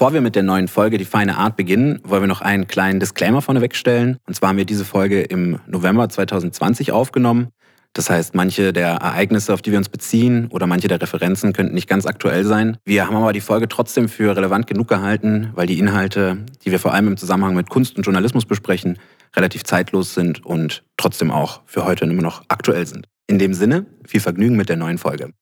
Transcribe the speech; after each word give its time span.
Bevor 0.00 0.14
wir 0.14 0.22
mit 0.22 0.34
der 0.34 0.44
neuen 0.44 0.66
Folge 0.66 0.96
Die 0.96 1.04
feine 1.04 1.36
Art 1.36 1.58
beginnen, 1.58 2.00
wollen 2.04 2.22
wir 2.22 2.26
noch 2.26 2.40
einen 2.40 2.66
kleinen 2.66 3.00
Disclaimer 3.00 3.42
vorneweg 3.42 3.76
stellen. 3.76 4.16
Und 4.26 4.32
zwar 4.32 4.48
haben 4.48 4.56
wir 4.56 4.64
diese 4.64 4.86
Folge 4.86 5.20
im 5.20 5.60
November 5.66 6.08
2020 6.08 6.90
aufgenommen. 6.90 7.48
Das 7.92 8.08
heißt, 8.08 8.34
manche 8.34 8.72
der 8.72 8.92
Ereignisse, 8.92 9.52
auf 9.52 9.60
die 9.60 9.72
wir 9.72 9.76
uns 9.76 9.90
beziehen 9.90 10.46
oder 10.46 10.66
manche 10.66 10.88
der 10.88 11.02
Referenzen 11.02 11.52
könnten 11.52 11.74
nicht 11.74 11.86
ganz 11.86 12.06
aktuell 12.06 12.46
sein. 12.46 12.78
Wir 12.86 13.06
haben 13.06 13.14
aber 13.14 13.34
die 13.34 13.42
Folge 13.42 13.68
trotzdem 13.68 14.08
für 14.08 14.34
relevant 14.34 14.66
genug 14.66 14.88
gehalten, 14.88 15.50
weil 15.54 15.66
die 15.66 15.78
Inhalte, 15.78 16.46
die 16.64 16.70
wir 16.70 16.78
vor 16.78 16.94
allem 16.94 17.08
im 17.08 17.18
Zusammenhang 17.18 17.54
mit 17.54 17.68
Kunst 17.68 17.98
und 17.98 18.04
Journalismus 18.04 18.46
besprechen, 18.46 18.98
relativ 19.36 19.64
zeitlos 19.64 20.14
sind 20.14 20.46
und 20.46 20.82
trotzdem 20.96 21.30
auch 21.30 21.60
für 21.66 21.84
heute 21.84 22.06
immer 22.06 22.22
noch 22.22 22.42
aktuell 22.48 22.86
sind. 22.86 23.06
In 23.26 23.38
dem 23.38 23.52
Sinne, 23.52 23.84
viel 24.06 24.20
Vergnügen 24.20 24.56
mit 24.56 24.70
der 24.70 24.76
neuen 24.76 24.96
Folge. 24.96 25.34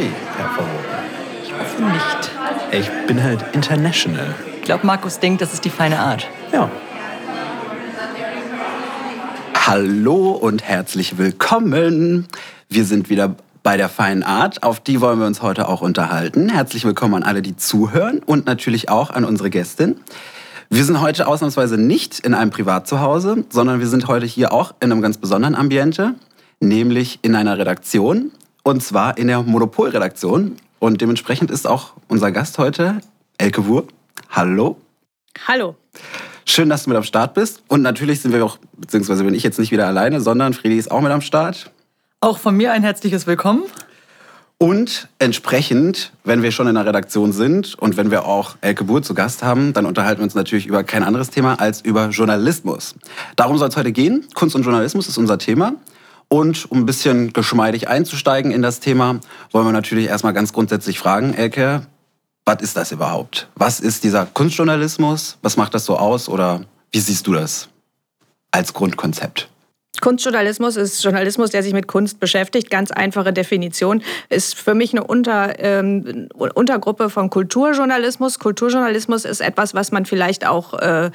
Kaffee, 0.00 0.10
Herr. 0.36 0.50
Ich 1.42 1.52
hoffe 1.52 1.82
nicht. 1.82 2.30
Ich 2.72 3.06
bin 3.06 3.22
halt 3.22 3.44
international. 3.52 4.34
Ich 4.56 4.62
glaube, 4.62 4.86
Markus 4.86 5.18
denkt, 5.18 5.42
das 5.42 5.52
ist 5.52 5.64
die 5.64 5.70
feine 5.70 5.98
Art. 5.98 6.26
Ja. 6.52 6.70
Hallo 9.66 10.30
und 10.30 10.62
herzlich 10.62 11.18
willkommen. 11.18 12.26
Wir 12.68 12.84
sind 12.84 13.10
wieder 13.10 13.34
bei 13.62 13.76
der 13.76 13.88
feinen 13.88 14.22
Art. 14.22 14.62
Auf 14.62 14.80
die 14.80 15.00
wollen 15.00 15.18
wir 15.18 15.26
uns 15.26 15.42
heute 15.42 15.68
auch 15.68 15.82
unterhalten. 15.82 16.48
Herzlich 16.48 16.84
willkommen 16.84 17.14
an 17.14 17.22
alle, 17.22 17.42
die 17.42 17.56
zuhören 17.56 18.20
und 18.24 18.46
natürlich 18.46 18.88
auch 18.88 19.10
an 19.10 19.24
unsere 19.24 19.50
Gästin. 19.50 19.96
Wir 20.70 20.84
sind 20.84 21.00
heute 21.00 21.26
ausnahmsweise 21.26 21.76
nicht 21.76 22.20
in 22.20 22.32
einem 22.32 22.50
Privatzuhause, 22.50 23.44
sondern 23.50 23.80
wir 23.80 23.88
sind 23.88 24.08
heute 24.08 24.24
hier 24.24 24.52
auch 24.52 24.72
in 24.80 24.92
einem 24.92 25.02
ganz 25.02 25.18
besonderen 25.18 25.54
Ambiente, 25.54 26.14
nämlich 26.60 27.18
in 27.22 27.34
einer 27.34 27.58
Redaktion 27.58 28.30
und 28.62 28.82
zwar 28.82 29.18
in 29.18 29.28
der 29.28 29.42
Monopolredaktion. 29.42 30.56
Und 30.78 31.00
dementsprechend 31.00 31.50
ist 31.50 31.66
auch 31.66 31.92
unser 32.08 32.32
Gast 32.32 32.58
heute 32.58 33.00
Elke 33.38 33.66
Wur. 33.66 33.86
Hallo. 34.30 34.76
Hallo. 35.46 35.76
Schön, 36.44 36.68
dass 36.68 36.84
du 36.84 36.90
mit 36.90 36.96
am 36.96 37.04
Start 37.04 37.34
bist. 37.34 37.62
Und 37.68 37.82
natürlich 37.82 38.20
sind 38.20 38.32
wir 38.32 38.44
auch, 38.44 38.58
beziehungsweise 38.76 39.24
bin 39.24 39.34
ich 39.34 39.42
jetzt 39.42 39.58
nicht 39.58 39.70
wieder 39.70 39.86
alleine, 39.86 40.20
sondern 40.20 40.54
Friedi 40.54 40.76
ist 40.76 40.90
auch 40.90 41.00
mit 41.00 41.12
am 41.12 41.20
Start. 41.20 41.70
Auch 42.20 42.38
von 42.38 42.56
mir 42.56 42.72
ein 42.72 42.82
herzliches 42.82 43.26
Willkommen. 43.26 43.62
Und 44.58 45.08
entsprechend, 45.18 46.12
wenn 46.22 46.42
wir 46.42 46.50
schon 46.50 46.66
in 46.66 46.74
der 46.74 46.84
Redaktion 46.84 47.32
sind 47.32 47.76
und 47.76 47.96
wenn 47.96 48.10
wir 48.10 48.26
auch 48.26 48.56
Elke 48.60 48.84
Buhr 48.84 49.02
zu 49.02 49.14
Gast 49.14 49.42
haben, 49.42 49.72
dann 49.72 49.86
unterhalten 49.86 50.20
wir 50.20 50.24
uns 50.24 50.34
natürlich 50.34 50.66
über 50.66 50.84
kein 50.84 51.02
anderes 51.02 51.30
Thema 51.30 51.58
als 51.58 51.80
über 51.80 52.10
Journalismus. 52.10 52.94
Darum 53.36 53.56
soll 53.56 53.68
es 53.68 53.76
heute 53.76 53.90
gehen. 53.90 54.26
Kunst 54.34 54.54
und 54.54 54.62
Journalismus 54.62 55.08
ist 55.08 55.16
unser 55.16 55.38
Thema. 55.38 55.76
Und 56.32 56.70
um 56.70 56.78
ein 56.78 56.86
bisschen 56.86 57.32
geschmeidig 57.32 57.88
einzusteigen 57.88 58.52
in 58.52 58.62
das 58.62 58.78
Thema, 58.78 59.18
wollen 59.50 59.66
wir 59.66 59.72
natürlich 59.72 60.06
erstmal 60.06 60.32
ganz 60.32 60.52
grundsätzlich 60.52 60.98
fragen, 60.98 61.34
Elke, 61.34 61.86
was 62.44 62.62
ist 62.62 62.76
das 62.76 62.92
überhaupt? 62.92 63.48
Was 63.56 63.80
ist 63.80 64.04
dieser 64.04 64.26
Kunstjournalismus? 64.26 65.38
Was 65.42 65.56
macht 65.56 65.74
das 65.74 65.84
so 65.84 65.96
aus? 65.96 66.28
Oder 66.28 66.64
wie 66.92 67.00
siehst 67.00 67.26
du 67.26 67.32
das 67.32 67.68
als 68.52 68.72
Grundkonzept? 68.72 69.48
Kunstjournalismus 70.00 70.76
ist 70.76 71.02
Journalismus, 71.02 71.50
der 71.50 71.64
sich 71.64 71.72
mit 71.72 71.88
Kunst 71.88 72.20
beschäftigt. 72.20 72.70
Ganz 72.70 72.92
einfache 72.92 73.32
Definition. 73.32 74.02
Ist 74.28 74.54
für 74.54 74.74
mich 74.74 74.92
eine 74.92 75.04
Unter, 75.04 75.58
ähm, 75.58 76.28
Untergruppe 76.36 77.10
von 77.10 77.28
Kulturjournalismus. 77.28 78.38
Kulturjournalismus 78.38 79.24
ist 79.24 79.40
etwas, 79.40 79.74
was 79.74 79.90
man 79.90 80.06
vielleicht 80.06 80.46
auch 80.46 80.74
äh, 80.74 81.10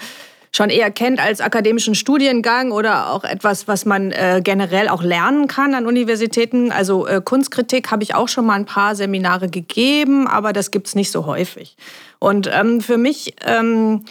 schon 0.55 0.69
eher 0.69 0.91
kennt 0.91 1.19
als 1.19 1.41
akademischen 1.41 1.95
Studiengang 1.95 2.71
oder 2.71 3.11
auch 3.11 3.23
etwas, 3.23 3.67
was 3.67 3.85
man 3.85 4.11
äh, 4.11 4.41
generell 4.43 4.89
auch 4.89 5.03
lernen 5.03 5.47
kann 5.47 5.75
an 5.75 5.85
Universitäten. 5.85 6.71
Also 6.71 7.07
äh, 7.07 7.21
Kunstkritik 7.23 7.91
habe 7.91 8.03
ich 8.03 8.15
auch 8.15 8.27
schon 8.27 8.45
mal 8.45 8.55
ein 8.55 8.65
paar 8.65 8.95
Seminare 8.95 9.49
gegeben, 9.49 10.27
aber 10.27 10.53
das 10.53 10.71
gibt 10.71 10.87
es 10.87 10.95
nicht 10.95 11.11
so 11.11 11.25
häufig. 11.25 11.75
Und 12.19 12.49
ähm, 12.51 12.81
für 12.81 12.97
mich... 12.97 13.35
Ähm, 13.45 14.05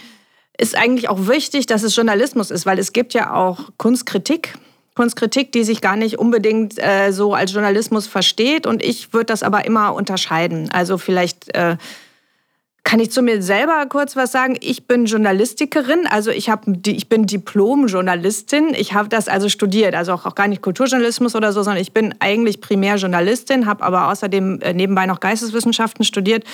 ist 0.57 0.77
eigentlich 0.77 1.09
auch 1.09 1.27
wichtig, 1.27 1.67
dass 1.67 1.83
es 1.83 1.97
Journalismus 1.97 2.51
ist, 2.51 2.67
weil 2.67 2.79
es 2.79 2.93
gibt 2.93 3.15
ja 3.15 3.35
auch 3.35 3.71
Kunstkritik. 3.77 4.55
Kunstkritik, 4.95 5.51
die 5.51 5.65
sich 5.65 5.81
gar 5.81 5.97
nicht 5.97 6.19
unbedingt 6.19 6.79
äh, 6.79 7.11
so 7.11 7.35
als 7.35 7.53
Journalismus 7.53 8.07
versteht. 8.07 8.65
Und 8.65 8.83
ich 8.83 9.13
würde 9.13 9.27
das 9.27 9.43
aber 9.43 9.65
immer 9.65 9.95
unterscheiden. 9.95 10.71
Also 10.73 10.99
vielleicht 10.99 11.53
äh, 11.57 11.77
kann 12.85 13.01
ich 13.01 13.11
zu 13.11 13.23
mir 13.23 13.43
selber 13.43 13.87
kurz 13.89 14.15
was 14.15 14.31
sagen. 14.31 14.57
Ich 14.61 14.87
bin 14.87 15.07
Journalistikerin, 15.07 16.07
also 16.07 16.31
ich, 16.31 16.51
hab, 16.51 16.67
ich 16.87 17.09
bin 17.09 17.27
Diplom-Journalistin. 17.27 18.75
Ich 18.75 18.93
habe 18.93 19.09
das 19.09 19.27
also 19.27 19.49
studiert, 19.49 19.95
also 19.95 20.13
auch, 20.13 20.27
auch 20.27 20.35
gar 20.35 20.49
nicht 20.49 20.61
Kulturjournalismus 20.61 21.35
oder 21.35 21.53
so, 21.53 21.63
sondern 21.63 21.81
ich 21.81 21.93
bin 21.93 22.15
eigentlich 22.21 22.61
primär 22.61 22.97
Journalistin, 22.97 23.67
habe 23.67 23.83
aber 23.83 24.09
außerdem 24.09 24.61
äh, 24.61 24.75
nebenbei 24.75 25.07
noch 25.07 25.21
Geisteswissenschaften 25.21 26.05
studiert. 26.05 26.45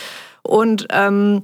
Und 0.43 0.87
ähm, 0.93 1.43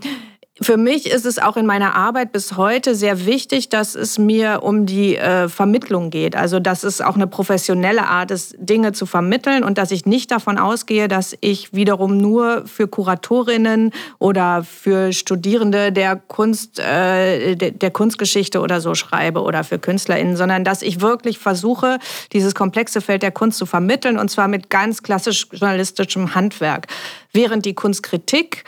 für 0.59 0.79
mich 0.79 1.11
ist 1.11 1.27
es 1.27 1.39
auch 1.39 1.59
in 1.59 1.67
meiner 1.67 1.95
Arbeit 1.95 2.33
bis 2.33 2.57
heute 2.57 2.95
sehr 2.95 3.27
wichtig, 3.27 3.69
dass 3.69 3.95
es 3.95 4.19
mir 4.19 4.63
um 4.63 4.87
die 4.87 5.17
äh, 5.17 5.51
Vermittlung 5.51 6.09
geht. 6.09 6.35
Also, 6.35 6.61
dass 6.61 6.83
es 6.83 7.03
auch 7.03 7.15
eine 7.15 7.27
professionelle 7.27 8.07
Art 8.07 8.31
ist, 8.31 8.55
Dinge 8.59 8.93
zu 8.93 9.05
vermitteln 9.05 9.65
und 9.65 9.77
dass 9.77 9.91
ich 9.91 10.07
nicht 10.07 10.31
davon 10.31 10.57
ausgehe, 10.57 11.09
dass 11.09 11.37
ich 11.43 11.75
wiederum 11.75 12.17
nur 12.17 12.67
für 12.67 12.89
Kuratorinnen 12.89 13.93
oder 14.19 14.65
für 14.65 15.13
Studierende 15.13 15.93
der 15.93 16.17
Kunst, 16.17 16.79
äh, 16.79 17.55
der, 17.55 17.73
der 17.73 17.91
Kunstgeschichte 17.91 18.61
oder 18.61 18.81
so 18.81 18.95
schreibe 18.95 19.43
oder 19.43 19.63
für 19.63 19.79
KünstlerInnen, 19.79 20.39
sondern 20.39 20.65
dass 20.65 20.81
ich 20.81 21.03
wirklich 21.03 21.39
versuche, 21.39 21.99
dieses 22.33 22.55
komplexe 22.55 23.03
Feld 23.03 23.23
der 23.23 23.33
Kunst 23.33 23.59
zu 23.59 23.67
vermitteln 23.67 24.19
und 24.19 24.31
zwar 24.31 24.49
mit 24.49 24.71
ganz 24.71 25.03
klassisch 25.03 25.49
journalistischem 25.53 26.35
Handwerk. 26.35 26.87
Während 27.33 27.67
die 27.67 27.75
Kunstkritik 27.75 28.65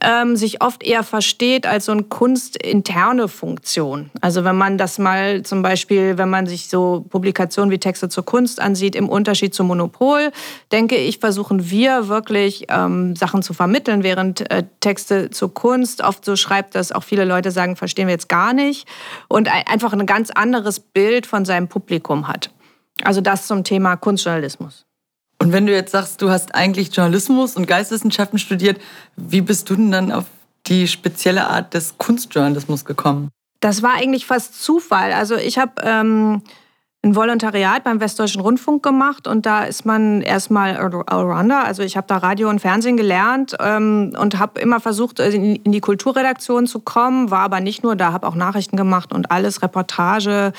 ähm, 0.00 0.36
sich 0.36 0.62
oft 0.62 0.82
eher 0.82 1.02
versteht 1.02 1.66
als 1.66 1.86
so 1.86 1.92
eine 1.92 2.04
kunstinterne 2.04 3.28
Funktion. 3.28 4.10
Also 4.20 4.44
wenn 4.44 4.56
man 4.56 4.78
das 4.78 4.98
mal 4.98 5.42
zum 5.42 5.62
Beispiel, 5.62 6.18
wenn 6.18 6.30
man 6.30 6.46
sich 6.46 6.68
so 6.68 7.04
Publikationen 7.08 7.70
wie 7.70 7.78
Texte 7.78 8.08
zur 8.08 8.24
Kunst 8.24 8.60
ansieht, 8.60 8.94
im 8.94 9.08
Unterschied 9.08 9.54
zum 9.54 9.68
Monopol, 9.68 10.30
denke 10.72 10.96
ich, 10.96 11.18
versuchen 11.18 11.70
wir 11.70 12.08
wirklich 12.08 12.66
ähm, 12.68 13.16
Sachen 13.16 13.42
zu 13.42 13.54
vermitteln, 13.54 14.02
während 14.02 14.50
äh, 14.50 14.64
Texte 14.80 15.30
zur 15.30 15.52
Kunst 15.52 16.02
oft 16.02 16.24
so 16.24 16.36
schreibt, 16.36 16.74
dass 16.74 16.92
auch 16.92 17.02
viele 17.02 17.24
Leute 17.24 17.50
sagen, 17.50 17.76
verstehen 17.76 18.06
wir 18.06 18.14
jetzt 18.14 18.28
gar 18.28 18.52
nicht 18.52 18.86
und 19.28 19.48
einfach 19.68 19.92
ein 19.92 20.06
ganz 20.06 20.30
anderes 20.30 20.80
Bild 20.80 21.26
von 21.26 21.44
seinem 21.44 21.68
Publikum 21.68 22.28
hat. 22.28 22.50
Also 23.02 23.20
das 23.20 23.46
zum 23.46 23.64
Thema 23.64 23.96
Kunstjournalismus. 23.96 24.85
Und 25.38 25.52
wenn 25.52 25.66
du 25.66 25.72
jetzt 25.72 25.92
sagst, 25.92 26.22
du 26.22 26.30
hast 26.30 26.54
eigentlich 26.54 26.94
Journalismus 26.94 27.56
und 27.56 27.66
Geisteswissenschaften 27.66 28.38
studiert, 28.38 28.80
wie 29.16 29.40
bist 29.42 29.68
du 29.70 29.76
denn 29.76 29.90
dann 29.90 30.12
auf 30.12 30.24
die 30.66 30.88
spezielle 30.88 31.48
Art 31.48 31.74
des 31.74 31.98
Kunstjournalismus 31.98 32.84
gekommen? 32.84 33.30
Das 33.60 33.82
war 33.82 33.94
eigentlich 33.94 34.26
fast 34.26 34.62
Zufall. 34.62 35.12
Also 35.12 35.36
ich 35.36 35.58
habe 35.58 35.72
ähm, 35.82 36.42
ein 37.06 37.14
Volontariat 37.14 37.84
beim 37.84 38.00
Westdeutschen 38.00 38.40
Rundfunk 38.40 38.82
gemacht 38.82 39.28
und 39.28 39.46
da 39.46 39.64
ist 39.64 39.86
man 39.86 40.22
erstmal 40.22 40.76
Allrounder. 40.76 41.64
Also 41.64 41.82
ich 41.82 41.96
habe 41.96 42.06
da 42.06 42.18
Radio 42.18 42.50
und 42.50 42.60
Fernsehen 42.60 42.96
gelernt 42.96 43.56
ähm, 43.60 44.14
und 44.18 44.38
habe 44.38 44.60
immer 44.60 44.80
versucht, 44.80 45.20
in, 45.20 45.56
in 45.56 45.72
die 45.72 45.80
Kulturredaktion 45.80 46.66
zu 46.66 46.80
kommen, 46.80 47.30
war 47.30 47.40
aber 47.40 47.60
nicht 47.60 47.82
nur 47.82 47.96
da, 47.96 48.12
habe 48.12 48.26
auch 48.26 48.34
Nachrichten 48.34 48.76
gemacht 48.76 49.12
und 49.12 49.30
alles, 49.30 49.62
Reportage, 49.62 50.52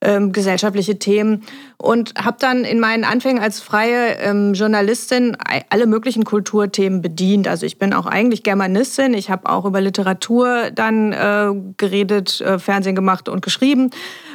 ähm, 0.00 0.32
gesellschaftliche 0.32 0.98
Themen 0.98 1.42
und 1.76 2.14
habe 2.16 2.36
dann 2.40 2.64
in 2.64 2.80
meinen 2.80 3.04
Anfängen 3.04 3.42
als 3.42 3.60
freie 3.60 4.16
ähm, 4.18 4.54
Journalistin 4.54 5.36
alle 5.68 5.86
möglichen 5.86 6.24
Kulturthemen 6.24 7.02
bedient. 7.02 7.46
Also 7.48 7.66
ich 7.66 7.78
bin 7.78 7.92
auch 7.92 8.06
eigentlich 8.06 8.42
Germanistin, 8.42 9.14
ich 9.14 9.30
habe 9.30 9.48
auch 9.48 9.64
über 9.64 9.80
Literatur 9.80 10.70
dann 10.70 11.12
äh, 11.12 11.50
geredet, 11.76 12.40
äh, 12.40 12.58
Fernsehen 12.58 12.94
gemacht 12.94 13.28
und 13.28 13.42
geschrieben 13.42 13.90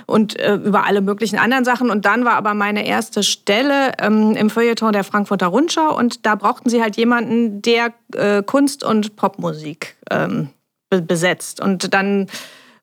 und 0.05 0.39
äh, 0.39 0.55
über 0.55 0.85
alle 0.85 1.01
möglichen 1.01 1.39
anderen 1.39 1.65
Sachen. 1.65 1.89
Und 1.89 2.05
dann 2.05 2.25
war 2.25 2.33
aber 2.33 2.53
meine 2.53 2.85
erste 2.85 3.23
Stelle 3.23 3.93
ähm, 3.99 4.35
im 4.35 4.49
Feuilleton 4.49 4.93
der 4.93 5.03
Frankfurter 5.03 5.47
Rundschau 5.47 5.97
und 5.97 6.25
da 6.25 6.35
brauchten 6.35 6.69
sie 6.69 6.81
halt 6.81 6.95
jemanden, 6.95 7.61
der 7.61 7.93
äh, 8.13 8.43
Kunst 8.43 8.83
und 8.83 9.15
Popmusik 9.15 9.95
ähm, 10.11 10.49
besetzt. 10.89 11.59
Und 11.59 11.93
dann 11.93 12.27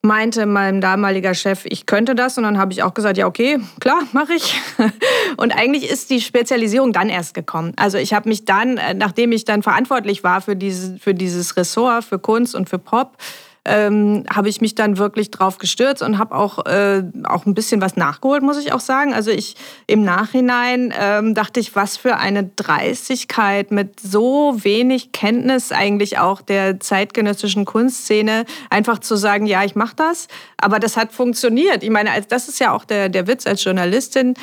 meinte 0.02 0.46
mein 0.46 0.80
damaliger 0.80 1.32
Chef, 1.32 1.64
ich 1.64 1.86
könnte 1.86 2.14
das. 2.14 2.36
Und 2.36 2.44
dann 2.44 2.58
habe 2.58 2.72
ich 2.72 2.82
auch 2.82 2.92
gesagt, 2.92 3.16
ja, 3.16 3.26
okay, 3.26 3.58
klar, 3.80 4.02
mache 4.12 4.34
ich. 4.34 4.60
Und 5.36 5.52
eigentlich 5.52 5.88
ist 5.88 6.10
die 6.10 6.20
Spezialisierung 6.20 6.92
dann 6.92 7.08
erst 7.08 7.34
gekommen. 7.34 7.72
Also 7.76 7.98
ich 7.98 8.12
habe 8.12 8.28
mich 8.28 8.44
dann, 8.44 8.78
äh, 8.78 8.94
nachdem 8.94 9.30
ich 9.32 9.44
dann 9.44 9.62
verantwortlich 9.62 10.24
war 10.24 10.40
für, 10.40 10.56
diese, 10.56 10.98
für 10.98 11.14
dieses 11.14 11.56
Ressort, 11.56 12.04
für 12.04 12.18
Kunst 12.18 12.54
und 12.54 12.68
für 12.68 12.78
Pop, 12.78 13.16
ähm, 13.64 14.24
habe 14.28 14.48
ich 14.48 14.60
mich 14.60 14.74
dann 14.74 14.98
wirklich 14.98 15.30
drauf 15.30 15.58
gestürzt 15.58 16.02
und 16.02 16.18
habe 16.18 16.34
auch, 16.34 16.66
äh, 16.66 17.04
auch 17.24 17.46
ein 17.46 17.54
bisschen 17.54 17.80
was 17.80 17.96
nachgeholt, 17.96 18.42
muss 18.42 18.58
ich 18.58 18.72
auch 18.72 18.80
sagen. 18.80 19.14
Also 19.14 19.30
ich 19.30 19.56
im 19.86 20.02
Nachhinein 20.02 20.92
ähm, 20.98 21.34
dachte 21.34 21.60
ich, 21.60 21.76
was 21.76 21.96
für 21.96 22.16
eine 22.16 22.44
Dreistigkeit 22.56 23.70
mit 23.70 24.00
so 24.00 24.56
wenig 24.64 25.12
Kenntnis 25.12 25.70
eigentlich 25.70 26.18
auch 26.18 26.42
der 26.42 26.80
zeitgenössischen 26.80 27.64
Kunstszene, 27.64 28.46
einfach 28.68 28.98
zu 28.98 29.14
sagen, 29.14 29.46
ja, 29.46 29.62
ich 29.62 29.76
mache 29.76 29.94
das. 29.94 30.26
Aber 30.56 30.80
das 30.80 30.96
hat 30.96 31.12
funktioniert. 31.12 31.84
Ich 31.84 31.90
meine, 31.90 32.10
das 32.28 32.48
ist 32.48 32.58
ja 32.58 32.72
auch 32.72 32.84
der, 32.84 33.08
der 33.08 33.28
Witz 33.28 33.46
als 33.46 33.62
Journalistin 33.62 34.34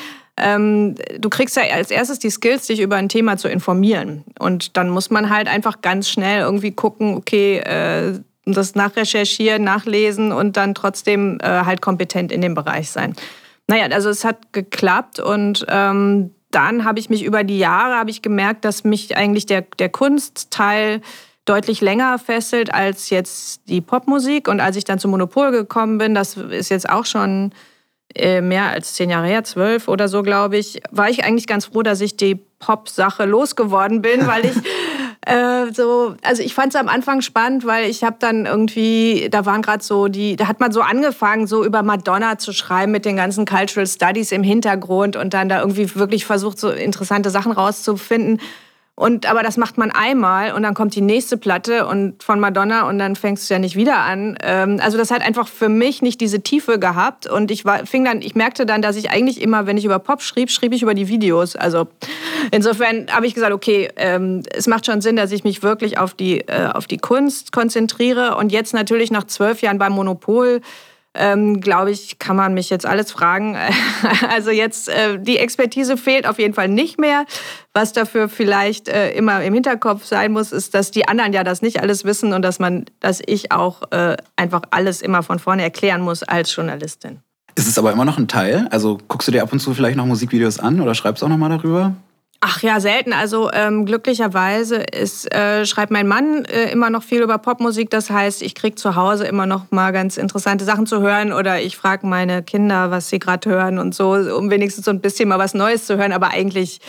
ähm, 0.41 0.95
du 1.17 1.29
kriegst 1.29 1.57
ja 1.57 1.63
als 1.63 1.91
erstes 1.91 2.19
die 2.19 2.29
Skills, 2.29 2.67
dich 2.67 2.79
über 2.79 2.95
ein 2.95 3.09
Thema 3.09 3.35
zu 3.35 3.49
informieren. 3.49 4.23
Und 4.39 4.77
dann 4.77 4.89
muss 4.89 5.09
man 5.09 5.29
halt 5.29 5.49
einfach 5.49 5.81
ganz 5.81 6.09
schnell 6.09 6.39
irgendwie 6.41 6.71
gucken, 6.71 7.15
okay, 7.15 7.57
das 8.55 8.75
nachrecherchieren, 8.75 9.63
nachlesen 9.63 10.31
und 10.31 10.57
dann 10.57 10.75
trotzdem 10.75 11.39
äh, 11.41 11.47
halt 11.47 11.81
kompetent 11.81 12.31
in 12.31 12.41
dem 12.41 12.55
Bereich 12.55 12.89
sein. 12.89 13.15
Naja, 13.67 13.85
also 13.93 14.09
es 14.09 14.25
hat 14.25 14.53
geklappt 14.53 15.19
und 15.19 15.65
ähm, 15.69 16.31
dann 16.51 16.85
habe 16.85 16.99
ich 16.99 17.09
mich 17.09 17.23
über 17.23 17.43
die 17.43 17.59
Jahre 17.59 17.95
habe 17.95 18.09
ich 18.09 18.21
gemerkt, 18.21 18.65
dass 18.65 18.83
mich 18.83 19.15
eigentlich 19.15 19.45
der, 19.45 19.61
der 19.77 19.89
Kunstteil 19.89 21.01
deutlich 21.45 21.81
länger 21.81 22.17
fesselt 22.19 22.73
als 22.73 23.09
jetzt 23.09 23.61
die 23.67 23.81
Popmusik. 23.81 24.47
Und 24.47 24.59
als 24.59 24.75
ich 24.75 24.83
dann 24.83 24.99
zum 24.99 25.11
Monopol 25.11 25.51
gekommen 25.51 25.97
bin, 25.97 26.13
das 26.13 26.37
ist 26.37 26.69
jetzt 26.69 26.89
auch 26.89 27.05
schon 27.05 27.51
äh, 28.15 28.41
mehr 28.41 28.69
als 28.69 28.93
zehn 28.93 29.09
Jahre 29.09 29.27
her, 29.27 29.43
zwölf 29.43 29.87
oder 29.87 30.07
so, 30.07 30.23
glaube 30.23 30.57
ich, 30.57 30.81
war 30.91 31.09
ich 31.09 31.23
eigentlich 31.23 31.47
ganz 31.47 31.65
froh, 31.65 31.83
dass 31.83 32.01
ich 32.01 32.17
die 32.17 32.35
Pop-Sache 32.59 33.25
losgeworden 33.25 34.01
bin, 34.01 34.27
weil 34.27 34.45
ich 34.45 34.53
äh, 35.25 35.71
so, 35.73 36.15
also 36.23 36.41
ich 36.41 36.53
fand 36.53 36.73
es 36.73 36.79
am 36.79 36.87
Anfang 36.87 37.21
spannend, 37.21 37.65
weil 37.65 37.89
ich 37.89 38.03
habe 38.03 38.15
dann 38.19 38.45
irgendwie, 38.45 39.27
da 39.29 39.45
waren 39.45 39.61
gerade 39.61 39.83
so 39.83 40.07
die, 40.07 40.35
da 40.35 40.47
hat 40.47 40.59
man 40.59 40.71
so 40.71 40.81
angefangen, 40.81 41.45
so 41.45 41.65
über 41.65 41.83
Madonna 41.83 42.37
zu 42.37 42.53
schreiben 42.53 42.91
mit 42.91 43.05
den 43.05 43.17
ganzen 43.17 43.45
Cultural 43.45 43.85
Studies 43.85 44.31
im 44.31 44.43
Hintergrund 44.43 45.17
und 45.17 45.33
dann 45.33 45.49
da 45.49 45.59
irgendwie 45.59 45.93
wirklich 45.95 46.25
versucht, 46.25 46.57
so 46.57 46.69
interessante 46.69 47.29
Sachen 47.29 47.51
rauszufinden. 47.51 48.39
Und, 48.99 49.27
aber 49.27 49.43
das 49.43 49.55
macht 49.55 49.77
man 49.77 49.91
einmal 49.91 50.51
und 50.51 50.61
dann 50.63 50.73
kommt 50.73 50.93
die 50.93 50.99
nächste 50.99 51.37
Platte 51.37 51.87
und 51.87 52.21
von 52.21 52.37
Madonna 52.41 52.89
und 52.89 52.99
dann 52.99 53.15
fängst 53.15 53.49
du 53.49 53.53
ja 53.53 53.57
nicht 53.57 53.77
wieder 53.77 53.99
an. 53.99 54.37
Ähm, 54.43 54.81
also 54.83 54.97
das 54.97 55.09
hat 55.09 55.21
einfach 55.21 55.47
für 55.47 55.69
mich 55.69 56.01
nicht 56.01 56.19
diese 56.19 56.41
Tiefe 56.41 56.79
gehabt 56.79 57.25
und 57.25 57.49
ich 57.49 57.63
war, 57.63 57.85
fing 57.85 58.03
dann, 58.03 58.21
ich 58.21 58.35
merkte 58.35 58.65
dann, 58.65 58.81
dass 58.81 58.97
ich 58.97 59.09
eigentlich 59.09 59.39
immer, 59.41 59.65
wenn 59.67 59.77
ich 59.77 59.85
über 59.85 59.99
Pop 59.99 60.21
schrieb, 60.21 60.51
schrieb 60.51 60.73
ich 60.73 60.81
über 60.81 60.95
die 60.95 61.07
Videos. 61.07 61.55
Also 61.55 61.87
insofern 62.51 63.05
habe 63.09 63.25
ich 63.25 63.33
gesagt, 63.33 63.53
okay, 63.53 63.87
ähm, 63.95 64.43
es 64.51 64.67
macht 64.67 64.85
schon 64.85 64.99
Sinn, 64.99 65.15
dass 65.15 65.31
ich 65.31 65.45
mich 65.45 65.63
wirklich 65.63 65.97
auf 65.97 66.13
die, 66.13 66.41
äh, 66.41 66.67
auf 66.73 66.85
die 66.85 66.97
Kunst 66.97 67.53
konzentriere 67.53 68.35
und 68.35 68.51
jetzt 68.51 68.73
natürlich 68.73 69.11
nach 69.11 69.23
zwölf 69.23 69.61
Jahren 69.61 69.77
beim 69.77 69.93
Monopol 69.93 70.59
ähm, 71.15 71.59
glaube 71.59 71.91
ich, 71.91 72.19
kann 72.19 72.35
man 72.35 72.53
mich 72.53 72.69
jetzt 72.69 72.85
alles 72.85 73.11
fragen. 73.11 73.57
also 74.29 74.51
jetzt, 74.51 74.89
äh, 74.89 75.19
die 75.19 75.37
Expertise 75.37 75.97
fehlt 75.97 76.27
auf 76.27 76.39
jeden 76.39 76.53
Fall 76.53 76.67
nicht 76.67 76.99
mehr. 76.99 77.25
Was 77.73 77.93
dafür 77.93 78.29
vielleicht 78.29 78.87
äh, 78.87 79.11
immer 79.11 79.43
im 79.43 79.53
Hinterkopf 79.53 80.05
sein 80.05 80.31
muss, 80.31 80.51
ist, 80.51 80.73
dass 80.73 80.91
die 80.91 81.07
anderen 81.07 81.33
ja 81.33 81.43
das 81.43 81.61
nicht 81.61 81.81
alles 81.81 82.05
wissen 82.05 82.33
und 82.33 82.41
dass 82.41 82.59
man, 82.59 82.85
dass 82.99 83.21
ich 83.25 83.51
auch 83.51 83.91
äh, 83.91 84.17
einfach 84.35 84.61
alles 84.71 85.01
immer 85.01 85.23
von 85.23 85.39
vorne 85.39 85.63
erklären 85.63 86.01
muss 86.01 86.23
als 86.23 86.55
Journalistin. 86.55 87.21
Ist 87.55 87.67
es 87.67 87.77
aber 87.77 87.91
immer 87.91 88.05
noch 88.05 88.17
ein 88.17 88.27
Teil? 88.27 88.67
Also 88.71 88.99
guckst 89.07 89.27
du 89.27 89.31
dir 89.31 89.43
ab 89.43 89.51
und 89.51 89.59
zu 89.59 89.73
vielleicht 89.73 89.97
noch 89.97 90.05
Musikvideos 90.05 90.59
an 90.59 90.79
oder 90.79 90.95
schreibst 90.95 91.23
auch 91.23 91.27
noch 91.27 91.37
mal 91.37 91.49
darüber? 91.49 91.95
Ach 92.41 92.61
ja, 92.61 92.79
selten. 92.79 93.11
Also 93.11 93.51
ähm, 93.51 93.85
glücklicherweise 93.85 94.77
ist, 94.77 95.33
äh, 95.33 95.65
schreibt 95.65 95.91
mein 95.91 96.07
Mann 96.07 96.45
äh, 96.45 96.71
immer 96.71 96.89
noch 96.89 97.03
viel 97.03 97.21
über 97.21 97.37
Popmusik. 97.37 97.89
Das 97.89 98.09
heißt, 98.09 98.41
ich 98.41 98.55
kriege 98.55 98.75
zu 98.75 98.95
Hause 98.95 99.25
immer 99.25 99.45
noch 99.45 99.71
mal 99.71 99.91
ganz 99.91 100.15
interessante 100.15 100.63
Sachen 100.63 100.85
zu 100.85 101.01
hören 101.01 101.33
oder 101.33 101.61
ich 101.61 101.75
frage 101.75 102.07
meine 102.07 102.41
Kinder, 102.41 102.91
was 102.91 103.09
sie 103.09 103.19
gerade 103.19 103.49
hören 103.49 103.77
und 103.77 103.93
so, 103.93 104.11
um 104.11 104.49
wenigstens 104.49 104.85
so 104.85 104.91
ein 104.91 105.01
bisschen 105.01 105.27
mal 105.27 105.37
was 105.37 105.53
Neues 105.53 105.85
zu 105.85 105.97
hören. 105.97 106.13
Aber 106.13 106.29
eigentlich, 106.29 106.79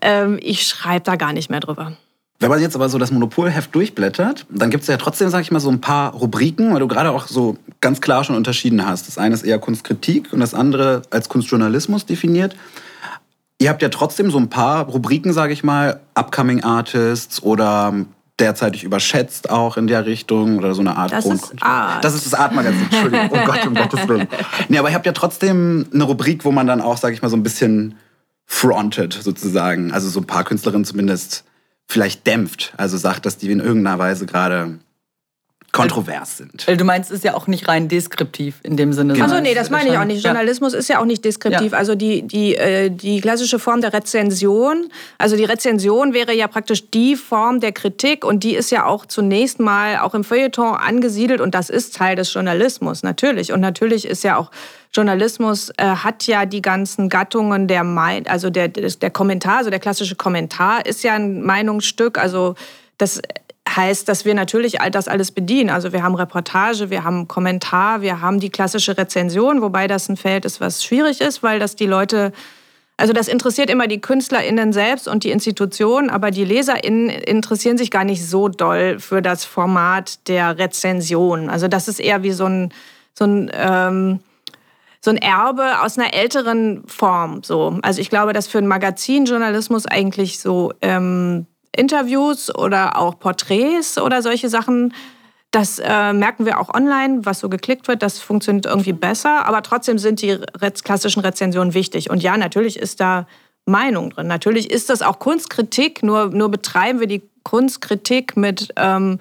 ähm, 0.00 0.38
ich 0.40 0.64
schreibe 0.64 1.04
da 1.04 1.16
gar 1.16 1.32
nicht 1.32 1.50
mehr 1.50 1.60
drüber. 1.60 1.96
Wenn 2.38 2.50
man 2.50 2.60
jetzt 2.60 2.76
aber 2.76 2.88
so 2.88 2.98
das 2.98 3.10
Monopolheft 3.10 3.74
durchblättert, 3.74 4.46
dann 4.48 4.70
gibt 4.70 4.82
es 4.82 4.88
ja 4.88 4.96
trotzdem, 4.96 5.28
sag 5.28 5.40
ich 5.40 5.50
mal, 5.50 5.60
so 5.60 5.70
ein 5.70 5.80
paar 5.80 6.12
Rubriken, 6.12 6.72
weil 6.72 6.80
du 6.80 6.88
gerade 6.88 7.10
auch 7.10 7.26
so 7.26 7.56
ganz 7.80 8.00
klar 8.00 8.22
schon 8.22 8.36
unterschieden 8.36 8.86
hast. 8.86 9.08
Das 9.08 9.18
eine 9.18 9.34
ist 9.34 9.42
eher 9.42 9.58
Kunstkritik 9.58 10.32
und 10.32 10.40
das 10.40 10.54
andere 10.54 11.02
als 11.10 11.28
Kunstjournalismus 11.28 12.06
definiert. 12.06 12.54
Ihr 13.58 13.70
habt 13.70 13.82
ja 13.82 13.88
trotzdem 13.88 14.30
so 14.30 14.38
ein 14.38 14.50
paar 14.50 14.86
Rubriken, 14.86 15.32
sage 15.32 15.52
ich 15.52 15.62
mal, 15.62 16.00
Upcoming 16.14 16.64
Artists 16.64 17.42
oder 17.42 17.94
derzeitig 18.40 18.82
überschätzt 18.82 19.48
auch 19.48 19.76
in 19.76 19.86
der 19.86 20.06
Richtung 20.06 20.58
oder 20.58 20.74
so 20.74 20.80
eine 20.80 20.96
Art 20.96 21.12
Das 21.12 21.24
ist 21.24 21.62
Art. 21.62 22.04
Das 22.04 22.14
ist 22.14 22.26
das 22.26 22.34
Art-Magazin, 22.34 22.82
Entschuldigung. 22.90 23.28
Oh 23.30 23.44
Gott, 23.46 23.66
um 23.66 23.74
Gottes 23.74 24.08
Willen. 24.08 24.28
Nee, 24.68 24.78
aber 24.78 24.88
ihr 24.88 24.94
habt 24.94 25.06
ja 25.06 25.12
trotzdem 25.12 25.86
eine 25.94 26.04
Rubrik, 26.04 26.44
wo 26.44 26.50
man 26.50 26.66
dann 26.66 26.80
auch, 26.80 26.96
sage 26.96 27.14
ich 27.14 27.22
mal, 27.22 27.28
so 27.28 27.36
ein 27.36 27.44
bisschen 27.44 27.94
frontet 28.44 29.12
sozusagen. 29.12 29.92
Also 29.92 30.08
so 30.08 30.20
ein 30.20 30.26
paar 30.26 30.44
Künstlerinnen 30.44 30.84
zumindest 30.84 31.44
vielleicht 31.86 32.26
dämpft. 32.26 32.74
Also 32.76 32.96
sagt, 32.96 33.24
dass 33.24 33.38
die 33.38 33.50
in 33.50 33.60
irgendeiner 33.60 33.98
Weise 33.98 34.26
gerade 34.26 34.78
kontrovers 35.74 36.36
sind. 36.36 36.66
Du 36.68 36.84
meinst, 36.84 37.10
es 37.10 37.18
ist 37.18 37.24
ja 37.24 37.34
auch 37.34 37.48
nicht 37.48 37.66
rein 37.66 37.88
deskriptiv 37.88 38.60
in 38.62 38.76
dem 38.76 38.92
Sinne. 38.92 39.20
Also 39.20 39.40
nee, 39.40 39.54
das 39.54 39.70
meine 39.70 39.90
ich 39.90 39.98
auch 39.98 40.04
nicht. 40.04 40.24
Journalismus 40.24 40.72
ja. 40.72 40.78
ist 40.78 40.88
ja 40.88 41.00
auch 41.00 41.04
nicht 41.04 41.24
deskriptiv. 41.24 41.72
Ja. 41.72 41.78
Also 41.78 41.96
die, 41.96 42.22
die, 42.22 42.54
äh, 42.54 42.90
die 42.90 43.20
klassische 43.20 43.58
Form 43.58 43.80
der 43.80 43.92
Rezension, 43.92 44.88
also 45.18 45.36
die 45.36 45.44
Rezension 45.44 46.14
wäre 46.14 46.32
ja 46.32 46.46
praktisch 46.46 46.90
die 46.90 47.16
Form 47.16 47.58
der 47.58 47.72
Kritik 47.72 48.24
und 48.24 48.44
die 48.44 48.54
ist 48.54 48.70
ja 48.70 48.86
auch 48.86 49.04
zunächst 49.04 49.58
mal 49.58 49.98
auch 49.98 50.14
im 50.14 50.22
Feuilleton 50.22 50.76
angesiedelt 50.76 51.40
und 51.40 51.56
das 51.56 51.70
ist 51.70 51.96
Teil 51.96 52.14
des 52.14 52.32
Journalismus, 52.32 53.02
natürlich. 53.02 53.52
Und 53.52 53.60
natürlich 53.60 54.06
ist 54.06 54.22
ja 54.22 54.36
auch 54.36 54.52
Journalismus 54.92 55.70
äh, 55.76 55.86
hat 55.86 56.28
ja 56.28 56.46
die 56.46 56.62
ganzen 56.62 57.08
Gattungen 57.08 57.66
der 57.66 57.82
Mein 57.82 58.28
also 58.28 58.48
der, 58.48 58.68
der 58.68 59.10
Kommentar, 59.10 59.58
also 59.58 59.70
der 59.70 59.80
klassische 59.80 60.14
Kommentar 60.14 60.86
ist 60.86 61.02
ja 61.02 61.14
ein 61.14 61.42
Meinungsstück, 61.42 62.16
also 62.16 62.54
das 62.96 63.20
heißt, 63.68 64.08
dass 64.08 64.24
wir 64.24 64.34
natürlich 64.34 64.80
all 64.80 64.90
das 64.90 65.08
alles 65.08 65.32
bedienen. 65.32 65.70
Also 65.70 65.92
wir 65.92 66.02
haben 66.02 66.14
Reportage, 66.14 66.90
wir 66.90 67.04
haben 67.04 67.28
Kommentar, 67.28 68.02
wir 68.02 68.20
haben 68.20 68.40
die 68.40 68.50
klassische 68.50 68.96
Rezension, 68.96 69.62
wobei 69.62 69.86
das 69.86 70.08
ein 70.08 70.16
Feld 70.16 70.44
ist, 70.44 70.60
was 70.60 70.84
schwierig 70.84 71.20
ist, 71.20 71.42
weil 71.42 71.58
das 71.58 71.74
die 71.74 71.86
Leute, 71.86 72.32
also 72.96 73.12
das 73.12 73.26
interessiert 73.26 73.70
immer 73.70 73.86
die 73.86 74.00
KünstlerInnen 74.00 74.72
selbst 74.72 75.08
und 75.08 75.24
die 75.24 75.30
Institutionen, 75.30 76.10
aber 76.10 76.30
die 76.30 76.44
LeserInnen 76.44 77.08
interessieren 77.08 77.78
sich 77.78 77.90
gar 77.90 78.04
nicht 78.04 78.26
so 78.26 78.48
doll 78.48 78.98
für 79.00 79.22
das 79.22 79.44
Format 79.44 80.28
der 80.28 80.58
Rezension. 80.58 81.48
Also 81.48 81.66
das 81.66 81.88
ist 81.88 82.00
eher 82.00 82.22
wie 82.22 82.32
so 82.32 82.44
ein, 82.44 82.72
so 83.14 83.24
ein 83.24 83.50
ähm, 83.54 84.20
so 85.00 85.10
ein 85.10 85.18
Erbe 85.18 85.82
aus 85.82 85.98
einer 85.98 86.14
älteren 86.14 86.82
Form. 86.86 87.42
So. 87.42 87.78
Also 87.82 88.00
ich 88.00 88.08
glaube, 88.08 88.32
dass 88.32 88.46
für 88.46 88.56
einen 88.56 88.68
Magazinjournalismus 88.68 89.84
eigentlich 89.84 90.40
so 90.40 90.72
ähm, 90.80 91.46
Interviews 91.76 92.54
oder 92.54 92.98
auch 92.98 93.18
Porträts 93.18 93.98
oder 93.98 94.22
solche 94.22 94.48
Sachen. 94.48 94.94
Das 95.50 95.78
äh, 95.78 96.12
merken 96.12 96.46
wir 96.46 96.58
auch 96.58 96.74
online, 96.74 97.24
was 97.24 97.40
so 97.40 97.48
geklickt 97.48 97.86
wird. 97.86 98.02
Das 98.02 98.18
funktioniert 98.18 98.66
irgendwie 98.66 98.92
besser. 98.92 99.46
Aber 99.46 99.62
trotzdem 99.62 99.98
sind 99.98 100.20
die 100.20 100.38
klassischen 100.82 101.20
Rezensionen 101.20 101.74
wichtig. 101.74 102.10
Und 102.10 102.22
ja, 102.22 102.36
natürlich 102.36 102.78
ist 102.78 103.00
da 103.00 103.26
Meinung 103.66 104.10
drin. 104.10 104.26
Natürlich 104.26 104.70
ist 104.70 104.90
das 104.90 105.02
auch 105.02 105.18
Kunstkritik. 105.18 106.02
Nur, 106.02 106.26
nur 106.26 106.50
betreiben 106.50 107.00
wir 107.00 107.06
die 107.06 107.22
Kunstkritik 107.44 108.36
mit 108.36 108.72
ähm, 108.76 109.20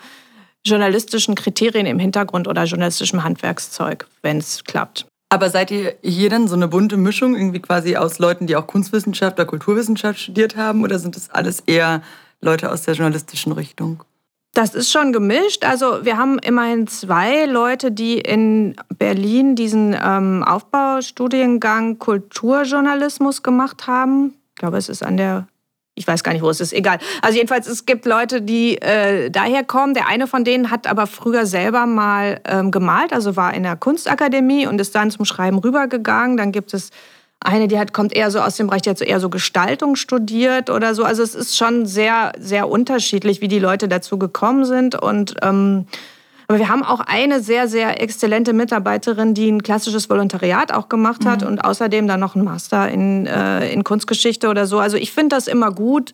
journalistischen 0.66 1.36
Kriterien 1.36 1.86
im 1.86 2.00
Hintergrund 2.00 2.48
oder 2.48 2.64
journalistischem 2.64 3.24
Handwerkszeug, 3.24 4.08
wenn 4.22 4.38
es 4.38 4.64
klappt. 4.64 5.06
Aber 5.30 5.50
seid 5.50 5.72
ihr 5.72 5.96
hier 6.04 6.30
dann 6.30 6.48
so 6.48 6.56
eine 6.56 6.68
bunte 6.68 6.96
Mischung, 6.96 7.36
irgendwie 7.36 7.60
quasi 7.60 7.96
aus 7.96 8.20
Leuten, 8.20 8.46
die 8.46 8.56
auch 8.56 8.68
Kunstwissenschaft 8.68 9.38
oder 9.40 9.46
Kulturwissenschaft 9.46 10.20
studiert 10.20 10.56
haben? 10.56 10.84
Oder 10.84 11.00
sind 11.00 11.16
das 11.16 11.32
alles 11.32 11.62
eher 11.66 12.02
Leute 12.44 12.72
aus 12.72 12.84
der 12.84 12.94
journalistischen 12.94 13.52
Richtung? 13.52 14.04
Das 14.54 14.76
ist 14.76 14.92
schon 14.92 15.12
gemischt. 15.14 15.66
Also 15.66 16.06
wir 16.06 16.18
haben 16.18 16.38
immerhin 16.38 16.86
zwei 16.86 17.46
Leute, 17.46 17.92
die 17.92 18.20
in 18.20 18.76
Berlin 19.00 19.56
diesen 19.56 19.98
ähm, 20.00 20.44
Aufbaustudiengang 20.44 21.98
Kulturjournalismus 21.98 23.42
gemacht 23.42 23.88
haben. 23.88 24.36
Ich 24.50 24.60
glaube, 24.60 24.78
es 24.78 24.90
ist 24.90 25.04
an 25.04 25.18
der, 25.18 25.48
ich 25.96 26.08
weiß 26.08 26.24
gar 26.24 26.34
nicht, 26.34 26.44
wo 26.44 26.52
es 26.52 26.62
ist, 26.62 26.72
egal. 26.72 27.00
Also 27.24 27.38
jedenfalls, 27.38 27.68
es 27.68 27.88
gibt 27.88 28.06
Leute, 28.06 28.44
die 28.44 28.80
äh, 28.80 29.32
daher 29.32 29.64
kommen. 29.64 29.96
Der 29.96 30.08
eine 30.08 30.28
von 30.28 30.44
denen 30.44 30.70
hat 30.70 30.86
aber 30.86 31.08
früher 31.08 31.48
selber 31.48 31.88
mal 31.88 32.40
ähm, 32.46 32.70
gemalt, 32.70 33.12
also 33.12 33.36
war 33.36 33.56
in 33.56 33.64
der 33.64 33.76
Kunstakademie 33.76 34.68
und 34.68 34.80
ist 34.80 34.94
dann 34.94 35.10
zum 35.10 35.26
Schreiben 35.26 35.58
rübergegangen. 35.58 36.38
Dann 36.38 36.52
gibt 36.52 36.76
es 36.76 36.92
eine, 37.44 37.68
die 37.68 37.78
hat, 37.78 37.94
kommt 37.94 38.16
eher 38.16 38.32
so 38.32 38.40
aus 38.40 38.56
dem 38.56 38.68
Bereich, 38.68 38.82
die 38.84 38.90
hat 38.90 38.98
so 38.98 39.06
eher 39.06 39.20
so 39.20 39.30
Gestaltung 39.30 39.96
studiert 39.96 40.70
oder 40.70 40.96
so. 40.96 41.04
Also 41.04 41.24
es 41.24 41.36
ist 41.36 41.58
schon 41.58 41.86
sehr, 41.86 42.32
sehr 42.40 42.70
unterschiedlich, 42.70 43.42
wie 43.42 43.48
die 43.48 43.60
Leute 43.60 43.88
dazu 43.88 44.18
gekommen 44.18 44.66
sind. 44.66 44.96
Und 44.96 45.36
ähm, 45.42 45.86
aber 46.48 46.60
wir 46.60 46.70
haben 46.70 46.84
auch 46.84 47.00
eine 47.00 47.42
sehr, 47.42 47.68
sehr 47.68 48.02
exzellente 48.02 48.54
Mitarbeiterin, 48.54 49.34
die 49.34 49.50
ein 49.50 49.64
klassisches 49.64 50.10
Volontariat 50.10 50.74
auch 50.74 50.90
gemacht 50.90 51.26
hat 51.26 51.42
mhm. 51.42 51.48
und 51.48 51.66
außerdem 51.66 52.08
dann 52.08 52.20
noch 52.20 52.36
einen 52.36 52.44
Master 52.44 52.90
in, 52.90 53.26
äh, 53.26 53.72
in 53.72 53.84
Kunstgeschichte 53.84 54.50
oder 54.50 54.68
so. 54.68 54.80
Also 54.80 54.98
ich 54.98 55.12
finde 55.12 55.36
das 55.36 55.48
immer 55.48 55.72
gut, 55.72 56.12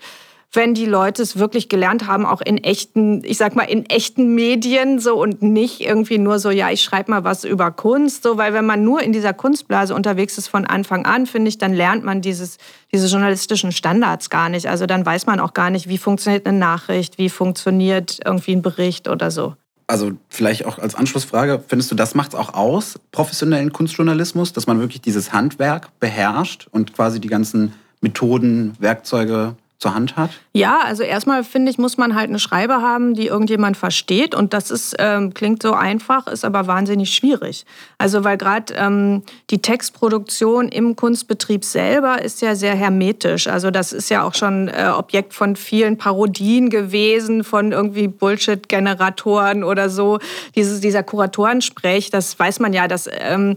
wenn 0.52 0.74
die 0.74 0.86
Leute 0.86 1.22
es 1.22 1.38
wirklich 1.38 1.70
gelernt 1.70 2.08
haben, 2.08 2.26
auch 2.26 2.42
in 2.42 2.58
echten, 2.58 3.24
ich 3.24 3.38
sag 3.38 3.56
mal, 3.56 3.64
in 3.64 3.86
echten 3.86 4.34
Medien 4.34 5.00
so 5.00 5.22
und 5.22 5.44
nicht 5.44 5.80
irgendwie 5.80 6.18
nur 6.18 6.40
so, 6.40 6.50
ja, 6.50 6.72
ich 6.72 6.82
schreibe 6.82 7.12
mal 7.12 7.24
was 7.24 7.44
über 7.44 7.70
Kunst, 7.70 8.24
so, 8.24 8.38
weil 8.38 8.54
wenn 8.54 8.66
man 8.66 8.84
nur 8.84 9.04
in 9.04 9.14
dieser 9.14 9.34
Kunstblase 9.34 9.94
unterwegs 9.94 10.40
ist 10.40 10.48
von 10.48 10.66
Anfang 10.66 11.06
an, 11.06 11.28
finde 11.28 11.50
ich, 11.50 11.60
dann 11.60 11.74
lernt 11.74 12.04
man 12.04 12.22
dieses, 12.22 12.58
diese 12.92 13.08
journalistischen 13.08 13.72
Standards 13.72 14.32
gar 14.32 14.50
nicht. 14.50 14.68
Also 14.68 14.88
dann 14.88 15.06
weiß 15.06 15.28
man 15.28 15.40
auch 15.40 15.54
gar 15.54 15.70
nicht, 15.70 15.88
wie 15.88 16.00
funktioniert 16.00 16.48
eine 16.48 16.58
Nachricht, 16.58 17.20
wie 17.20 17.30
funktioniert 17.30 18.20
irgendwie 18.26 18.54
ein 18.54 18.64
Bericht 18.64 19.08
oder 19.08 19.30
so. 19.30 19.54
also 19.86 20.12
vielleicht 20.30 20.66
auch 20.66 20.80
als 20.80 20.96
Anschlussfrage, 20.96 21.64
findest 21.68 21.92
du, 21.92 21.96
das 21.96 22.16
macht 22.16 22.34
es 22.34 22.40
auch 22.40 22.56
aus, 22.56 23.00
professionellen 23.12 23.72
Kunstjournalismus, 23.72 24.54
dass 24.54 24.66
man 24.66 24.80
wirklich 24.80 25.02
dieses 25.02 25.32
Handwerk 25.32 25.90
beherrscht 26.00 26.68
und 26.72 26.94
quasi 26.94 27.20
die 27.20 27.28
ganzen 27.28 27.74
Methoden, 28.02 28.74
Werkzeuge 28.80 29.56
zur 29.80 29.96
Hand 29.96 30.18
hat? 30.18 30.32
Ja, 30.52 30.82
also 30.84 31.04
erstmal 31.04 31.46
finde 31.46 31.72
ich, 31.72 31.78
muss 31.78 31.98
man 31.98 32.14
halt 32.14 32.28
eine 32.28 32.38
Schreibe 32.38 32.82
haben, 32.82 33.14
die 33.14 33.28
irgendjemand 33.28 33.78
versteht. 33.78 34.36
Und 34.36 34.54
das 34.54 34.72
ist, 34.72 34.96
ähm, 35.00 35.34
klingt 35.34 35.64
so 35.64 35.72
einfach, 35.74 36.28
ist 36.28 36.44
aber 36.44 36.68
wahnsinnig 36.68 37.16
schwierig. 37.16 37.66
Also 37.98 38.26
weil 38.26 38.38
gerade 38.38 38.74
ähm, 38.74 39.24
die 39.50 39.62
Textproduktion 39.62 40.68
im 40.68 40.98
Kunstbetrieb 40.98 41.64
selber 41.64 42.22
ist 42.22 42.42
ja 42.42 42.56
sehr 42.56 42.76
hermetisch. 42.76 43.48
Also 43.48 43.72
das 43.72 43.94
ist 43.94 44.10
ja 44.10 44.24
auch 44.24 44.34
schon 44.36 44.68
äh, 44.68 44.92
Objekt 44.94 45.34
von 45.34 45.56
vielen 45.56 45.98
Parodien 45.98 46.70
gewesen, 46.70 47.46
von 47.46 47.72
irgendwie 47.72 48.10
Bullshit-Generatoren 48.10 49.64
oder 49.64 49.90
so. 49.90 50.20
Dieses, 50.56 50.82
dieser 50.82 51.04
Kuratorensprech, 51.04 52.10
das 52.10 52.38
weiß 52.38 52.60
man 52.60 52.74
ja, 52.74 52.90
dass 52.90 53.10
ähm, 53.12 53.56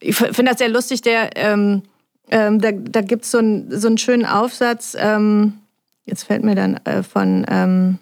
ich 0.00 0.16
finde 0.16 0.50
das 0.50 0.58
sehr 0.58 0.68
lustig, 0.68 1.02
der 1.02 1.36
ähm, 2.30 2.60
da 2.60 2.72
da 2.72 3.00
gibt 3.00 3.24
es 3.24 3.30
so, 3.30 3.38
ein, 3.38 3.68
so 3.70 3.86
einen 3.88 3.98
schönen 3.98 4.26
Aufsatz, 4.26 4.96
ähm, 4.98 5.54
jetzt 6.04 6.24
fällt 6.24 6.44
mir 6.44 6.54
dann 6.54 6.76
äh, 6.84 7.02
von, 7.02 7.46
ähm, 7.48 7.98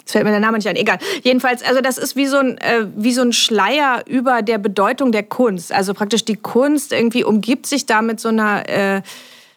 jetzt 0.00 0.12
fällt 0.12 0.24
mir 0.24 0.30
der 0.30 0.40
Name 0.40 0.58
nicht 0.58 0.68
ein, 0.68 0.76
egal. 0.76 0.98
Jedenfalls, 1.22 1.62
also 1.62 1.80
das 1.80 1.98
ist 1.98 2.16
wie 2.16 2.26
so, 2.26 2.38
ein, 2.38 2.58
äh, 2.58 2.86
wie 2.96 3.12
so 3.12 3.22
ein 3.22 3.32
Schleier 3.32 4.04
über 4.06 4.42
der 4.42 4.58
Bedeutung 4.58 5.12
der 5.12 5.22
Kunst. 5.22 5.72
Also 5.72 5.94
praktisch 5.94 6.24
die 6.24 6.36
Kunst 6.36 6.92
irgendwie 6.92 7.24
umgibt 7.24 7.66
sich 7.66 7.86
da 7.86 8.02
mit 8.02 8.20
so 8.20 8.28
einer... 8.28 8.68
Äh, 8.68 9.02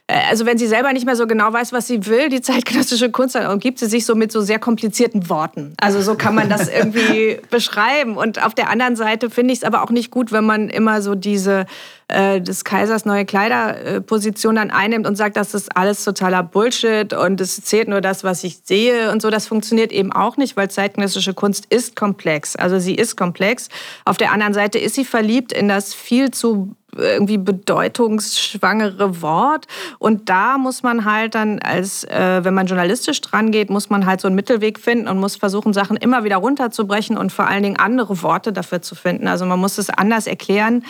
also 0.09 0.47
wenn 0.47 0.57
sie 0.57 0.65
selber 0.65 0.91
nicht 0.91 1.05
mehr 1.05 1.15
so 1.15 1.27
genau 1.27 1.53
weiß, 1.53 1.71
was 1.71 1.85
sie 1.85 2.07
will, 2.07 2.29
die 2.29 2.41
zeitgenössische 2.41 3.11
Kunst, 3.11 3.35
dann 3.35 3.45
umgibt 3.51 3.77
sie 3.77 3.85
sich 3.85 4.05
so 4.05 4.15
mit 4.15 4.31
so 4.31 4.41
sehr 4.41 4.57
komplizierten 4.57 5.29
Worten. 5.29 5.75
Also 5.79 6.01
so 6.01 6.15
kann 6.15 6.33
man 6.33 6.49
das 6.49 6.67
irgendwie 6.73 7.39
beschreiben. 7.51 8.17
Und 8.17 8.43
auf 8.43 8.55
der 8.55 8.71
anderen 8.71 8.95
Seite 8.95 9.29
finde 9.29 9.53
ich 9.53 9.59
es 9.59 9.63
aber 9.63 9.83
auch 9.83 9.91
nicht 9.91 10.09
gut, 10.09 10.31
wenn 10.31 10.45
man 10.45 10.69
immer 10.69 11.03
so 11.03 11.13
diese 11.13 11.67
äh, 12.07 12.41
des 12.41 12.63
Kaisers 12.63 13.05
neue 13.05 13.23
Kleiderposition 13.23 14.55
dann 14.55 14.71
einnimmt 14.71 15.05
und 15.05 15.15
sagt, 15.15 15.37
das 15.37 15.53
ist 15.53 15.77
alles 15.77 16.03
totaler 16.03 16.41
Bullshit 16.41 17.13
und 17.13 17.39
es 17.39 17.61
zählt 17.61 17.87
nur 17.87 18.01
das, 18.01 18.23
was 18.23 18.43
ich 18.43 18.61
sehe 18.63 19.11
und 19.11 19.21
so. 19.21 19.29
Das 19.29 19.45
funktioniert 19.45 19.91
eben 19.91 20.11
auch 20.11 20.37
nicht, 20.37 20.57
weil 20.57 20.71
zeitgenössische 20.71 21.35
Kunst 21.35 21.67
ist 21.69 21.95
komplex. 21.95 22.55
Also 22.55 22.79
sie 22.79 22.95
ist 22.95 23.15
komplex. 23.15 23.69
Auf 24.05 24.17
der 24.17 24.31
anderen 24.31 24.55
Seite 24.55 24.79
ist 24.79 24.95
sie 24.95 25.05
verliebt 25.05 25.53
in 25.53 25.67
das 25.67 25.93
viel 25.93 26.31
zu 26.31 26.75
irgendwie 26.95 27.37
bedeutungsschwangere 27.37 29.21
Wort. 29.21 29.67
Und 29.99 30.29
da 30.29 30.57
muss 30.57 30.83
man 30.83 31.05
halt 31.05 31.35
dann, 31.35 31.59
als 31.59 32.03
äh, 32.05 32.43
wenn 32.43 32.53
man 32.53 32.67
journalistisch 32.67 33.21
dran 33.21 33.51
geht, 33.51 33.69
muss 33.69 33.89
man 33.89 34.05
halt 34.05 34.21
so 34.21 34.27
einen 34.27 34.35
Mittelweg 34.35 34.79
finden 34.79 35.07
und 35.07 35.19
muss 35.19 35.35
versuchen, 35.35 35.73
Sachen 35.73 35.97
immer 35.97 36.23
wieder 36.23 36.37
runterzubrechen 36.37 37.17
und 37.17 37.31
vor 37.31 37.47
allen 37.47 37.63
Dingen 37.63 37.77
andere 37.77 38.21
Worte 38.21 38.53
dafür 38.53 38.81
zu 38.81 38.95
finden. 38.95 39.27
Also 39.27 39.45
man 39.45 39.59
muss 39.59 39.77
es 39.77 39.89
anders 39.89 40.27
erklären 40.27 40.83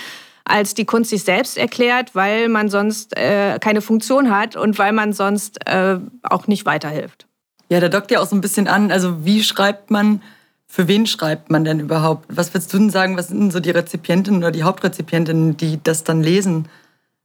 als 0.45 0.73
die 0.73 0.85
Kunst 0.85 1.11
sich 1.11 1.23
selbst 1.23 1.57
erklärt, 1.57 2.15
weil 2.15 2.49
man 2.49 2.69
sonst 2.69 3.15
äh, 3.15 3.59
keine 3.59 3.81
Funktion 3.81 4.35
hat 4.35 4.55
und 4.55 4.79
weil 4.79 4.93
man 4.93 5.13
sonst 5.13 5.67
äh, 5.69 5.99
auch 6.23 6.47
nicht 6.47 6.65
weiterhilft. 6.65 7.27
Ja, 7.69 7.79
da 7.79 7.87
dockt 7.87 8.09
ja 8.09 8.19
auch 8.19 8.25
so 8.25 8.35
ein 8.35 8.41
bisschen 8.41 8.67
an. 8.67 8.91
Also 8.91 9.23
wie 9.25 9.43
schreibt 9.43 9.91
man 9.91 10.23
für 10.71 10.87
wen 10.87 11.07
schreibt 11.07 11.49
man 11.49 11.65
denn 11.65 11.79
überhaupt? 11.79 12.25
Was 12.29 12.53
würdest 12.53 12.71
du 12.71 12.77
denn 12.77 12.91
sagen, 12.91 13.17
was 13.17 13.29
sind 13.29 13.39
denn 13.39 13.51
so 13.51 13.59
die 13.59 13.71
Rezipientinnen 13.71 14.39
oder 14.39 14.51
die 14.51 14.61
Hauptrezipientinnen, 14.61 15.57
die 15.57 15.79
das 15.83 16.03
dann 16.03 16.21
lesen? 16.21 16.69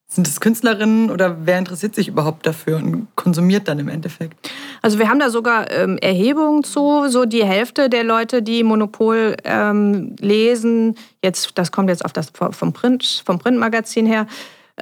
Sind 0.06 0.26
es 0.26 0.40
Künstlerinnen 0.40 1.10
oder 1.10 1.36
wer 1.44 1.58
interessiert 1.58 1.94
sich 1.94 2.08
überhaupt 2.08 2.46
dafür 2.46 2.78
und 2.78 3.06
konsumiert 3.16 3.68
dann 3.68 3.78
im 3.78 3.88
Endeffekt? 3.88 4.50
Also 4.80 4.98
wir 4.98 5.10
haben 5.10 5.18
da 5.18 5.28
sogar 5.28 5.70
ähm, 5.70 5.98
Erhebungen 5.98 6.64
zu, 6.64 7.08
so 7.08 7.26
die 7.26 7.44
Hälfte 7.44 7.90
der 7.90 8.02
Leute, 8.02 8.40
die 8.42 8.62
Monopol 8.62 9.36
ähm, 9.44 10.16
lesen, 10.20 10.94
jetzt, 11.22 11.50
das 11.56 11.70
kommt 11.70 11.90
jetzt 11.90 12.04
auf 12.04 12.14
das 12.14 12.32
vom 12.34 12.72
Print, 12.72 13.22
vom 13.26 13.38
Printmagazin 13.38 14.06
her, 14.06 14.26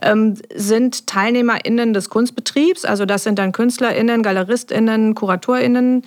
ähm, 0.00 0.36
sind 0.54 1.08
TeilnehmerInnen 1.08 1.94
des 1.94 2.10
Kunstbetriebs. 2.10 2.84
Also 2.84 3.06
das 3.06 3.24
sind 3.24 3.40
dann 3.40 3.50
KünstlerInnen, 3.50 4.22
GaleristInnen, 4.22 5.16
KuratorInnen, 5.16 6.04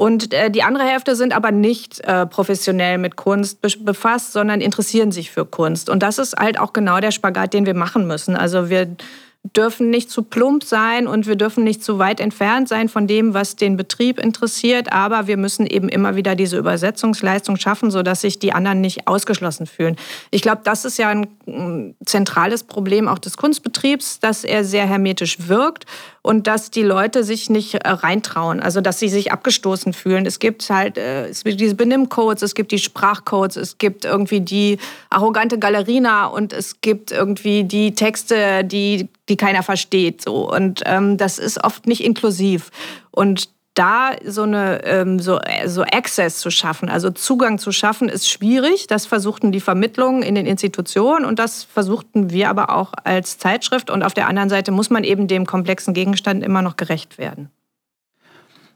und 0.00 0.32
äh, 0.32 0.50
die 0.50 0.62
andere 0.62 0.84
Hälfte 0.84 1.14
sind 1.14 1.34
aber 1.34 1.52
nicht 1.52 2.00
äh, 2.00 2.24
professionell 2.24 2.96
mit 2.96 3.16
Kunst 3.16 3.60
be 3.60 3.68
befasst, 3.80 4.32
sondern 4.32 4.62
interessieren 4.62 5.12
sich 5.12 5.30
für 5.30 5.44
Kunst. 5.44 5.90
Und 5.90 6.02
das 6.02 6.18
ist 6.18 6.38
halt 6.38 6.58
auch 6.58 6.72
genau 6.72 7.00
der 7.00 7.10
Spagat, 7.10 7.52
den 7.52 7.66
wir 7.66 7.74
machen 7.74 8.06
müssen. 8.06 8.34
Also 8.34 8.70
wir 8.70 8.96
dürfen 9.42 9.88
nicht 9.88 10.10
zu 10.10 10.22
plump 10.22 10.64
sein 10.64 11.06
und 11.06 11.26
wir 11.26 11.34
dürfen 11.34 11.64
nicht 11.64 11.82
zu 11.82 11.98
weit 11.98 12.20
entfernt 12.20 12.68
sein 12.68 12.90
von 12.90 13.06
dem, 13.06 13.32
was 13.32 13.56
den 13.56 13.76
Betrieb 13.76 14.20
interessiert. 14.20 14.92
Aber 14.92 15.26
wir 15.26 15.38
müssen 15.38 15.66
eben 15.66 15.88
immer 15.88 16.14
wieder 16.14 16.34
diese 16.34 16.58
Übersetzungsleistung 16.58 17.56
schaffen, 17.56 17.90
sodass 17.90 18.20
sich 18.20 18.38
die 18.38 18.52
anderen 18.52 18.82
nicht 18.82 19.08
ausgeschlossen 19.08 19.66
fühlen. 19.66 19.96
Ich 20.30 20.42
glaube, 20.42 20.60
das 20.64 20.84
ist 20.84 20.98
ja 20.98 21.08
ein 21.08 21.94
zentrales 22.04 22.64
Problem 22.64 23.08
auch 23.08 23.18
des 23.18 23.38
Kunstbetriebs, 23.38 24.20
dass 24.20 24.44
er 24.44 24.62
sehr 24.62 24.86
hermetisch 24.86 25.48
wirkt 25.48 25.86
und 26.22 26.46
dass 26.46 26.70
die 26.70 26.82
Leute 26.82 27.24
sich 27.24 27.48
nicht 27.48 27.74
äh, 27.74 27.88
reintrauen, 27.88 28.60
also 28.60 28.82
dass 28.82 28.98
sie 28.98 29.08
sich 29.08 29.32
abgestoßen 29.32 29.94
fühlen. 29.94 30.26
Es 30.26 30.38
gibt 30.38 30.68
halt 30.68 30.98
äh, 30.98 31.28
es 31.28 31.44
gibt 31.44 31.60
diese 31.60 31.74
Benimmcodes, 31.74 32.42
es 32.42 32.54
gibt 32.54 32.72
die 32.72 32.78
Sprachcodes, 32.78 33.56
es 33.56 33.78
gibt 33.78 34.04
irgendwie 34.04 34.40
die 34.40 34.78
arrogante 35.08 35.58
Galerina 35.58 36.26
und 36.26 36.52
es 36.52 36.82
gibt 36.82 37.10
irgendwie 37.10 37.64
die 37.64 37.94
Texte, 37.94 38.64
die, 38.64 39.08
die 39.30 39.36
keiner 39.36 39.62
versteht. 39.62 40.20
So. 40.20 40.50
Und 40.50 40.82
ähm, 40.84 41.16
das 41.16 41.38
ist 41.38 41.64
oft 41.64 41.86
nicht 41.86 42.04
inklusiv. 42.04 42.70
Und 43.10 43.48
da 43.74 44.10
so 44.26 44.42
eine 44.42 44.84
ähm, 44.84 45.20
so, 45.20 45.38
äh, 45.40 45.68
so 45.68 45.82
Access 45.82 46.38
zu 46.38 46.50
schaffen, 46.50 46.88
also 46.88 47.10
Zugang 47.10 47.58
zu 47.58 47.72
schaffen, 47.72 48.08
ist 48.08 48.28
schwierig. 48.28 48.88
Das 48.88 49.06
versuchten 49.06 49.52
die 49.52 49.60
Vermittlungen 49.60 50.22
in 50.22 50.34
den 50.34 50.46
Institutionen 50.46 51.24
und 51.24 51.38
das 51.38 51.64
versuchten 51.64 52.30
wir 52.30 52.50
aber 52.50 52.70
auch 52.70 52.92
als 53.04 53.38
Zeitschrift. 53.38 53.90
Und 53.90 54.02
auf 54.02 54.12
der 54.12 54.26
anderen 54.26 54.50
Seite 54.50 54.72
muss 54.72 54.90
man 54.90 55.04
eben 55.04 55.28
dem 55.28 55.46
komplexen 55.46 55.94
Gegenstand 55.94 56.44
immer 56.44 56.62
noch 56.62 56.76
gerecht 56.76 57.16
werden. 57.16 57.50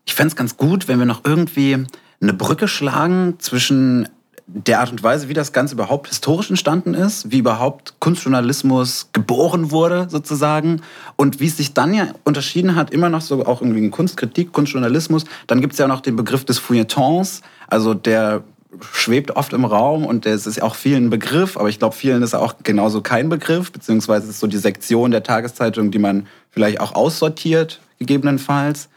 Ich 0.07 0.15
fände 0.15 0.29
es 0.29 0.37
ganz 0.37 0.57
gut, 0.57 0.87
wenn 0.87 0.99
wir 0.99 1.07
noch 1.07 1.23
irgendwie 1.25 1.85
eine 2.21 2.33
Brücke 2.33 2.69
schlagen 2.69 3.37
zwischen 3.39 4.09
der 4.47 4.81
Art 4.81 4.91
und 4.91 5.03
Weise, 5.03 5.29
wie 5.29 5.35
das 5.35 5.53
Ganze 5.53 5.75
überhaupt 5.75 6.09
historisch 6.09 6.51
entstanden 6.51 6.93
ist, 6.95 7.31
wie 7.31 7.39
überhaupt 7.39 7.95
Kunstjournalismus 7.99 9.09
geboren 9.13 9.71
wurde 9.71 10.07
sozusagen 10.11 10.83
und 11.17 11.41
wie 11.41 11.47
es 11.47 11.57
sich 11.57 11.73
dann 11.73 11.95
ja 11.95 12.09
unterschieden 12.25 12.75
hat, 12.75 12.91
immer 12.91 13.09
noch 13.09 13.23
so 13.23 13.45
auch 13.47 13.63
irgendwie 13.63 13.83
in 13.83 13.91
Kunstkritik, 13.91 14.53
Kunstjournalismus. 14.53 15.25
Dann 15.47 15.61
gibt 15.61 15.73
es 15.73 15.79
ja 15.79 15.89
noch 15.89 16.01
den 16.01 16.17
Begriff 16.17 16.45
des 16.45 16.59
Feuilletons, 16.59 17.41
also 17.69 17.95
der 17.95 18.45
schwebt 18.93 19.31
oft 19.37 19.53
im 19.53 19.65
Raum 19.65 20.05
und 20.05 20.27
es 20.27 20.47
ist 20.47 20.61
auch 20.63 20.75
vielen 20.75 21.07
ein 21.07 21.11
Begriff, 21.11 21.57
aber 21.57 21.69
ich 21.69 21.79
glaube, 21.79 21.95
vielen 21.95 22.23
ist 22.23 22.35
auch 22.35 22.55
genauso 22.63 23.01
kein 23.01 23.29
Begriff, 23.29 23.73
beziehungsweise 23.73 24.29
ist 24.29 24.41
so 24.41 24.47
die 24.47 24.59
Sektion 24.59 25.11
der 25.11 25.23
Tageszeitung, 25.23 25.91
die 25.91 25.99
man 25.99 26.27
vielleicht 26.51 26.81
auch 26.81 26.95
aussortiert, 26.95 27.81
gegebenenfalls. 27.99 28.89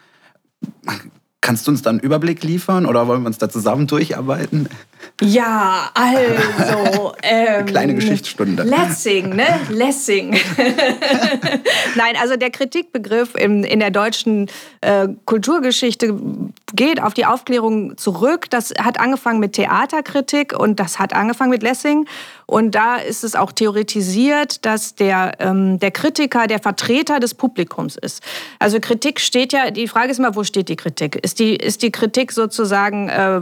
Kannst 1.42 1.68
du 1.68 1.72
uns 1.72 1.82
dann 1.82 1.96
einen 1.96 2.00
Überblick 2.00 2.44
liefern 2.44 2.86
oder 2.86 3.08
wollen 3.08 3.22
wir 3.22 3.28
uns 3.28 3.38
da 3.38 3.48
zusammen 3.48 3.88
durcharbeiten? 3.88 4.68
Ja, 5.22 5.90
also. 5.94 7.14
Ähm, 7.30 7.66
Kleine 7.66 7.96
Geschichtsstunde. 7.96 8.64
Lessing, 8.64 9.36
ne? 9.36 9.60
Lessing. 9.70 10.32
Nein, 11.96 12.16
also 12.22 12.38
der 12.38 12.52
Kritikbegriff 12.52 13.36
in, 13.36 13.64
in 13.64 13.80
der 13.80 13.92
deutschen 13.92 14.50
äh, 14.82 15.10
Kulturgeschichte 15.26 16.16
geht 16.74 17.02
auf 17.02 17.14
die 17.14 17.26
Aufklärung 17.26 17.98
zurück. 17.98 18.50
Das 18.50 18.74
hat 18.80 19.00
angefangen 19.00 19.40
mit 19.40 19.54
Theaterkritik 19.54 20.58
und 20.58 20.80
das 20.80 21.00
hat 21.00 21.14
angefangen 21.14 21.50
mit 21.50 21.64
Lessing. 21.64 22.06
Und 22.48 22.76
da 22.76 22.96
ist 22.96 23.26
es 23.26 23.36
auch 23.36 23.52
theoretisiert, 23.52 24.66
dass 24.66 24.96
der, 24.96 25.34
ähm, 25.40 25.80
der 25.80 25.92
Kritiker 25.92 26.48
der 26.48 26.60
Vertreter 26.60 27.20
des 27.20 27.34
Publikums 27.34 27.98
ist. 27.98 28.24
Also 28.58 28.80
Kritik 28.80 29.20
steht 29.20 29.52
ja, 29.52 29.70
die 29.70 29.90
Frage 29.90 30.12
ist 30.12 30.18
immer, 30.18 30.34
wo 30.34 30.46
steht 30.46 30.70
die 30.70 30.78
Kritik? 30.78 31.18
Ist 31.18 31.40
die, 31.40 31.58
ist 31.58 31.82
die 31.82 31.92
Kritik 31.92 32.32
sozusagen, 32.32 33.10
äh, 33.10 33.42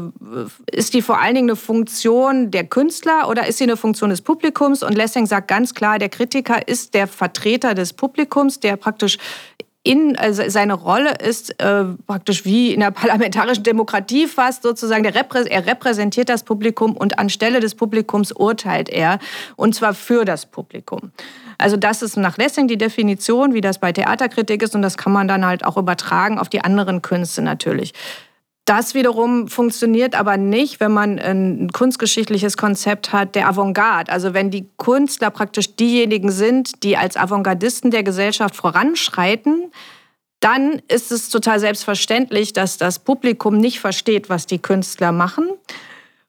ist 0.72 0.96
die 0.96 1.04
vor 1.04 1.22
allen 1.22 1.36
Dingen 1.36 1.50
eine 1.52 1.56
Funktion 1.56 2.50
der 2.50 2.64
Künstler 2.64 3.30
oder 3.30 3.46
ist 3.46 3.60
sie 3.60 3.66
eine 3.66 3.78
Funktion 3.78 4.10
des 4.10 4.22
Publikums? 4.22 4.82
Und 4.82 4.96
Lessing 4.96 5.28
sagt 5.28 5.50
ganz 5.50 5.76
klar, 5.76 6.00
der 6.00 6.10
Kritiker 6.10 6.68
ist 6.68 6.96
der 6.96 7.06
Vertreter 7.06 7.76
des 7.76 7.94
Publikums, 7.94 8.60
der 8.60 8.76
praktisch 8.76 9.20
in, 9.86 10.18
also 10.18 10.42
seine 10.48 10.74
Rolle 10.74 11.14
ist 11.24 11.62
äh, 11.62 11.86
praktisch 12.08 12.44
wie 12.44 12.74
in 12.74 12.80
der 12.80 12.90
parlamentarischen 12.92 13.64
Demokratie 13.64 14.26
fast 14.26 14.64
sozusagen, 14.64 15.04
der 15.04 15.14
Reprä 15.14 15.44
er 15.48 15.68
repräsentiert 15.68 16.28
das 16.28 16.44
Publikum 16.44 16.98
und 16.98 17.20
anstelle 17.20 17.60
des 17.60 17.76
Publikums 17.76 18.32
urteilt 18.32 18.90
er 18.90 19.20
und 19.56 19.76
zwar 19.76 19.94
für 19.94 20.26
das 20.26 20.48
Publikum. 20.48 21.12
Also 21.60 21.78
das 21.78 22.02
ist 22.02 22.18
nach 22.18 22.38
Lessing 22.38 22.68
die 22.68 22.78
Definition, 22.78 23.54
wie 23.54 23.62
das 23.62 23.78
bei 23.78 23.92
Theaterkritik 23.92 24.64
ist 24.64 24.76
und 24.76 24.82
das 24.82 24.98
kann 24.98 25.14
man 25.14 25.28
dann 25.28 25.46
halt 25.46 25.64
auch 25.64 25.78
übertragen 25.78 26.40
auf 26.40 26.50
die 26.50 26.62
anderen 26.62 27.04
Künste 27.04 27.44
natürlich. 27.44 27.94
Das 28.66 28.96
wiederum 28.96 29.48
funktioniert 29.48 30.16
aber 30.16 30.38
nicht, 30.38 30.80
wenn 30.80 30.92
man 30.92 31.20
ein 31.20 31.70
kunstgeschichtliches 31.72 32.58
Konzept 32.58 33.14
hat 33.14 33.36
der 33.36 33.48
Avantgarde. 33.48 34.12
Also 34.12 34.34
wenn 34.34 34.50
die 34.50 34.68
Künstler 34.78 35.30
praktisch 35.30 35.76
diejenigen 35.76 36.32
sind, 36.32 36.84
die 36.84 36.98
als 36.98 37.16
Avantgardisten 37.16 37.92
der 37.92 38.02
Gesellschaft 38.02 38.56
voranschreiten, 38.56 39.72
dann 40.40 40.82
ist 40.88 41.12
es 41.12 41.30
total 41.30 41.60
selbstverständlich, 41.60 42.54
dass 42.54 42.78
das 42.78 42.98
Publikum 43.00 43.58
nicht 43.58 43.80
versteht, 43.80 44.30
was 44.30 44.48
die 44.48 44.60
Künstler 44.60 45.12
machen. 45.12 45.48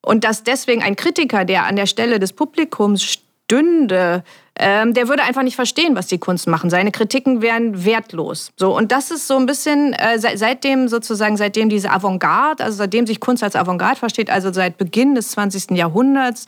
Und 0.02 0.24
dass 0.24 0.44
deswegen 0.44 0.82
ein 0.82 0.94
Kritiker, 0.94 1.46
der 1.46 1.64
an 1.64 1.76
der 1.76 1.86
Stelle 1.86 2.18
des 2.18 2.34
Publikums 2.34 3.18
stünde, 3.46 4.24
ähm, 4.58 4.94
der 4.94 5.08
würde 5.08 5.22
einfach 5.22 5.42
nicht 5.42 5.54
verstehen, 5.54 5.94
was 5.94 6.06
die 6.06 6.18
Kunst 6.18 6.46
machen. 6.46 6.70
Seine 6.70 6.90
Kritiken 6.90 7.42
wären 7.42 7.84
wertlos. 7.84 8.52
So 8.56 8.76
und 8.76 8.90
das 8.90 9.10
ist 9.10 9.28
so 9.28 9.36
ein 9.36 9.46
bisschen 9.46 9.92
äh, 9.92 10.18
seitdem 10.18 10.88
sozusagen 10.88 11.36
seitdem 11.36 11.68
diese 11.68 11.90
Avantgarde, 11.90 12.64
also 12.64 12.78
seitdem 12.78 13.06
sich 13.06 13.20
Kunst 13.20 13.42
als 13.42 13.54
Avantgarde 13.54 13.98
versteht, 13.98 14.30
also 14.30 14.52
seit 14.52 14.78
Beginn 14.78 15.14
des 15.14 15.30
20. 15.30 15.72
Jahrhunderts 15.72 16.46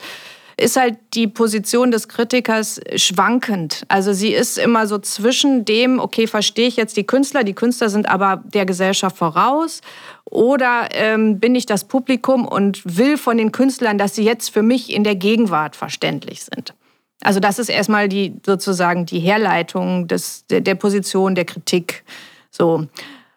ist 0.57 0.75
halt 0.75 0.97
die 1.13 1.27
Position 1.27 1.89
des 1.89 2.09
Kritikers 2.09 2.81
schwankend. 2.97 3.85
Also 3.87 4.11
sie 4.11 4.33
ist 4.33 4.57
immer 4.57 4.87
so 4.87 4.97
zwischen 4.97 5.63
dem, 5.63 5.99
okay, 5.99 6.27
verstehe 6.27 6.67
ich 6.67 6.75
jetzt 6.75 6.97
die 6.97 7.05
Künstler, 7.05 7.45
die 7.45 7.53
Künstler 7.53 7.87
sind 7.87 8.09
aber 8.09 8.43
der 8.45 8.65
Gesellschaft 8.65 9.17
voraus, 9.17 9.79
oder 10.25 10.89
ähm, 10.91 11.39
bin 11.39 11.55
ich 11.55 11.65
das 11.65 11.85
Publikum 11.85 12.45
und 12.45 12.81
will 12.85 13.17
von 13.17 13.37
den 13.37 13.53
Künstlern, 13.53 13.97
dass 13.97 14.15
sie 14.15 14.23
jetzt 14.23 14.49
für 14.49 14.61
mich 14.61 14.93
in 14.93 15.03
der 15.03 15.15
Gegenwart 15.15 15.77
verständlich 15.77 16.43
sind. 16.43 16.73
Also 17.21 17.39
das 17.39 17.59
ist 17.59 17.69
erstmal 17.69 18.07
die 18.07 18.33
sozusagen 18.45 19.05
die 19.05 19.19
Herleitung 19.19 20.07
des, 20.07 20.45
der, 20.47 20.61
der 20.61 20.75
Position 20.75 21.35
der 21.35 21.45
Kritik. 21.45 22.03
So. 22.49 22.87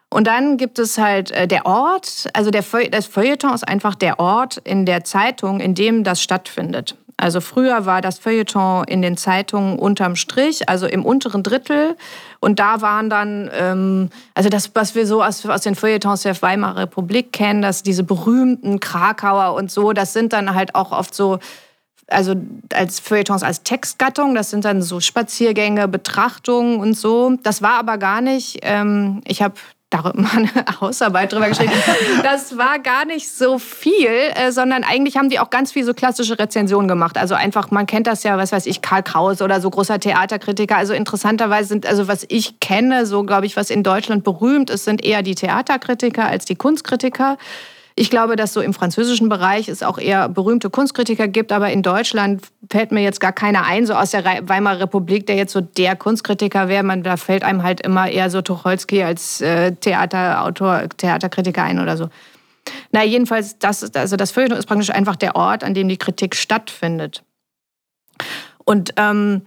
Und 0.09 0.27
dann 0.27 0.57
gibt 0.57 0.79
es 0.79 0.97
halt 0.97 1.31
äh, 1.31 1.47
der 1.47 1.65
Ort, 1.65 2.29
also 2.33 2.51
der 2.51 2.63
Feu 2.63 2.87
das 2.89 3.07
Feuilleton 3.07 3.53
ist 3.53 3.67
einfach 3.67 3.95
der 3.95 4.19
Ort 4.19 4.57
in 4.57 4.85
der 4.85 5.03
Zeitung, 5.03 5.59
in 5.59 5.73
dem 5.73 6.03
das 6.03 6.21
stattfindet. 6.21 6.95
Also 7.17 7.41
früher 7.41 7.85
war 7.85 8.01
das 8.01 8.19
Feuilleton 8.19 8.83
in 8.85 9.01
den 9.01 9.17
Zeitungen 9.17 9.79
unterm 9.79 10.15
Strich, 10.15 10.67
also 10.67 10.87
im 10.87 11.05
unteren 11.05 11.43
Drittel. 11.43 11.95
Und 12.39 12.59
da 12.59 12.81
waren 12.81 13.09
dann, 13.09 13.49
ähm, 13.53 14.09
also 14.33 14.49
das, 14.49 14.71
was 14.75 14.93
wir 14.95 15.07
so 15.07 15.23
aus, 15.23 15.45
aus 15.45 15.61
den 15.61 15.75
Feuilletons 15.75 16.23
der 16.23 16.39
Weimarer 16.41 16.81
Republik 16.81 17.31
kennen, 17.31 17.61
dass 17.61 17.83
diese 17.83 18.03
berühmten 18.03 18.79
Krakauer 18.79 19.55
und 19.55 19.71
so, 19.71 19.93
das 19.93 20.13
sind 20.13 20.33
dann 20.33 20.53
halt 20.53 20.75
auch 20.75 20.91
oft 20.91 21.13
so 21.15 21.39
also 22.13 22.35
als 22.73 22.99
Feuilletons 22.99 23.43
als 23.43 23.63
Textgattung. 23.63 24.35
Das 24.35 24.49
sind 24.49 24.65
dann 24.65 24.81
so 24.81 24.99
Spaziergänge, 24.99 25.87
Betrachtungen 25.87 26.79
und 26.79 26.95
so. 26.95 27.37
Das 27.43 27.61
war 27.61 27.79
aber 27.79 27.97
gar 27.97 28.21
nicht. 28.21 28.59
Ähm, 28.61 29.21
ich 29.25 29.41
habe 29.41 29.55
darüber 29.93 30.13
eine 30.35 30.49
Hausarbeit 30.81 31.31
drüber 31.31 31.49
geschrieben. 31.49 31.71
Das 32.23 32.57
war 32.57 32.79
gar 32.79 33.05
nicht 33.05 33.29
so 33.29 33.59
viel, 33.59 34.07
äh, 34.07 34.51
sondern 34.51 34.83
eigentlich 34.83 35.17
haben 35.17 35.29
die 35.29 35.39
auch 35.39 35.49
ganz 35.49 35.71
viel 35.71 35.83
so 35.83 35.93
klassische 35.93 36.37
Rezensionen 36.39 36.87
gemacht. 36.87 37.17
Also 37.17 37.35
einfach, 37.35 37.69
man 37.71 37.85
kennt 37.85 38.07
das 38.07 38.23
ja, 38.23 38.37
was 38.37 38.51
weiß 38.51 38.65
ich, 38.65 38.81
Karl 38.81 39.03
Kraus 39.03 39.41
oder 39.41 39.61
so 39.61 39.69
großer 39.69 39.99
Theaterkritiker. 39.99 40.77
Also 40.77 40.93
interessanterweise 40.93 41.69
sind, 41.69 41.85
also 41.85 42.07
was 42.07 42.25
ich 42.29 42.59
kenne, 42.59 43.05
so 43.05 43.23
glaube 43.23 43.45
ich, 43.45 43.55
was 43.55 43.69
in 43.69 43.83
Deutschland 43.83 44.23
berühmt 44.23 44.69
ist, 44.69 44.85
sind 44.85 45.03
eher 45.03 45.21
die 45.21 45.35
Theaterkritiker 45.35 46.25
als 46.25 46.45
die 46.45 46.55
Kunstkritiker. 46.55 47.37
Ich 47.95 48.09
glaube, 48.09 48.35
dass 48.35 48.53
so 48.53 48.61
im 48.61 48.73
französischen 48.73 49.29
Bereich 49.29 49.67
es 49.67 49.83
auch 49.83 49.99
eher 49.99 50.27
berühmte 50.27 50.71
Kunstkritiker 50.71 51.27
gibt, 51.27 51.51
aber 51.51 51.71
in 51.71 51.83
Deutschland 51.83 52.41
fällt 52.71 52.91
mir 52.91 53.01
jetzt 53.01 53.19
gar 53.19 53.33
keiner 53.33 53.65
ein, 53.65 53.85
so 53.85 53.93
aus 53.93 54.11
der 54.11 54.23
Weimarer 54.23 54.79
Republik, 54.79 55.27
der 55.27 55.35
jetzt 55.35 55.53
so 55.53 55.61
der 55.61 55.95
Kunstkritiker 55.95 56.69
wäre. 56.69 56.83
Man, 56.83 57.03
da 57.03 57.17
fällt 57.17 57.43
einem 57.43 57.61
halt 57.61 57.81
immer 57.81 58.09
eher 58.09 58.31
so 58.31 58.41
Tucholsky 58.41 59.03
als 59.03 59.41
äh, 59.41 59.73
Theaterautor, 59.73 60.89
Theaterkritiker 60.97 61.63
ein 61.63 61.79
oder 61.79 61.95
so. 61.95 62.09
Na, 62.91 63.03
jedenfalls, 63.03 63.59
das, 63.59 63.83
ist, 63.83 63.95
also 63.95 64.15
das 64.15 64.31
Feuilleton 64.31 64.57
ist 64.57 64.65
praktisch 64.65 64.89
einfach 64.89 65.15
der 65.15 65.35
Ort, 65.35 65.63
an 65.63 65.75
dem 65.75 65.87
die 65.87 65.97
Kritik 65.97 66.35
stattfindet. 66.35 67.23
Und 68.65 68.93
ähm, 68.97 69.43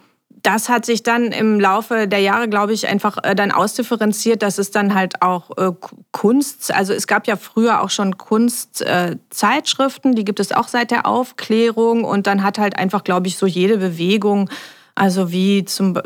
das 0.46 0.68
hat 0.68 0.86
sich 0.86 1.02
dann 1.02 1.32
im 1.32 1.58
Laufe 1.58 2.06
der 2.06 2.20
Jahre, 2.20 2.48
glaube 2.48 2.72
ich, 2.72 2.86
einfach 2.86 3.18
äh, 3.24 3.34
dann 3.34 3.50
ausdifferenziert, 3.50 4.42
dass 4.42 4.58
es 4.58 4.70
dann 4.70 4.94
halt 4.94 5.20
auch 5.20 5.50
äh, 5.58 5.72
Kunst, 6.12 6.72
also 6.72 6.92
es 6.92 7.08
gab 7.08 7.26
ja 7.26 7.34
früher 7.34 7.82
auch 7.82 7.90
schon 7.90 8.16
Kunstzeitschriften, 8.16 10.14
die 10.14 10.24
gibt 10.24 10.38
es 10.38 10.52
auch 10.52 10.68
seit 10.68 10.92
der 10.92 11.06
Aufklärung 11.06 12.04
und 12.04 12.28
dann 12.28 12.44
hat 12.44 12.58
halt 12.58 12.78
einfach, 12.78 13.02
glaube 13.02 13.26
ich, 13.26 13.38
so 13.38 13.46
jede 13.46 13.78
Bewegung, 13.78 14.48
also 14.94 15.32
wie 15.32 15.64
zum 15.64 15.96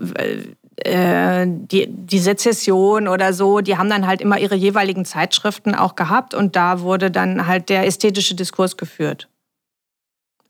äh, 0.76 1.46
die, 1.46 1.88
die 1.88 2.18
Sezession 2.18 3.08
oder 3.08 3.34
so, 3.34 3.60
die 3.60 3.76
haben 3.76 3.90
dann 3.90 4.06
halt 4.06 4.22
immer 4.22 4.38
ihre 4.38 4.54
jeweiligen 4.54 5.04
Zeitschriften 5.04 5.74
auch 5.74 5.96
gehabt 5.96 6.32
und 6.32 6.56
da 6.56 6.80
wurde 6.80 7.10
dann 7.10 7.46
halt 7.46 7.68
der 7.68 7.86
ästhetische 7.86 8.34
Diskurs 8.34 8.78
geführt. 8.78 9.28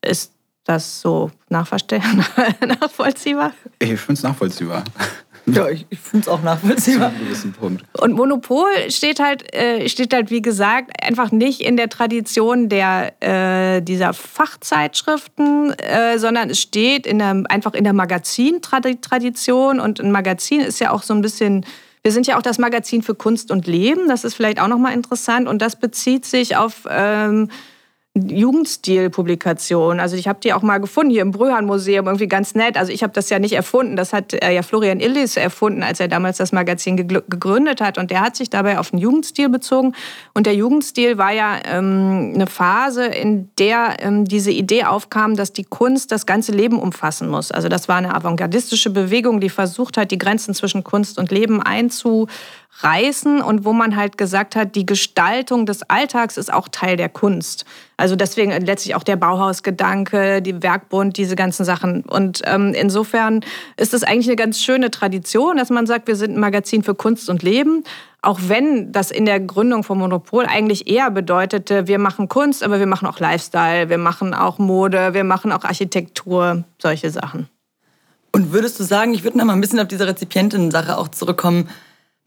Ist 0.01 0.33
das 0.65 1.01
so 1.01 1.31
nachvollziehbar? 1.49 3.53
Ich 3.79 4.01
finde 4.01 4.15
es 4.15 4.23
nachvollziehbar. 4.23 4.85
Ja, 5.47 5.69
ich, 5.69 5.87
ich 5.91 5.99
finde 5.99 6.25
es 6.25 6.29
auch 6.29 6.43
nachvollziehbar. 6.43 7.13
Punkt. 7.59 7.85
Und 7.99 8.13
Monopol 8.13 8.69
steht 8.89 9.21
halt, 9.21 9.55
äh, 9.55 9.89
steht 9.89 10.13
halt, 10.13 10.31
wie 10.31 10.43
gesagt, 10.43 10.91
einfach 11.03 11.33
nicht 11.33 11.61
in 11.61 11.77
der 11.77 11.89
Tradition 11.89 12.69
der, 12.69 13.13
äh, 13.21 13.81
dieser 13.81 14.13
Fachzeitschriften, 14.13 15.73
äh, 15.79 16.19
sondern 16.19 16.51
es 16.51 16.61
steht 16.61 17.07
in 17.07 17.19
der, 17.19 17.43
einfach 17.49 17.75
in 17.75 17.85
der 17.85 17.93
Magazintradition. 17.93 19.81
Und 19.81 20.01
ein 20.01 20.13
Magazin 20.13 20.61
ist 20.61 20.79
ja 20.79 20.91
auch 20.91 21.03
so 21.03 21.15
ein 21.15 21.23
bisschen. 21.23 21.65
Wir 22.03 22.13
sind 22.13 22.27
ja 22.27 22.39
auch 22.39 22.43
das 22.43 22.59
Magazin 22.59 23.03
für 23.03 23.15
Kunst 23.15 23.51
und 23.51 23.67
Leben. 23.67 24.09
Das 24.09 24.25
ist 24.25 24.35
vielleicht 24.35 24.61
auch 24.61 24.69
nochmal 24.69 24.95
interessant. 24.95 25.49
Und 25.49 25.61
das 25.61 25.77
bezieht 25.77 26.25
sich 26.25 26.57
auf. 26.57 26.87
Ähm, 26.89 27.49
Jugendstil-Publikation. 28.17 30.01
Also 30.01 30.17
ich 30.17 30.27
habe 30.27 30.41
die 30.41 30.53
auch 30.53 30.63
mal 30.63 30.79
gefunden 30.79 31.13
hier 31.13 31.23
im 31.23 31.31
Bröhan-Museum, 31.31 32.07
irgendwie 32.07 32.27
ganz 32.27 32.57
nett. 32.57 32.77
Also 32.77 32.93
ich 32.93 33.05
habe 33.05 33.13
das 33.13 33.31
ja 33.31 33.39
nicht 33.39 33.53
erfunden, 33.53 33.95
das 33.95 34.13
hat 34.13 34.33
äh, 34.33 34.53
ja 34.53 34.63
Florian 34.63 34.99
Illis 34.99 35.37
erfunden, 35.37 35.85
als 35.85 36.01
er 36.01 36.09
damals 36.09 36.39
das 36.39 36.51
Magazin 36.51 36.97
gegründet 36.97 37.81
hat. 37.81 37.99
Und 37.99 38.11
der 38.11 38.21
hat 38.23 38.35
sich 38.35 38.51
dabei 38.51 38.81
auf 38.81 38.91
den 38.91 38.99
Jugendstil 38.99 39.49
bezogen. 39.49 39.95
Und 40.35 40.47
der 40.47 40.57
Jugendstil 40.57 41.19
war 41.19 41.33
ja 41.33 41.61
ähm, 41.65 42.33
eine 42.35 42.49
Phase, 42.49 43.05
in 43.05 43.49
der 43.61 43.99
ähm, 44.01 44.25
diese 44.25 44.51
Idee 44.51 44.85
aufkam, 44.85 45.37
dass 45.37 45.53
die 45.53 45.65
Kunst 45.65 46.11
das 46.11 46.27
ganze 46.27 46.51
Leben 46.51 46.81
umfassen 46.81 47.29
muss. 47.29 47.53
Also 47.53 47.69
das 47.69 47.87
war 47.87 47.97
eine 47.97 48.13
avantgardistische 48.13 48.91
Bewegung, 48.91 49.41
die 49.41 49.51
versucht 49.51 49.97
hat, 49.97 50.11
die 50.11 50.19
Grenzen 50.19 50.53
zwischen 50.53 50.83
Kunst 50.83 51.17
und 51.17 51.31
Leben 51.31 51.63
einzu 51.63 52.27
reißen 52.79 53.43
und 53.43 53.65
wo 53.65 53.73
man 53.73 53.97
halt 53.97 54.17
gesagt 54.17 54.57
hat, 54.57 54.75
die 54.75 54.87
Gestaltung 54.87 55.67
des 55.67 55.83
Alltags 55.91 56.37
ist 56.37 56.53
auch 56.53 56.69
Teil 56.69 56.97
der 56.97 57.09
Kunst. 57.09 57.65
Also 57.97 58.17
deswegen 58.17 58.53
letztlich 58.65 58.95
auch 58.95 59.03
der 59.03 59.17
Bauhausgedanke, 59.17 60.41
die 60.41 60.63
Werkbund, 60.63 61.17
diese 61.19 61.37
ganzen 61.37 61.65
Sachen. 61.65 62.03
Und 62.03 62.43
ähm, 62.47 62.73
insofern 62.75 63.45
ist 63.77 63.93
es 63.93 64.03
eigentlich 64.03 64.29
eine 64.29 64.37
ganz 64.37 64.61
schöne 64.61 64.91
Tradition, 64.91 65.57
dass 65.57 65.71
man 65.71 65.87
sagt, 65.87 66.09
wir 66.09 66.17
sind 66.17 66.35
ein 66.35 66.41
Magazin 66.41 66.83
für 66.83 66.95
Kunst 66.95 67.29
und 67.29 67.43
Leben. 67.43 67.85
Auch 68.23 68.39
wenn 68.49 68.93
das 68.93 69.11
in 69.11 69.25
der 69.27 69.41
Gründung 69.41 69.83
vom 69.83 69.99
Monopol 69.99 70.47
eigentlich 70.47 70.89
eher 70.91 71.11
bedeutete, 71.11 71.87
wir 71.87 71.99
machen 71.99 72.29
Kunst, 72.29 72.63
aber 72.63 72.79
wir 72.79 72.87
machen 72.87 73.07
auch 73.07 73.19
Lifestyle, 73.19 73.89
wir 73.89 73.99
machen 73.99 74.35
auch 74.35 74.59
Mode, 74.59 75.15
wir 75.15 75.25
machen 75.25 75.53
auch 75.53 75.65
Architektur, 75.65 76.65
solche 76.79 77.11
Sachen. 77.11 77.49
Und 78.33 78.53
würdest 78.53 78.79
du 78.79 78.85
sagen, 78.85 79.13
ich 79.13 79.25
würde 79.25 79.39
noch 79.39 79.45
mal 79.45 79.55
ein 79.55 79.61
bisschen 79.61 79.81
auf 79.81 79.89
diese 79.89 80.07
Rezipientinnen-Sache 80.07 80.97
auch 80.97 81.09
zurückkommen, 81.09 81.69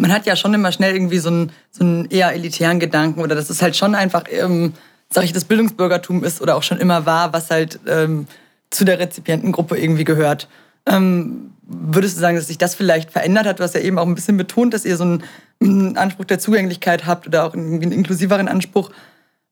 man 0.03 0.11
hat 0.11 0.25
ja 0.25 0.35
schon 0.35 0.53
immer 0.53 0.73
schnell 0.73 0.93
irgendwie 0.93 1.17
so 1.17 1.29
einen, 1.29 1.53
so 1.71 1.85
einen 1.85 2.09
eher 2.11 2.33
elitären 2.33 2.81
Gedanken 2.81 3.21
oder 3.21 3.35
dass 3.35 3.49
es 3.49 3.61
halt 3.61 3.77
schon 3.77 3.95
einfach, 3.95 4.25
ähm, 4.29 4.73
sag 5.09 5.23
ich, 5.23 5.31
das 5.31 5.45
Bildungsbürgertum 5.45 6.25
ist 6.25 6.41
oder 6.41 6.57
auch 6.57 6.63
schon 6.63 6.77
immer 6.77 7.05
war, 7.05 7.31
was 7.31 7.49
halt 7.49 7.79
ähm, 7.87 8.27
zu 8.69 8.83
der 8.83 8.99
Rezipientengruppe 8.99 9.77
irgendwie 9.77 10.03
gehört. 10.03 10.49
Ähm, 10.85 11.51
würdest 11.61 12.17
du 12.17 12.19
sagen, 12.19 12.35
dass 12.35 12.47
sich 12.47 12.57
das 12.57 12.75
vielleicht 12.75 13.11
verändert 13.11 13.45
hat? 13.45 13.61
Hast 13.61 13.75
ja 13.75 13.79
eben 13.79 13.97
auch 13.97 14.05
ein 14.05 14.13
bisschen 14.13 14.35
betont, 14.35 14.73
dass 14.73 14.83
ihr 14.83 14.97
so 14.97 15.05
einen, 15.05 15.23
einen 15.61 15.95
Anspruch 15.95 16.25
der 16.25 16.37
Zugänglichkeit 16.39 17.05
habt 17.05 17.25
oder 17.25 17.45
auch 17.45 17.53
einen, 17.53 17.81
einen 17.81 17.93
inklusiveren 17.93 18.49
Anspruch. 18.49 18.91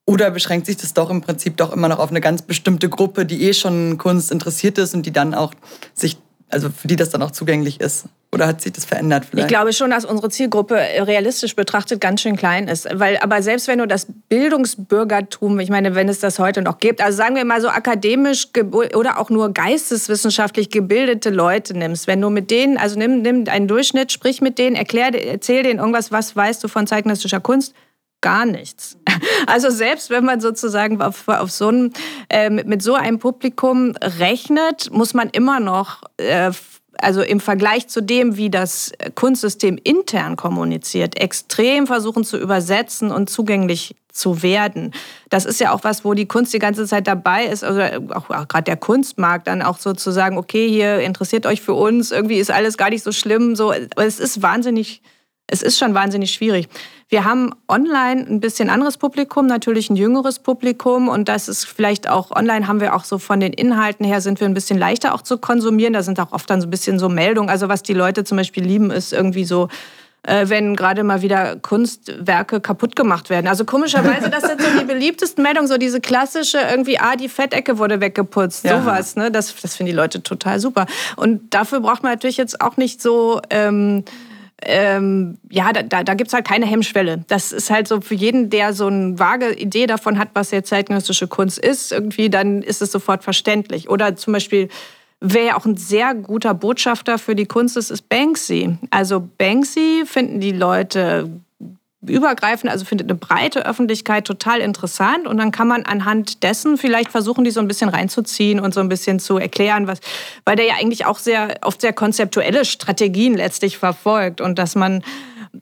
Oder 0.06 0.32
beschränkt 0.32 0.66
sich 0.66 0.76
das 0.76 0.94
doch 0.94 1.10
im 1.10 1.22
Prinzip 1.22 1.56
doch 1.56 1.72
immer 1.72 1.88
noch 1.88 2.00
auf 2.00 2.10
eine 2.10 2.20
ganz 2.20 2.42
bestimmte 2.42 2.90
Gruppe, 2.90 3.26
die 3.26 3.44
eh 3.48 3.54
schon 3.54 3.98
Kunst 3.98 4.34
interessiert 4.34 4.78
ist 4.80 4.94
und 4.96 5.06
die 5.06 5.14
dann 5.14 5.34
auch 5.34 5.54
sich 5.94 6.18
also 6.52 6.70
für 6.70 6.88
die 6.88 6.96
das 6.96 7.10
dann 7.10 7.22
auch 7.22 7.32
zugänglich 7.32 7.80
ist? 7.80 8.06
Oder 8.34 8.48
hat 8.48 8.62
sich 8.62 8.72
das 8.72 8.86
verändert 8.86 9.26
vielleicht? 9.26 9.50
Ich 9.50 9.54
glaube 9.54 9.74
schon, 9.74 9.90
dass 9.90 10.06
unsere 10.06 10.30
Zielgruppe 10.30 10.76
realistisch 10.76 11.56
betrachtet 11.56 12.00
ganz 12.00 12.22
schön 12.22 12.38
klein 12.38 12.70
ist. 12.70 12.88
Weil, 12.94 13.18
aber 13.18 13.42
selbst 13.42 13.68
wenn 13.68 13.80
du 13.80 13.88
das 13.88 14.08
Bildungsbürgertum, 14.30 15.60
ich 15.60 15.70
meine, 15.70 15.96
wenn 15.96 16.08
es 16.08 16.20
das 16.20 16.40
heute 16.40 16.62
noch 16.62 16.78
gibt, 16.78 17.02
also 17.02 17.18
sagen 17.18 17.36
wir 17.36 17.44
mal 17.44 17.60
so 17.60 17.68
akademisch 17.68 18.48
oder 18.72 19.20
auch 19.20 19.30
nur 19.30 19.52
geisteswissenschaftlich 19.52 20.70
gebildete 20.70 21.30
Leute 21.30 21.78
nimmst, 21.78 22.08
wenn 22.08 22.22
du 22.22 22.30
mit 22.30 22.52
denen, 22.52 22.78
also 22.78 22.98
nimm, 22.98 23.22
nimm 23.22 23.46
einen 23.50 23.68
Durchschnitt, 23.68 24.14
sprich 24.14 24.40
mit 24.40 24.58
denen, 24.58 24.78
erklär, 24.78 25.14
erzähl 25.14 25.64
denen 25.64 25.80
irgendwas, 25.80 26.12
was 26.14 26.34
weißt 26.34 26.64
du 26.64 26.70
von 26.70 26.88
zeitgenössischer 26.88 27.42
Kunst, 27.42 27.74
gar 28.22 28.46
nichts. 28.46 28.98
Also 29.48 29.72
selbst 29.72 30.12
wenn 30.12 30.24
man 30.24 30.40
sozusagen 30.40 31.02
auf, 31.02 31.28
auf 31.28 31.50
so 31.50 31.70
ein, 31.70 31.94
äh, 32.30 32.50
mit 32.50 32.84
so 32.84 32.94
einem 32.94 33.18
Publikum 33.18 33.96
rechnet, 34.20 34.92
muss 34.92 35.16
man 35.16 35.30
immer 35.30 35.60
noch, 35.60 36.04
äh, 36.18 36.52
also 37.00 37.22
im 37.22 37.40
Vergleich 37.40 37.88
zu 37.88 38.02
dem, 38.02 38.38
wie 38.38 38.52
das 38.52 38.92
Kunstsystem 39.16 39.80
intern 39.84 40.36
kommuniziert, 40.36 41.20
extrem 41.20 41.88
versuchen 41.88 42.24
zu 42.24 42.38
übersetzen 42.38 43.12
und 43.12 43.30
zugänglich 43.30 43.96
zu 44.12 44.44
werden. 44.44 44.94
Das 45.30 45.46
ist 45.46 45.60
ja 45.60 45.72
auch 45.72 45.84
was, 45.84 46.06
wo 46.06 46.14
die 46.14 46.28
Kunst 46.28 46.54
die 46.54 46.60
ganze 46.60 46.86
Zeit 46.86 47.08
dabei 47.08 47.46
ist, 47.46 47.64
also 47.64 47.82
auch, 48.14 48.30
auch 48.30 48.48
gerade 48.48 48.66
der 48.66 48.78
Kunstmarkt 48.78 49.48
dann 49.48 49.62
auch 49.62 49.80
so 49.80 49.94
zu 49.94 50.12
sagen, 50.12 50.38
okay, 50.38 50.70
hier 50.70 51.00
interessiert 51.00 51.46
euch 51.46 51.62
für 51.62 51.74
uns, 51.74 52.12
irgendwie 52.12 52.38
ist 52.38 52.52
alles 52.52 52.78
gar 52.78 52.90
nicht 52.90 53.04
so 53.04 53.12
schlimm, 53.12 53.56
so, 53.56 53.72
aber 53.72 54.06
es 54.06 54.20
ist 54.20 54.42
wahnsinnig 54.42 55.02
es 55.52 55.62
ist 55.62 55.78
schon 55.78 55.94
wahnsinnig 55.94 56.32
schwierig. 56.34 56.68
Wir 57.10 57.26
haben 57.26 57.54
online 57.68 58.26
ein 58.28 58.40
bisschen 58.40 58.70
anderes 58.70 58.98
Publikum, 58.98 59.46
natürlich 59.46 59.90
ein 59.90 59.98
jüngeres 59.98 60.40
Publikum 60.40 61.10
und 61.10 61.28
das 61.28 61.50
ist 61.50 61.66
vielleicht 61.66 62.10
auch 62.10 62.32
online 62.32 62.68
haben 62.68 62.80
wir 62.80 62.96
auch 62.96 63.04
so 63.04 63.18
von 63.18 63.42
den 63.42 63.52
Inhalten 63.52 64.06
her 64.06 64.22
sind 64.22 64.40
wir 64.40 64.48
ein 64.48 64.54
bisschen 64.54 64.80
leichter 64.80 65.14
auch 65.14 65.22
zu 65.22 65.38
konsumieren. 65.38 65.94
Da 65.94 66.04
sind 66.04 66.20
auch 66.20 66.32
oft 66.32 66.50
dann 66.50 66.62
so 66.62 66.68
ein 66.68 66.72
bisschen 66.72 67.00
so 67.00 67.10
Meldungen. 67.10 67.50
Also 67.50 67.68
was 67.68 67.84
die 67.84 67.94
Leute 67.94 68.24
zum 68.24 68.38
Beispiel 68.38 68.64
lieben, 68.64 68.92
ist 68.92 69.12
irgendwie 69.12 69.44
so 69.44 69.68
äh, 70.24 70.48
wenn 70.48 70.76
gerade 70.76 71.04
mal 71.04 71.22
wieder 71.22 71.58
Kunstwerke 71.58 72.62
kaputt 72.62 72.96
gemacht 72.96 73.30
werden. 73.30 73.48
Also 73.48 73.66
komischerweise, 73.66 74.30
das 74.30 74.44
sind 74.44 74.62
so 74.62 74.80
die 74.80 74.86
beliebtesten 74.88 75.44
Meldungen, 75.44 75.68
so 75.68 75.78
diese 75.78 76.00
klassische 76.00 76.60
irgendwie, 76.60 77.00
ah, 77.00 77.16
die 77.16 77.28
Fettecke 77.28 77.80
wurde 77.80 78.00
weggeputzt, 78.00 78.64
ja. 78.64 78.80
sowas. 78.80 79.16
Ne? 79.16 79.32
Das, 79.32 79.54
das 79.60 79.76
finden 79.76 79.90
die 79.90 79.96
Leute 79.96 80.22
total 80.22 80.60
super. 80.60 80.86
Und 81.16 81.54
dafür 81.54 81.80
braucht 81.80 82.04
man 82.04 82.12
natürlich 82.12 82.38
jetzt 82.38 82.62
auch 82.62 82.78
nicht 82.78 83.02
so... 83.02 83.42
Ähm, 83.50 84.06
ähm, 84.64 85.38
ja, 85.50 85.74
da, 85.74 85.84
da, 85.84 86.04
da 86.04 86.14
gibt 86.14 86.30
es 86.30 86.34
halt 86.34 86.48
keine 86.48 86.66
Hemmschwelle. 86.66 87.24
Das 87.28 87.52
ist 87.52 87.70
halt 87.70 87.88
so 87.88 88.02
für 88.02 88.16
jeden, 88.16 88.50
der 88.50 88.74
so 88.74 88.88
eine 88.88 89.18
vage 89.18 89.54
Idee 89.54 89.88
davon 89.88 90.18
hat, 90.18 90.30
was 90.34 90.52
jetzt 90.52 90.70
zeitgenössische 90.70 91.28
Kunst 91.28 91.58
ist, 91.58 91.92
irgendwie, 91.92 92.30
dann 92.30 92.62
ist 92.62 92.82
es 92.82 92.92
sofort 92.92 93.24
verständlich. 93.24 93.90
Oder 93.90 94.16
zum 94.16 94.34
Beispiel 94.34 94.70
Wer 95.24 95.44
ja 95.44 95.56
auch 95.56 95.66
ein 95.68 95.78
sehr 95.78 96.16
guter 96.16 96.56
Botschafter 96.56 97.20
für 97.20 97.36
die 97.36 97.46
Kunst 97.46 97.78
ist, 97.78 97.92
ist 97.92 98.10
Banksy. 98.10 98.80
Also 98.90 99.30
Banksy 99.38 100.02
finden 100.08 100.40
die 100.40 100.52
Leute 100.52 101.30
übergreifend, 102.06 102.72
also 102.72 102.84
findet 102.84 103.10
eine 103.10 103.18
breite 103.18 103.66
Öffentlichkeit 103.66 104.26
total 104.26 104.60
interessant 104.60 105.28
und 105.28 105.38
dann 105.38 105.52
kann 105.52 105.68
man 105.68 105.86
anhand 105.86 106.42
dessen 106.42 106.78
vielleicht 106.78 107.12
versuchen, 107.12 107.44
die 107.44 107.52
so 107.52 107.60
ein 107.60 107.68
bisschen 107.68 107.90
reinzuziehen 107.90 108.60
und 108.60 108.74
so 108.74 108.80
ein 108.80 108.90
bisschen 108.90 109.20
zu 109.20 109.38
erklären, 109.38 109.88
was, 109.88 110.00
weil 110.44 110.56
der 110.56 110.66
ja 110.66 110.74
eigentlich 110.80 111.06
auch 111.06 111.20
sehr 111.20 111.60
oft 111.62 111.82
sehr 111.82 111.94
konzeptuelle 111.94 112.66
Strategien 112.66 113.36
letztlich 113.36 113.78
verfolgt 113.78 114.42
und 114.42 114.58
dass 114.58 114.76
man 114.76 115.04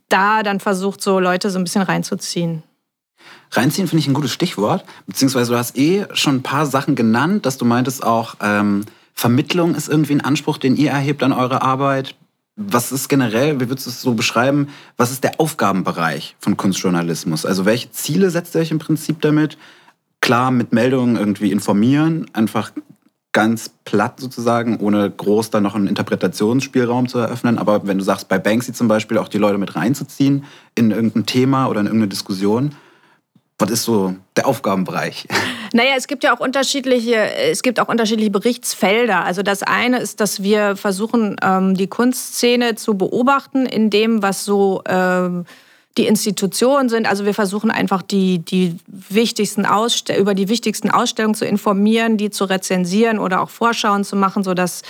da 0.08 0.44
dann 0.44 0.60
versucht, 0.60 1.02
so 1.02 1.20
Leute 1.20 1.50
so 1.50 1.60
ein 1.60 1.64
bisschen 1.64 1.82
reinzuziehen. 1.82 2.64
Reinziehen 3.52 3.88
finde 3.88 4.02
ich 4.02 4.08
ein 4.08 4.14
gutes 4.14 4.32
Stichwort, 4.32 4.86
beziehungsweise 5.08 5.52
du 5.52 5.58
hast 5.58 5.78
eh 5.78 6.06
schon 6.14 6.38
ein 6.38 6.44
paar 6.44 6.66
Sachen 6.66 6.96
genannt, 6.96 7.46
dass 7.46 7.58
du 7.58 7.66
meintest 7.66 8.04
auch, 8.04 8.36
ähm, 8.42 8.86
Vermittlung 9.14 9.76
ist 9.76 9.90
irgendwie 9.90 10.14
ein 10.14 10.22
Anspruch, 10.22 10.58
den 10.58 10.78
ihr 10.78 10.92
erhebt 10.92 11.24
an 11.24 11.34
eure 11.34 11.62
Arbeit. 11.62 12.16
Was 12.62 12.92
ist 12.92 13.08
generell, 13.08 13.62
wie 13.62 13.70
würdest 13.70 13.88
du 13.88 13.90
es 13.90 14.02
so 14.02 14.14
beschreiben, 14.16 14.68
was 14.98 15.12
ist 15.12 15.24
der 15.24 15.40
Aufgabenbereich 15.40 16.36
von 16.42 16.58
Kunstjournalismus? 16.58 17.46
Also 17.46 17.64
welche 17.64 17.90
Ziele 17.92 18.30
setzt 18.32 18.54
ihr 18.54 18.60
euch 18.60 18.72
im 18.72 18.80
Prinzip 18.80 19.22
damit? 19.22 19.58
Klar, 20.20 20.52
mit 20.52 20.74
Meldungen 20.74 21.16
irgendwie 21.16 21.54
informieren, 21.54 22.30
einfach 22.34 22.74
ganz 23.32 23.72
platt 23.86 24.20
sozusagen, 24.20 24.78
ohne 24.82 25.10
groß 25.10 25.52
dann 25.52 25.64
noch 25.64 25.76
einen 25.76 25.88
Interpretationsspielraum 25.88 27.08
zu 27.08 27.20
eröffnen. 27.20 27.58
Aber 27.58 27.88
wenn 27.88 27.98
du 27.98 28.04
sagst, 28.04 28.28
bei 28.28 28.40
Banksy 28.40 28.74
zum 28.74 28.90
Beispiel 28.90 29.20
auch 29.20 29.30
die 29.30 29.38
Leute 29.38 29.58
mit 29.58 29.78
reinzuziehen 29.78 30.44
in 30.76 30.92
irgendein 30.92 31.26
Thema 31.26 31.68
oder 31.68 31.80
in 31.80 31.86
irgendeine 31.86 32.10
Diskussion, 32.10 32.76
was 33.60 33.70
ist 33.70 33.84
so 33.84 34.16
der 34.36 34.48
Aufgabenbereich? 34.48 35.28
Naja, 35.72 35.92
es 35.98 36.08
gibt 36.08 36.24
ja 36.24 36.36
auch 36.36 36.40
unterschiedliche, 36.40 37.16
es 37.16 37.62
gibt 37.62 37.80
auch 37.80 37.90
unterschiedliche 37.90 38.32
Berichtsfelder. 38.32 39.24
Also 39.24 39.44
das 39.44 39.62
eine 39.62 40.00
ist, 40.00 40.20
dass 40.20 40.42
wir 40.42 40.76
versuchen, 40.76 41.36
ähm, 41.44 41.76
die 41.76 41.86
Kunstszene 41.86 42.74
zu 42.74 42.98
beobachten 42.98 43.68
in 43.68 43.92
dem, 43.92 44.24
was 44.24 44.46
so 44.46 44.82
ähm, 44.88 45.46
die 45.98 46.08
Institutionen 46.08 46.90
sind. 46.90 47.08
Also 47.08 47.26
wir 47.26 47.34
versuchen 47.34 47.70
einfach 47.70 48.02
die, 48.02 48.40
die 48.40 48.78
wichtigsten 48.88 49.68
über 50.18 50.34
die 50.34 50.50
wichtigsten 50.50 50.90
Ausstellungen 50.90 51.36
zu 51.36 51.46
informieren, 51.46 52.18
die 52.18 52.30
zu 52.30 52.46
rezensieren 52.46 53.20
oder 53.20 53.42
auch 53.42 53.50
Vorschauen 53.50 54.04
zu 54.04 54.16
machen, 54.16 54.44
sodass 54.44 54.82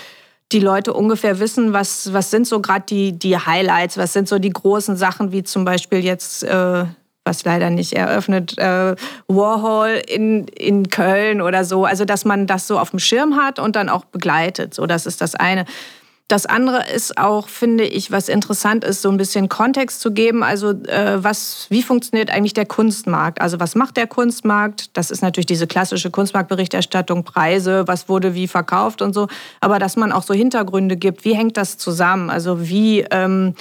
die 0.52 0.60
Leute 0.60 0.94
ungefähr 0.94 1.40
wissen, 1.40 1.74
was, 1.74 2.14
was 2.14 2.32
sind 2.32 2.48
so 2.48 2.60
gerade 2.62 2.86
die, 2.88 3.12
die 3.12 3.38
Highlights, 3.38 3.98
was 3.98 4.14
sind 4.14 4.28
so 4.28 4.40
die 4.40 4.50
großen 4.50 4.96
Sachen, 4.96 5.32
wie 5.32 5.44
zum 5.44 5.66
Beispiel 5.66 6.00
jetzt 6.00 6.44
äh, 6.44 6.86
was 7.30 7.46
leider 7.46 7.70
nicht 7.70 7.94
eröffnet, 7.94 8.58
äh, 8.58 8.96
Warhol 9.28 10.02
in, 10.08 10.48
in 10.48 10.90
Köln 10.90 11.42
oder 11.42 11.64
so. 11.64 11.86
Also, 11.86 12.04
dass 12.04 12.26
man 12.26 12.48
das 12.48 12.66
so 12.68 12.80
auf 12.80 12.90
dem 12.90 13.00
Schirm 13.00 13.36
hat 13.36 13.60
und 13.60 13.76
dann 13.76 13.88
auch 13.88 14.06
begleitet. 14.06 14.74
So, 14.74 14.88
das 14.88 15.06
ist 15.06 15.22
das 15.22 15.36
eine. 15.36 15.66
Das 16.28 16.46
andere 16.46 16.86
ist 16.94 17.18
auch, 17.18 17.48
finde 17.50 17.86
ich, 17.86 18.12
was 18.12 18.30
interessant 18.30 18.84
ist, 18.84 19.02
so 19.02 19.10
ein 19.10 19.18
bisschen 19.18 19.50
Kontext 19.50 20.00
zu 20.00 20.12
geben. 20.12 20.44
Also 20.44 20.70
äh, 20.84 21.24
was, 21.24 21.66
wie 21.70 21.82
funktioniert 21.82 22.30
eigentlich 22.30 22.54
der 22.54 22.68
Kunstmarkt? 22.68 23.42
Also 23.42 23.60
was 23.60 23.74
macht 23.74 23.98
der 23.98 24.06
Kunstmarkt? 24.06 24.96
Das 24.96 25.10
ist 25.10 25.24
natürlich 25.24 25.48
diese 25.48 25.66
klassische 25.66 26.12
Kunstmarktberichterstattung, 26.12 27.24
Preise, 27.24 27.88
was 27.88 28.10
wurde 28.10 28.36
wie 28.36 28.48
verkauft 28.48 29.02
und 29.02 29.14
so. 29.14 29.28
Aber 29.60 29.80
dass 29.80 29.96
man 29.96 30.12
auch 30.12 30.22
so 30.22 30.36
Hintergründe 30.36 30.98
gibt, 30.98 31.26
wie 31.26 31.34
hängt 31.34 31.58
das 31.58 31.80
zusammen? 31.80 32.30
Also 32.30 32.70
wie 32.70 33.02
ähm, 33.10 33.56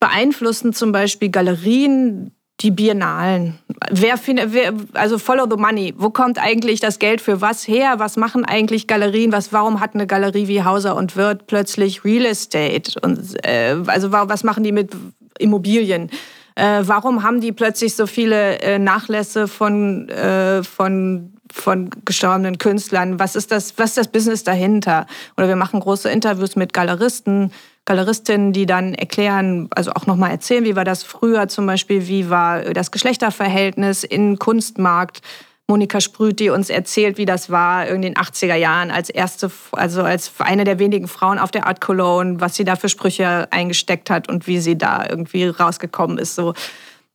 beeinflussen 0.00 0.72
zum 0.72 0.92
Beispiel 0.92 1.28
Galerien 1.28 2.32
die 2.60 2.70
Biennalen. 2.72 3.58
Wer 3.90 4.18
wer, 4.26 4.74
also 4.94 5.18
follow 5.18 5.46
the 5.48 5.56
money. 5.56 5.94
Wo 5.96 6.10
kommt 6.10 6.38
eigentlich 6.38 6.80
das 6.80 6.98
Geld 6.98 7.20
für 7.20 7.40
was 7.40 7.68
her? 7.68 7.94
Was 7.98 8.16
machen 8.16 8.44
eigentlich 8.44 8.86
Galerien? 8.86 9.30
Was, 9.30 9.52
warum 9.52 9.80
hat 9.80 9.94
eine 9.94 10.06
Galerie 10.06 10.48
wie 10.48 10.64
Hauser 10.64 10.96
und 10.96 11.16
Wirth 11.16 11.46
plötzlich 11.46 12.04
Real 12.04 12.24
Estate? 12.24 12.98
Und, 13.00 13.36
äh, 13.46 13.76
also 13.86 14.10
was 14.10 14.42
machen 14.42 14.64
die 14.64 14.72
mit 14.72 14.90
Immobilien? 15.38 16.10
Äh, 16.56 16.82
warum 16.82 17.22
haben 17.22 17.40
die 17.40 17.52
plötzlich 17.52 17.94
so 17.94 18.06
viele 18.06 18.58
äh, 18.60 18.80
Nachlässe 18.80 19.46
von, 19.46 20.08
äh, 20.08 20.64
von, 20.64 21.34
von 21.52 21.90
gestorbenen 22.04 22.58
Künstlern? 22.58 23.20
Was 23.20 23.36
ist, 23.36 23.52
das, 23.52 23.78
was 23.78 23.90
ist 23.90 23.98
das 23.98 24.08
Business 24.08 24.42
dahinter? 24.42 25.06
Oder 25.36 25.46
wir 25.46 25.54
machen 25.54 25.78
große 25.78 26.10
Interviews 26.10 26.56
mit 26.56 26.72
Galeristen, 26.72 27.52
Galeristinnen, 27.88 28.52
die 28.52 28.66
dann 28.66 28.92
erklären, 28.92 29.68
also 29.70 29.92
auch 29.92 30.04
nochmal 30.04 30.30
erzählen, 30.30 30.62
wie 30.64 30.76
war 30.76 30.84
das 30.84 31.04
früher 31.04 31.48
zum 31.48 31.64
Beispiel, 31.64 32.06
wie 32.06 32.28
war 32.28 32.60
das 32.74 32.90
Geschlechterverhältnis 32.90 34.04
im 34.04 34.38
Kunstmarkt. 34.38 35.22
Monika 35.66 35.98
Sprüth, 36.02 36.38
die 36.38 36.50
uns 36.50 36.68
erzählt, 36.68 37.16
wie 37.16 37.24
das 37.24 37.48
war 37.48 37.86
in 37.86 38.02
den 38.02 38.14
80er 38.14 38.56
Jahren 38.56 38.90
als 38.90 39.08
erste, 39.08 39.50
also 39.72 40.02
als 40.02 40.30
eine 40.38 40.64
der 40.64 40.78
wenigen 40.78 41.08
Frauen 41.08 41.38
auf 41.38 41.50
der 41.50 41.66
Art 41.66 41.80
Cologne, 41.80 42.42
was 42.42 42.56
sie 42.56 42.64
da 42.64 42.76
für 42.76 42.90
Sprüche 42.90 43.48
eingesteckt 43.52 44.10
hat 44.10 44.28
und 44.28 44.46
wie 44.46 44.60
sie 44.60 44.76
da 44.76 45.06
irgendwie 45.08 45.46
rausgekommen 45.46 46.18
ist. 46.18 46.34
So 46.34 46.52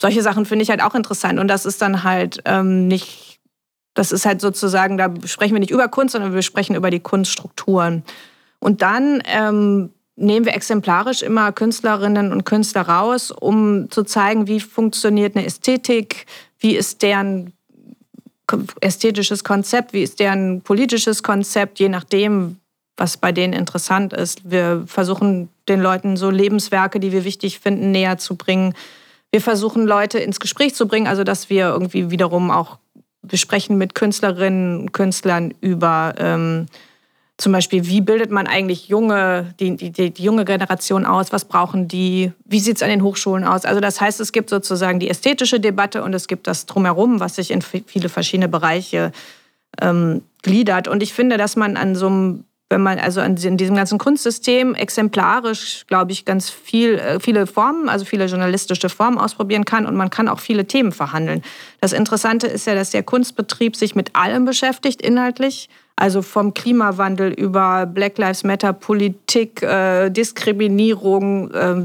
solche 0.01 0.23
Sachen 0.23 0.45
finde 0.47 0.63
ich 0.63 0.71
halt 0.71 0.81
auch 0.81 0.95
interessant 0.95 1.39
und 1.39 1.47
das 1.49 1.67
ist 1.67 1.83
dann 1.83 2.03
halt 2.03 2.41
ähm, 2.45 2.87
nicht, 2.87 3.39
das 3.93 4.11
ist 4.11 4.25
halt 4.25 4.41
sozusagen, 4.41 4.97
da 4.97 5.13
sprechen 5.25 5.53
wir 5.53 5.59
nicht 5.59 5.71
über 5.71 5.87
Kunst, 5.87 6.13
sondern 6.13 6.33
wir 6.33 6.41
sprechen 6.41 6.75
über 6.75 6.89
die 6.89 6.99
Kunststrukturen. 6.99 8.03
Und 8.59 8.81
dann 8.81 9.21
ähm, 9.25 9.91
nehmen 10.15 10.45
wir 10.45 10.55
exemplarisch 10.55 11.21
immer 11.21 11.51
Künstlerinnen 11.51 12.31
und 12.31 12.45
Künstler 12.45 12.83
raus, 12.83 13.31
um 13.31 13.89
zu 13.89 14.03
zeigen, 14.03 14.47
wie 14.47 14.59
funktioniert 14.59 15.35
eine 15.35 15.45
Ästhetik, 15.45 16.25
wie 16.59 16.75
ist 16.75 17.01
deren 17.01 17.53
ästhetisches 18.81 19.43
Konzept, 19.43 19.93
wie 19.93 20.03
ist 20.03 20.19
deren 20.19 20.61
politisches 20.61 21.23
Konzept, 21.23 21.79
je 21.79 21.89
nachdem, 21.89 22.57
was 22.97 23.17
bei 23.17 23.31
denen 23.31 23.53
interessant 23.53 24.13
ist. 24.13 24.49
Wir 24.49 24.83
versuchen 24.85 25.49
den 25.67 25.81
Leuten 25.81 26.17
so 26.17 26.29
Lebenswerke, 26.29 26.99
die 26.99 27.11
wir 27.11 27.23
wichtig 27.23 27.59
finden, 27.59 27.91
näher 27.91 28.17
zu 28.17 28.35
bringen. 28.35 28.75
Wir 29.31 29.41
versuchen 29.41 29.85
Leute 29.87 30.19
ins 30.19 30.39
Gespräch 30.39 30.75
zu 30.75 30.87
bringen, 30.87 31.07
also 31.07 31.23
dass 31.23 31.49
wir 31.49 31.69
irgendwie 31.69 32.11
wiederum 32.11 32.51
auch, 32.51 32.77
wir 33.23 33.39
sprechen 33.39 33.77
mit 33.77 33.95
Künstlerinnen 33.95 34.81
und 34.81 34.91
Künstlern 34.91 35.53
über 35.61 36.13
ähm, 36.17 36.67
zum 37.37 37.51
Beispiel, 37.51 37.87
wie 37.87 38.01
bildet 38.01 38.29
man 38.29 38.45
eigentlich 38.45 38.87
junge, 38.89 39.53
die, 39.59 39.75
die, 39.75 40.11
die 40.11 40.23
junge 40.23 40.45
Generation 40.45 41.05
aus? 41.05 41.31
Was 41.31 41.45
brauchen 41.45 41.87
die? 41.87 42.31
Wie 42.45 42.59
sieht 42.59 42.77
es 42.77 42.83
an 42.83 42.89
den 42.89 43.03
Hochschulen 43.03 43.43
aus? 43.43 43.65
Also 43.65 43.81
das 43.81 43.99
heißt, 43.99 44.19
es 44.19 44.31
gibt 44.31 44.49
sozusagen 44.49 44.99
die 44.99 45.09
ästhetische 45.09 45.59
Debatte 45.59 46.03
und 46.03 46.13
es 46.13 46.27
gibt 46.27 46.45
das 46.45 46.67
drumherum, 46.67 47.19
was 47.19 47.35
sich 47.35 47.49
in 47.49 47.61
viele 47.61 48.09
verschiedene 48.09 48.49
Bereiche 48.49 49.11
ähm, 49.81 50.21
gliedert. 50.43 50.87
Und 50.87 51.01
ich 51.01 51.13
finde, 51.13 51.37
dass 51.37 51.55
man 51.55 51.75
an 51.75 51.95
so 51.95 52.07
einem 52.07 52.45
wenn 52.73 52.81
man 52.81 52.97
also 52.97 53.21
in 53.21 53.35
diesem 53.35 53.75
ganzen 53.75 53.99
Kunstsystem 53.99 54.73
exemplarisch, 54.73 55.85
glaube 55.85 56.11
ich, 56.11 56.25
ganz 56.25 56.49
viel, 56.49 56.95
äh, 56.95 57.19
viele 57.19 57.45
Formen, 57.45 57.87
also 57.87 58.03
viele 58.03 58.25
journalistische 58.25 58.89
Formen 58.89 59.19
ausprobieren 59.19 59.63
kann 59.63 59.85
und 59.85 59.95
man 59.95 60.09
kann 60.09 60.27
auch 60.27 60.39
viele 60.39 60.65
Themen 60.65 60.91
verhandeln. 60.91 61.43
Das 61.81 61.93
Interessante 61.93 62.47
ist 62.47 62.65
ja, 62.65 62.73
dass 62.73 62.89
der 62.89 63.03
Kunstbetrieb 63.03 63.75
sich 63.75 63.93
mit 63.93 64.15
allem 64.15 64.45
beschäftigt 64.45 65.03
inhaltlich. 65.03 65.69
Also 65.95 66.21
vom 66.21 66.53
Klimawandel 66.53 67.31
über 67.31 67.85
Black 67.85 68.17
Lives 68.17 68.43
Matter, 68.43 68.73
Politik, 68.73 69.61
äh, 69.61 70.09
Diskriminierung, 70.09 71.51
äh, 71.51 71.75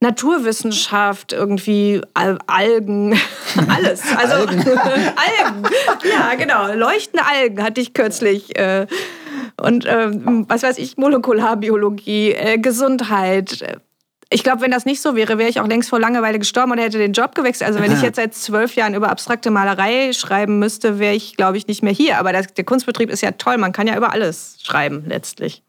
Naturwissenschaft, 0.00 1.32
irgendwie 1.32 2.00
Al 2.14 2.38
Algen, 2.46 3.12
alles. 3.68 4.02
Also 4.16 4.34
Algen. 4.34 4.60
Algen. 4.66 5.62
Ja, 6.10 6.34
genau. 6.36 6.72
Leuchtende 6.74 7.24
Algen 7.24 7.62
hatte 7.62 7.80
ich 7.80 7.94
kürzlich. 7.94 8.58
Äh, 8.58 8.86
und 9.60 9.86
ähm, 9.86 10.46
was 10.48 10.62
weiß 10.62 10.78
ich, 10.78 10.96
Molekularbiologie, 10.96 12.32
äh, 12.32 12.58
Gesundheit. 12.58 13.80
Ich 14.32 14.42
glaube, 14.44 14.62
wenn 14.62 14.70
das 14.70 14.84
nicht 14.84 15.00
so 15.02 15.14
wäre, 15.14 15.38
wäre 15.38 15.48
ich 15.48 15.60
auch 15.60 15.66
längst 15.66 15.88
vor 15.90 16.00
Langeweile 16.00 16.38
gestorben 16.38 16.72
oder 16.72 16.82
hätte 16.82 16.98
den 16.98 17.12
Job 17.12 17.34
gewechselt. 17.34 17.68
Also 17.68 17.80
wenn 17.80 17.92
ich 17.92 18.02
jetzt 18.02 18.16
seit 18.16 18.34
zwölf 18.34 18.74
Jahren 18.74 18.94
über 18.94 19.10
abstrakte 19.10 19.50
Malerei 19.50 20.12
schreiben 20.12 20.58
müsste, 20.58 20.98
wäre 20.98 21.14
ich, 21.14 21.36
glaube 21.36 21.56
ich, 21.56 21.66
nicht 21.66 21.82
mehr 21.82 21.92
hier. 21.92 22.18
Aber 22.18 22.32
das, 22.32 22.46
der 22.54 22.64
Kunstbetrieb 22.64 23.10
ist 23.10 23.20
ja 23.22 23.32
toll. 23.32 23.58
Man 23.58 23.72
kann 23.72 23.86
ja 23.86 23.96
über 23.96 24.12
alles 24.12 24.58
schreiben 24.62 25.04
letztlich. 25.06 25.62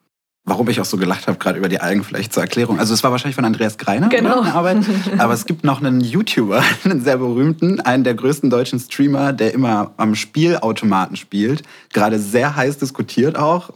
warum 0.45 0.67
ich 0.67 0.81
auch 0.81 0.85
so 0.85 0.97
gelacht 0.97 1.27
habe, 1.27 1.37
gerade 1.37 1.57
über 1.57 1.69
die 1.69 1.79
Algen 1.79 2.03
vielleicht 2.03 2.33
zur 2.33 2.43
Erklärung. 2.43 2.77
Also 2.79 2.93
es 2.93 3.01
war 3.03 3.11
wahrscheinlich 3.11 3.35
von 3.35 3.45
Andreas 3.45 3.77
Greiner, 3.77 4.09
Genau. 4.09 4.41
eine 4.41 4.53
Arbeit. 4.53 4.77
Aber 5.17 5.33
es 5.33 5.45
gibt 5.45 5.63
noch 5.63 5.79
einen 5.81 6.01
YouTuber, 6.01 6.61
einen 6.83 7.01
sehr 7.01 7.17
berühmten, 7.17 7.79
einen 7.79 8.03
der 8.03 8.13
größten 8.13 8.49
deutschen 8.49 8.77
Streamer, 8.79 9.31
der 9.31 9.53
immer 9.53 9.93
am 9.97 10.15
Spielautomaten 10.15 11.15
spielt. 11.15 11.63
Gerade 11.93 12.19
sehr 12.19 12.55
heiß 12.57 12.77
diskutiert 12.77 13.37
auch. 13.37 13.69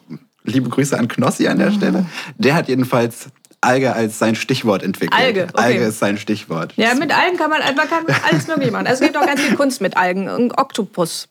Liebe 0.44 0.70
Grüße 0.70 0.98
an 0.98 1.08
Knossi 1.10 1.48
an 1.48 1.60
der 1.60 1.72
Stelle. 1.72 2.06
Der 2.38 2.56
hat 2.56 2.68
jedenfalls 2.70 3.28
Alge 3.62 3.94
als 3.94 4.20
sein 4.20 4.36
Stichwort 4.36 4.84
entwickelt. 4.84 5.20
Alge, 5.20 5.44
okay. 5.52 5.64
Alge 5.64 5.80
ist 5.86 6.00
sein 6.00 6.18
Stichwort. 6.18 6.74
Ja, 6.76 6.94
mit 6.94 7.12
Algen 7.12 7.38
kann 7.38 7.50
man, 7.50 7.60
man 7.76 7.88
kann 7.90 8.06
alles 8.30 8.48
möglich 8.48 8.72
machen. 8.72 8.88
Also 8.88 9.04
es 9.04 9.10
gibt 9.12 9.18
auch 9.22 9.26
ganz 9.26 9.42
viel 9.42 9.56
Kunst 9.56 9.82
mit 9.82 9.98
Algen. 9.98 10.30
Ein 10.30 10.52
Oktopus 10.52 11.28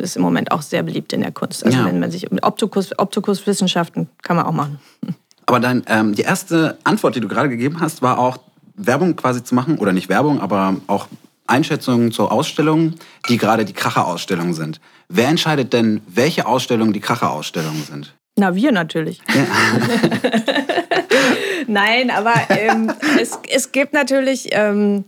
ist 0.00 0.16
im 0.16 0.22
Moment 0.22 0.50
auch 0.50 0.62
sehr 0.62 0.82
beliebt 0.82 1.12
in 1.12 1.20
der 1.20 1.30
Kunst. 1.32 1.64
Also 1.64 1.78
Ja. 1.78 1.84
wenn 1.86 2.00
man 2.00 2.10
sich 2.10 2.30
mit 2.30 2.42
Optikus, 2.42 2.98
Optikuswissenschaften 2.98 4.08
kann 4.22 4.36
man 4.36 4.46
auch 4.46 4.52
machen. 4.52 4.80
Aber 5.46 5.60
dann 5.60 5.82
ähm, 5.86 6.14
die 6.14 6.22
erste 6.22 6.76
Antwort, 6.84 7.14
die 7.16 7.20
du 7.20 7.28
gerade 7.28 7.48
gegeben 7.48 7.80
hast, 7.80 8.02
war 8.02 8.18
auch 8.18 8.38
Werbung 8.74 9.16
quasi 9.16 9.42
zu 9.42 9.54
machen 9.54 9.78
oder 9.78 9.92
nicht 9.92 10.08
Werbung, 10.08 10.40
aber 10.40 10.76
auch 10.88 11.06
Einschätzungen 11.46 12.12
zu 12.12 12.28
Ausstellungen, 12.28 12.96
die 13.28 13.38
gerade 13.38 13.64
die 13.64 13.72
Kracher-Ausstellungen 13.72 14.52
sind. 14.52 14.80
Wer 15.08 15.28
entscheidet 15.28 15.72
denn, 15.72 16.02
welche 16.06 16.46
Ausstellungen 16.46 16.92
die 16.92 17.00
Kracher-Ausstellungen 17.00 17.82
sind? 17.84 18.14
Na, 18.36 18.54
wir 18.54 18.70
natürlich. 18.72 19.20
Nein, 21.68 22.10
aber 22.10 22.34
ähm, 22.48 22.92
es, 23.20 23.38
es 23.48 23.70
gibt 23.72 23.92
natürlich 23.92 24.48
ähm, 24.52 25.04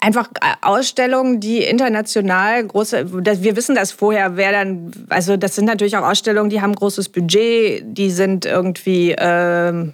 einfach 0.00 0.28
Ausstellungen, 0.62 1.40
die 1.40 1.62
international 1.62 2.66
große, 2.66 3.12
wir 3.12 3.56
wissen 3.56 3.74
das 3.74 3.92
vorher, 3.92 4.36
wer 4.36 4.50
dann, 4.50 4.92
also 5.10 5.36
das 5.36 5.54
sind 5.54 5.66
natürlich 5.66 5.96
auch 5.96 6.08
Ausstellungen, 6.08 6.50
die 6.50 6.60
haben 6.60 6.74
großes 6.74 7.10
Budget, 7.10 7.82
die 7.84 8.10
sind 8.10 8.46
irgendwie 8.46 9.14
ähm, 9.18 9.92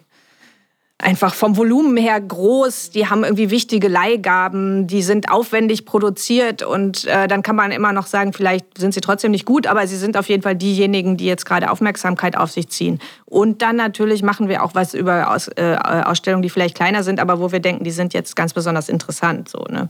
einfach 0.98 1.35
vom 1.35 1.59
Volumen 1.59 1.96
her 1.98 2.18
groß, 2.18 2.90
die 2.90 3.06
haben 3.09 3.22
irgendwie 3.22 3.50
wichtige 3.50 3.87
Leihgaben, 3.88 4.87
die 4.87 5.02
sind 5.02 5.30
aufwendig 5.30 5.85
produziert 5.85 6.62
und 6.62 7.04
äh, 7.04 7.28
dann 7.28 7.42
kann 7.42 7.54
man 7.54 7.70
immer 7.70 7.92
noch 7.92 8.06
sagen, 8.06 8.32
vielleicht 8.32 8.78
sind 8.78 8.94
sie 8.94 9.02
trotzdem 9.02 9.30
nicht 9.30 9.44
gut, 9.44 9.66
aber 9.66 9.87
sie 9.87 9.96
sind 9.96 10.16
auf 10.16 10.28
jeden 10.28 10.42
Fall 10.42 10.56
diejenigen, 10.56 11.18
die 11.18 11.26
jetzt 11.26 11.44
gerade 11.44 11.70
Aufmerksamkeit 11.70 12.37
auf 12.37 12.50
sich 12.50 12.68
ziehen. 12.68 12.98
Und 13.26 13.61
dann 13.61 13.76
natürlich 13.76 14.22
machen 14.22 14.48
wir 14.48 14.64
auch 14.64 14.74
was 14.74 14.94
über 14.94 15.30
Aus, 15.30 15.48
äh, 15.48 15.76
Ausstellungen, 15.76 16.42
die 16.42 16.50
vielleicht 16.50 16.74
kleiner 16.74 17.02
sind, 17.02 17.20
aber 17.20 17.40
wo 17.40 17.52
wir 17.52 17.61
denken, 17.61 17.85
die 17.85 17.90
sind 17.90 18.14
jetzt 18.14 18.35
ganz 18.35 18.54
besonders 18.54 18.88
interessant. 18.88 19.50
So, 19.50 19.66
ne? 19.68 19.88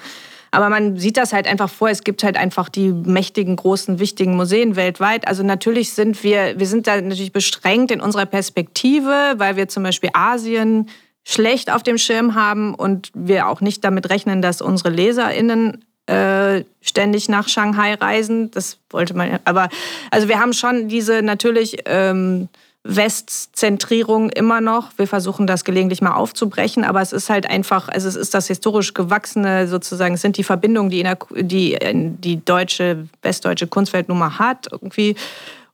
Aber 0.51 0.69
man 0.69 0.97
sieht 0.97 1.17
das 1.17 1.33
halt 1.33 1.47
einfach 1.47 1.69
vor. 1.71 1.89
Es 1.89 2.05
gibt 2.05 2.23
halt 2.23 2.37
einfach 2.37 2.69
die 2.69 2.93
mächtigen, 2.93 3.57
großen, 3.57 3.99
wichtigen 3.99 4.37
Museen 4.37 4.77
weltweit. 4.77 5.29
Also 5.29 5.43
natürlich 5.43 5.93
sind 5.93 6.23
wir, 6.23 6.59
wir 6.59 6.67
sind 6.67 6.87
da 6.87 7.01
natürlich 7.01 7.33
beschränkt 7.33 7.91
in 7.91 8.01
unserer 8.01 8.27
Perspektive, 8.27 9.35
weil 9.37 9.57
wir 9.57 9.69
zum 9.69 9.83
Beispiel 9.83 10.11
Asien 10.13 10.89
schlecht 11.25 11.73
auf 11.73 11.83
dem 11.83 11.99
Schirm 11.99 12.35
haben 12.35 12.75
und 12.75 13.11
wir 13.13 13.49
auch 13.49 13.61
nicht 13.61 13.83
damit 13.85 14.11
rechnen, 14.11 14.43
dass 14.43 14.63
unsere 14.63 14.91
LeserInnen 14.91 15.85
äh, 16.07 16.63
ständig 16.81 17.29
nach 17.29 17.49
Shanghai 17.49 17.95
reisen. 17.95 18.53
Das 18.53 18.79
wollte 18.91 19.15
man. 19.15 19.41
Aber 19.45 19.69
also 20.11 20.29
wir 20.29 20.39
haben 20.39 20.53
schon 20.53 20.89
diese 20.89 21.23
natürlich 21.23 21.79
ähm, 21.87 22.49
Westzentrierung 22.88 24.31
immer 24.31 24.61
noch. 24.61 24.90
Wir 24.96 25.07
versuchen 25.07 25.46
das 25.46 25.64
gelegentlich 25.64 26.03
mal 26.03 26.14
aufzubrechen, 26.14 26.85
aber 26.85 27.01
es 27.01 27.12
ist 27.12 27.31
halt 27.31 27.49
einfach, 27.49 27.88
also 27.88 28.09
es 28.09 28.16
ist 28.16 28.35
das 28.35 28.46
historisch 28.49 28.94
gewachsene 28.94 29.66
sozusagen, 29.68 30.14
es 30.14 30.22
sind 30.22 30.37
die 30.37 30.44
Verbindungen, 30.44 30.90
die 30.90 31.01
in 31.01 31.05
der, 31.05 31.18
die, 31.42 31.79
die 32.18 32.44
deutsche, 32.44 33.09
westdeutsche 33.22 33.66
Kunstwelt 33.66 34.09
nun 34.09 34.18
mal 34.18 34.38
hat 34.38 34.68
irgendwie. 34.70 35.16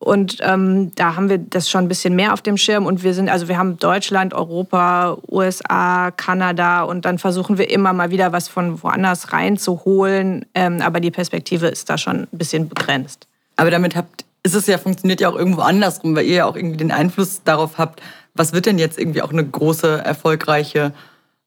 Und 0.03 0.39
ähm, 0.41 0.93
da 0.97 1.15
haben 1.15 1.29
wir 1.29 1.39
das 1.39 1.71
schon 1.71 1.85
ein 1.85 1.89
bisschen 1.89 2.17
mehr 2.17 2.33
auf 2.33 2.43
dem 2.43 2.57
Schirm. 2.57 2.87
Und 2.87 3.05
wir 3.05 3.15
sind, 3.15 3.29
also 3.29 3.47
wir 3.47 3.57
haben 3.57 3.79
Deutschland, 3.79 4.35
Europa, 4.35 5.17
USA, 5.31 6.11
Kanada 6.11 6.83
und 6.83 7.05
dann 7.05 7.19
versuchen 7.19 7.57
wir 7.57 7.71
immer 7.71 7.93
mal 7.93 8.11
wieder 8.11 8.33
was 8.33 8.49
von 8.49 8.83
woanders 8.83 9.33
reinzuholen. 9.33 10.45
Ähm, 10.55 10.81
aber 10.83 10.99
die 10.99 11.13
Perspektive 11.13 11.69
ist 11.69 11.89
da 11.89 11.99
schon 11.99 12.23
ein 12.23 12.29
bisschen 12.33 12.69
begrenzt. 12.69 13.29
Aber 13.55 13.71
damit 13.71 13.95
habt, 13.95 14.25
ist 14.43 14.55
es 14.55 14.67
ja, 14.67 14.79
funktioniert 14.79 15.21
ja 15.21 15.29
auch 15.29 15.37
irgendwo 15.37 15.61
andersrum, 15.61 16.17
weil 16.17 16.27
ihr 16.27 16.37
ja 16.37 16.45
auch 16.47 16.57
irgendwie 16.57 16.77
den 16.77 16.91
Einfluss 16.91 17.43
darauf 17.45 17.79
habt, 17.79 18.03
was 18.35 18.53
wird 18.53 18.67
denn 18.67 18.79
jetzt 18.79 18.99
irgendwie 18.99 19.23
auch 19.23 19.31
eine 19.31 19.45
große, 19.45 20.03
erfolgreiche 20.05 20.93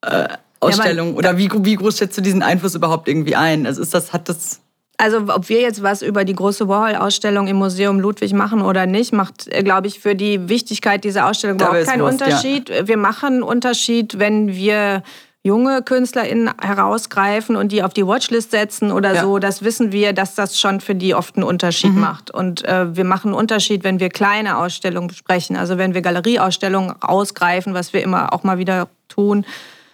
äh, 0.02 0.28
Ausstellung? 0.60 1.16
Oder 1.16 1.38
wie, 1.38 1.50
wie 1.52 1.76
groß 1.76 1.98
schätzt 1.98 2.18
du 2.18 2.22
diesen 2.22 2.44
Einfluss 2.44 2.76
überhaupt 2.76 3.08
irgendwie 3.08 3.36
ein? 3.36 3.66
Also 3.66 3.82
ist 3.82 3.94
das, 3.94 4.14
hat 4.14 4.30
das. 4.30 4.62
Also 4.98 5.18
ob 5.28 5.50
wir 5.50 5.60
jetzt 5.60 5.84
was 5.84 6.02
über 6.02 6.24
die 6.24 6.36
große 6.36 6.70
Warhol-Ausstellung 6.70 7.48
im 7.48 7.58
Museum 7.58 8.00
Ludwig 8.00 8.32
machen 8.34 8.62
oder 8.62 8.86
nicht, 8.86 9.12
macht, 9.12 9.48
äh, 9.50 9.62
glaube 9.62 9.88
ich, 9.88 10.00
für 10.00 10.16
die 10.16 10.48
Wichtigkeit 10.48 11.04
dieser 11.04 11.28
Ausstellung 11.28 11.58
überhaupt 11.58 11.86
keinen 11.86 12.02
Wurst, 12.02 12.22
ja. 12.22 12.28
Unterschied. 12.28 12.72
Wir 12.88 12.98
machen 12.98 13.34
einen 13.34 13.44
Unterschied, 13.44 14.20
wenn 14.20 14.56
wir 14.56 15.04
junge 15.46 15.84
KünstlerInnen 15.84 16.50
herausgreifen 16.60 17.56
und 17.56 17.72
die 17.72 17.84
auf 17.84 17.94
die 17.94 18.06
Watchlist 18.08 18.50
setzen 18.50 18.92
oder 18.92 19.14
Ja. 19.14 19.22
so. 19.22 19.38
Das 19.38 19.62
wissen 19.64 19.92
wir, 19.92 20.12
dass 20.12 20.34
das 20.34 20.60
schon 20.60 20.82
für 20.82 20.96
die 20.96 21.14
oft 21.14 21.36
einen 21.36 21.44
Unterschied 21.44 21.94
Mhm. 21.94 22.00
macht. 22.02 22.32
Und 22.32 22.66
äh, 22.66 22.96
wir 22.96 23.04
machen 23.04 23.28
einen 23.28 23.38
Unterschied, 23.38 23.84
wenn 23.84 24.00
wir 24.00 24.10
kleine 24.10 24.58
Ausstellungen 24.58 25.08
besprechen. 25.08 25.56
Also 25.56 25.78
wenn 25.78 25.94
wir 25.94 26.02
Galerieausstellungen 26.02 26.96
ausgreifen, 27.00 27.76
was 27.76 27.94
wir 27.94 28.02
immer 28.02 28.34
auch 28.34 28.44
mal 28.44 28.58
wieder 28.58 28.88
tun. 29.08 29.46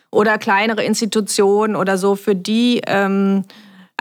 Oder 0.10 0.38
kleinere 0.38 0.84
Institutionen 0.84 1.76
oder 1.76 1.98
so, 1.98 2.16
für 2.16 2.36
die... 2.36 2.82
Ähm, 2.88 3.44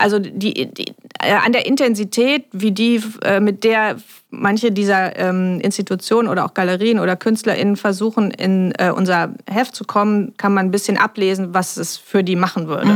also 0.01 0.19
die, 0.19 0.73
die, 0.73 0.95
äh, 1.21 1.35
an 1.45 1.53
der 1.53 1.67
Intensität, 1.67 2.47
wie 2.53 2.73
die, 2.73 3.03
äh, 3.23 3.41
mit 3.41 3.65
der 3.65 3.97
manche 4.31 4.73
dieser 4.73 5.17
ähm, 5.17 5.61
Institutionen 5.61 6.29
oder 6.29 6.45
auch 6.45 6.55
Galerien 6.55 6.99
oder 6.99 7.17
KünstlerInnen 7.17 7.77
versuchen, 7.77 8.31
in 8.31 8.73
äh, 8.79 8.91
unser 8.91 9.35
Heft 9.51 9.75
zu 9.75 9.85
kommen, 9.85 10.35
kann 10.37 10.55
man 10.55 10.67
ein 10.67 10.71
bisschen 10.71 10.97
ablesen, 10.97 11.53
was 11.53 11.77
es 11.77 11.97
für 11.97 12.23
die 12.23 12.37
machen 12.37 12.69
würde. 12.69 12.91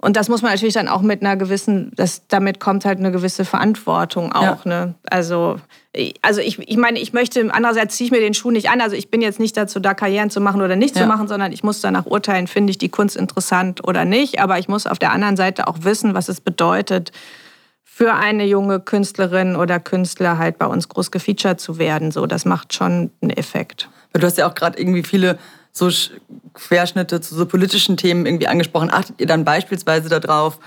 Und 0.00 0.16
das 0.16 0.28
muss 0.28 0.42
man 0.42 0.52
natürlich 0.52 0.74
dann 0.74 0.86
auch 0.86 1.02
mit 1.02 1.22
einer 1.22 1.36
gewissen, 1.36 1.90
das, 1.96 2.22
damit 2.28 2.60
kommt 2.60 2.84
halt 2.84 3.00
eine 3.00 3.10
gewisse 3.10 3.44
Verantwortung 3.44 4.32
auch. 4.32 4.64
Ne? 4.64 4.94
Also, 5.10 5.56
ich- 5.92 6.14
also 6.22 6.40
ich, 6.40 6.60
ich 6.60 6.76
meine, 6.76 7.00
ich 7.00 7.12
möchte, 7.12 7.52
andererseits 7.52 7.96
ziehe 7.96 8.06
ich 8.06 8.12
mir 8.12 8.20
den 8.20 8.32
Schuh 8.32 8.52
nicht 8.52 8.70
an. 8.70 8.80
Also 8.80 8.94
ich 8.94 9.10
bin 9.10 9.20
jetzt 9.22 9.40
nicht 9.40 9.56
dazu 9.56 9.80
da, 9.80 9.94
Karrieren 9.94 10.30
zu 10.30 10.40
machen 10.40 10.62
oder 10.62 10.76
nicht 10.76 10.94
Ja. 10.94 11.02
zu 11.02 11.08
machen, 11.08 11.26
sondern 11.26 11.50
ich 11.52 11.64
muss 11.64 11.80
danach 11.80 12.06
urteilen, 12.06 12.46
finde 12.46 12.70
ich 12.70 12.78
die 12.78 12.90
Kunst 12.90 13.16
interessant 13.16 13.82
oder 13.88 14.04
nicht. 14.04 14.40
Aber 14.40 14.58
ich 14.60 14.68
muss 14.68 14.86
auf 14.86 15.00
der 15.00 15.10
anderen 15.10 15.36
Seite 15.36 15.66
auch 15.66 15.78
wissen, 15.80 16.14
was 16.14 16.28
es 16.28 16.40
bedeutet, 16.40 17.10
für 17.82 18.14
eine 18.14 18.44
junge 18.44 18.78
Künstlerin 18.78 19.56
oder 19.56 19.80
Künstler 19.80 20.38
halt 20.38 20.58
bei 20.58 20.66
uns 20.66 20.88
groß 20.88 21.10
gefeatured 21.10 21.58
zu 21.58 21.78
werden. 21.78 22.12
So, 22.12 22.26
das 22.26 22.44
macht 22.44 22.72
schon 22.72 23.10
einen 23.20 23.30
Effekt. 23.30 23.88
Du 24.12 24.24
hast 24.24 24.38
ja 24.38 24.48
auch 24.48 24.54
gerade 24.54 24.78
irgendwie 24.80 25.02
viele 25.02 25.38
so 25.78 25.86
Sch- 25.86 26.10
Querschnitte 26.54 27.20
zu 27.20 27.34
so 27.34 27.46
politischen 27.46 27.96
Themen 27.96 28.26
irgendwie 28.26 28.48
angesprochen. 28.48 28.90
Achtet 28.90 29.20
ihr 29.20 29.26
dann 29.26 29.44
beispielsweise 29.44 30.08
darauf, 30.08 30.58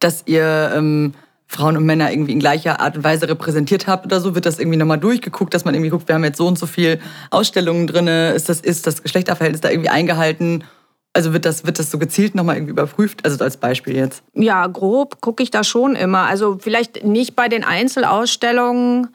dass 0.00 0.22
ihr 0.26 0.72
ähm, 0.74 1.14
Frauen 1.46 1.76
und 1.76 1.84
Männer 1.84 2.10
irgendwie 2.12 2.32
in 2.32 2.38
gleicher 2.40 2.80
Art 2.80 2.96
und 2.96 3.04
Weise 3.04 3.28
repräsentiert 3.28 3.86
habt 3.86 4.06
oder 4.06 4.20
so? 4.20 4.34
Wird 4.34 4.46
das 4.46 4.58
irgendwie 4.58 4.76
nochmal 4.78 4.98
durchgeguckt, 4.98 5.52
dass 5.54 5.64
man 5.64 5.74
irgendwie 5.74 5.90
guckt, 5.90 6.08
wir 6.08 6.14
haben 6.14 6.24
jetzt 6.24 6.38
so 6.38 6.46
und 6.46 6.58
so 6.58 6.66
viel 6.66 7.00
Ausstellungen 7.30 7.86
drin, 7.86 8.06
ist 8.08 8.48
das, 8.48 8.60
ist 8.60 8.86
das 8.86 9.02
Geschlechterverhältnis 9.02 9.60
da 9.60 9.70
irgendwie 9.70 9.90
eingehalten? 9.90 10.64
Also 11.12 11.32
wird 11.32 11.44
das, 11.44 11.66
wird 11.66 11.80
das 11.80 11.90
so 11.90 11.98
gezielt 11.98 12.36
nochmal 12.36 12.54
irgendwie 12.54 12.70
überprüft? 12.70 13.24
Also 13.24 13.42
als 13.42 13.56
Beispiel 13.56 13.96
jetzt. 13.96 14.22
Ja, 14.34 14.64
grob 14.68 15.20
gucke 15.20 15.42
ich 15.42 15.50
da 15.50 15.64
schon 15.64 15.96
immer. 15.96 16.20
Also 16.28 16.58
vielleicht 16.60 17.04
nicht 17.04 17.34
bei 17.34 17.48
den 17.48 17.64
Einzelausstellungen, 17.64 19.08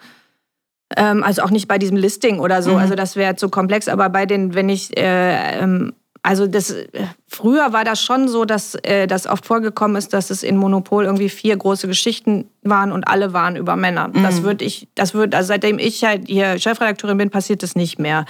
ähm, 0.95 1.23
also 1.23 1.41
auch 1.43 1.51
nicht 1.51 1.67
bei 1.67 1.77
diesem 1.77 1.97
Listing 1.97 2.39
oder 2.39 2.61
so. 2.61 2.71
Mhm. 2.71 2.77
Also 2.77 2.95
das 2.95 3.15
wäre 3.15 3.35
zu 3.35 3.49
komplex. 3.49 3.87
Aber 3.87 4.09
bei 4.09 4.25
den, 4.25 4.53
wenn 4.53 4.69
ich, 4.69 4.97
äh, 4.97 5.59
ähm, 5.59 5.93
also 6.23 6.47
das, 6.47 6.71
äh, 6.71 6.87
früher 7.27 7.73
war 7.73 7.83
das 7.83 8.01
schon 8.01 8.27
so, 8.27 8.45
dass 8.45 8.75
äh, 8.83 9.07
das 9.07 9.27
oft 9.27 9.45
vorgekommen 9.45 9.97
ist, 9.97 10.13
dass 10.13 10.29
es 10.29 10.43
in 10.43 10.57
Monopol 10.57 11.05
irgendwie 11.05 11.29
vier 11.29 11.55
große 11.55 11.87
Geschichten 11.87 12.49
waren 12.63 12.91
und 12.91 13.07
alle 13.07 13.33
waren 13.33 13.55
über 13.55 13.75
Männer. 13.75 14.09
Das 14.13 14.43
würde 14.43 14.65
ich, 14.65 14.87
das 14.95 15.13
wird, 15.13 15.35
also 15.35 15.47
seitdem 15.47 15.77
ich 15.79 16.03
halt 16.03 16.27
hier 16.27 16.57
Chefredakteurin 16.57 17.17
bin, 17.17 17.29
passiert 17.29 17.61
das 17.61 17.75
nicht 17.75 17.99
mehr. 17.99 18.25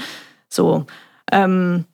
So. 0.50 0.86
Ähm, 1.32 1.86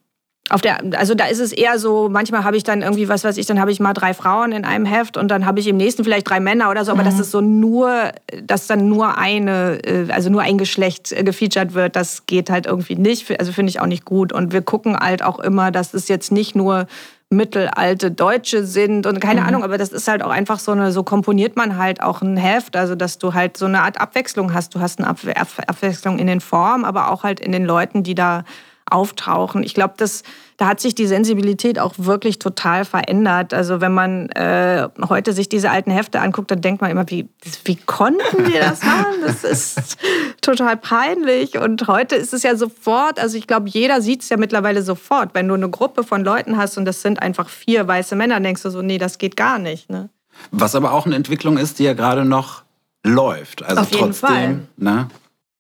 auf 0.52 0.62
der, 0.62 0.80
also 0.98 1.16
da 1.16 1.26
ist 1.26 1.40
es 1.40 1.52
eher 1.52 1.80
so, 1.80 2.10
manchmal 2.10 2.44
habe 2.44 2.58
ich 2.58 2.64
dann 2.64 2.82
irgendwie, 2.82 3.08
was 3.10 3.24
weiß 3.24 3.38
ich, 3.38 3.46
dann 3.46 3.60
habe 3.60 3.72
ich 3.72 3.80
mal 3.80 3.94
drei 3.94 4.14
Frauen 4.14 4.52
in 4.52 4.66
einem 4.66 4.86
Heft 4.86 5.18
und 5.18 5.30
dann 5.30 5.46
habe 5.46 5.60
ich 5.60 5.68
im 5.68 5.78
nächsten 5.78 6.04
vielleicht 6.04 6.30
drei 6.30 6.40
Männer 6.40 6.70
oder 6.70 6.86
so, 6.86 6.92
aber 6.92 7.04
das 7.04 7.20
ist 7.20 7.32
so 7.32 7.42
nur, 7.42 8.12
dass 8.44 8.68
dann 8.68 8.90
nur 8.90 9.18
eine, 9.18 9.80
äh, 9.86 10.12
also 10.12 10.30
nur 10.30 10.42
ein 10.42 10.58
Geschlecht 10.58 11.12
äh, 11.12 11.24
gefeatured 11.24 11.74
wird, 11.74 11.96
das 11.96 12.26
geht 12.26 12.50
halt 12.50 12.66
irgendwie 12.66 12.96
nicht, 12.96 13.40
also 13.40 13.52
finde 13.52 13.70
ich 13.70 13.80
auch 13.80 13.88
nicht 13.88 14.06
gut. 14.06 14.34
Und 14.34 14.52
wir 14.52 14.62
gucken 14.62 14.98
halt 14.98 15.24
auch 15.24 15.40
immer, 15.40 15.72
dass 15.72 15.94
es 15.94 16.08
jetzt 16.08 16.32
nicht 16.32 16.56
nur 16.56 16.88
mittelalte 17.30 18.12
Deutsche 18.12 18.66
sind 18.66 19.08
und 19.08 19.22
keine 19.22 19.46
Ahnung, 19.46 19.64
aber 19.64 19.78
das 19.78 19.90
ist 19.90 20.10
halt 20.10 20.22
auch 20.22 20.32
einfach 20.32 20.60
so 20.60 20.74
eine, 20.74 20.92
so 20.92 21.04
komponiert 21.04 21.56
man 21.56 21.78
halt 21.78 22.04
auch 22.04 22.22
ein 22.22 22.36
Heft, 22.36 22.76
also 22.76 22.94
dass 22.96 23.20
du 23.20 23.34
halt 23.34 23.56
so 23.56 23.66
eine 23.66 23.84
Art 23.84 24.02
Abwechslung 24.02 24.54
hast. 24.54 24.76
Du 24.76 24.82
hast 24.82 25.00
eine 25.00 25.08
Abwe 25.08 25.38
Ab 25.38 25.48
Abwechslung 25.66 26.20
in 26.20 26.28
den 26.28 26.42
Formen, 26.42 26.84
aber 26.84 27.10
auch 27.10 27.24
halt 27.24 27.40
in 27.40 27.54
den 27.54 27.64
Leuten, 27.64 28.04
die 28.04 28.16
da 28.16 28.44
auftauchen. 28.92 29.64
Ich 29.64 29.74
glaube, 29.74 29.94
das 29.98 30.24
da 30.62 30.68
hat 30.68 30.80
sich 30.80 30.94
die 30.94 31.08
Sensibilität 31.08 31.80
auch 31.80 31.96
wirklich 31.98 32.38
total 32.38 32.86
verändert. 32.86 33.52
Also 33.52 33.82
wenn 33.82 33.96
man 33.96 34.30
äh, 34.30 34.90
heute 35.10 35.34
sich 35.34 35.50
diese 35.50 35.72
alten 35.72 35.90
Hefte 35.90 36.22
anguckt, 36.22 36.52
dann 36.52 36.62
denkt 36.62 36.82
man 36.82 36.92
immer, 36.92 37.10
wie, 37.10 37.28
wie 37.66 37.78
konnten 37.78 38.46
die 38.46 38.60
das 38.60 38.84
machen? 38.84 39.22
Das 39.26 39.44
ist 39.44 39.98
total 40.42 40.78
peinlich. 40.78 41.58
Und 41.58 41.88
heute 41.88 42.16
ist 42.16 42.32
es 42.32 42.44
ja 42.44 42.56
sofort, 42.56 43.20
also 43.20 43.40
ich 43.40 43.48
glaube, 43.48 43.70
jeder 43.70 44.04
sieht 44.04 44.22
es 44.22 44.30
ja 44.30 44.38
mittlerweile 44.38 44.84
sofort. 44.84 45.32
Wenn 45.34 45.48
du 45.48 45.56
eine 45.56 45.68
Gruppe 45.68 46.04
von 46.04 46.24
Leuten 46.24 46.58
hast 46.58 46.78
und 46.78 46.86
das 46.86 47.02
sind 47.02 47.24
einfach 47.24 47.50
vier 47.50 47.88
weiße 47.88 48.16
Männer, 48.16 48.40
denkst 48.40 48.62
du 48.62 48.70
so, 48.70 48.84
nee, 48.84 49.00
das 49.00 49.18
geht 49.18 49.36
gar 49.36 49.58
nicht. 49.58 49.90
Ne? 49.90 50.10
Was 50.52 50.76
aber 50.76 50.92
auch 50.92 51.08
eine 51.08 51.16
Entwicklung 51.16 51.58
ist, 51.58 51.80
die 51.80 51.86
ja 51.86 51.94
gerade 51.94 52.24
noch 52.24 52.62
läuft. 53.04 53.64
Also 53.64 53.82
Auf 53.82 53.90
jeden 53.90 54.12
trotzdem, 54.12 54.28
Fall. 54.30 54.60
Ne, 54.78 55.08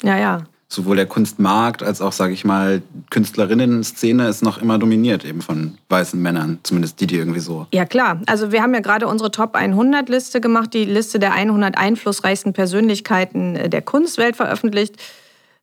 Ja, 0.03 0.15
ja. 0.15 0.43
Sowohl 0.73 0.95
der 0.95 1.05
Kunstmarkt 1.05 1.83
als 1.83 1.99
auch, 2.01 2.13
sage 2.13 2.33
ich 2.33 2.45
mal, 2.45 2.81
Künstlerinnen-Szene 3.09 4.27
ist 4.29 4.41
noch 4.41 4.61
immer 4.61 4.77
dominiert 4.77 5.25
eben 5.25 5.41
von 5.41 5.77
weißen 5.89 6.21
Männern. 6.21 6.59
Zumindest 6.63 6.99
die, 7.01 7.07
die 7.07 7.15
irgendwie 7.17 7.39
so. 7.41 7.67
Ja, 7.73 7.85
klar. 7.85 8.21
Also 8.25 8.51
wir 8.51 8.61
haben 8.61 8.73
ja 8.73 8.79
gerade 8.79 9.07
unsere 9.07 9.31
Top 9.31 9.55
100 9.55 10.07
Liste 10.09 10.39
gemacht, 10.41 10.73
die 10.73 10.85
Liste 10.85 11.19
der 11.19 11.33
100 11.33 11.77
einflussreichsten 11.77 12.53
Persönlichkeiten 12.53 13.55
äh, 13.55 13.69
der 13.69 13.81
Kunstwelt 13.81 14.35
veröffentlicht. 14.37 14.95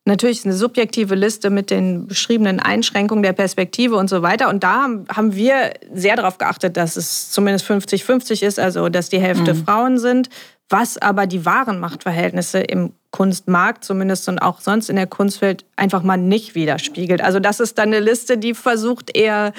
Natürlich 0.05 0.39
ist 0.39 0.45
eine 0.45 0.55
subjektive 0.55 1.15
Liste 1.15 1.49
mit 1.49 1.69
den 1.71 2.07
beschriebenen 2.07 2.59
Einschränkungen 2.59 3.21
der 3.23 3.33
Perspektive 3.33 3.95
und 3.95 4.09
so 4.09 4.21
weiter. 4.21 4.49
Und 4.49 4.63
da 4.63 4.83
haben- 4.83 5.05
haben 5.13 5.35
wir 5.35 5.73
sehr 5.93 6.15
darauf 6.15 6.37
geachtet, 6.37 6.77
dass 6.77 6.95
es 6.97 7.31
zumindest 7.31 7.65
50-50 7.65 8.43
ist, 8.43 8.59
also 8.59 8.89
dass 8.89 9.09
die 9.09 9.19
Hälfte 9.19 9.55
Frauen 9.55 9.97
sind, 9.97 10.29
was 10.69 10.97
aber 10.97 11.27
die 11.27 11.45
wahren 11.45 11.79
Machtverhältnisse 11.79 12.59
im 12.59 12.93
Kunstmarkt 13.11 13.83
zumindest 13.83 14.29
und 14.29 14.39
auch 14.39 14.61
sonst 14.61 14.89
in 14.89 14.95
der 14.95 15.07
Kunstwelt 15.07 15.65
einfach 15.75 16.03
mal 16.03 16.17
nicht 16.17 16.53
widerspiegelt. 16.53 17.21
Also 17.21 17.39
das 17.39 17.59
ist 17.59 17.77
dann 17.77 17.89
eine 17.89 17.99
Liste, 17.99 18.37
die 18.37 18.53
versucht 18.53 19.15
eher 19.15 19.51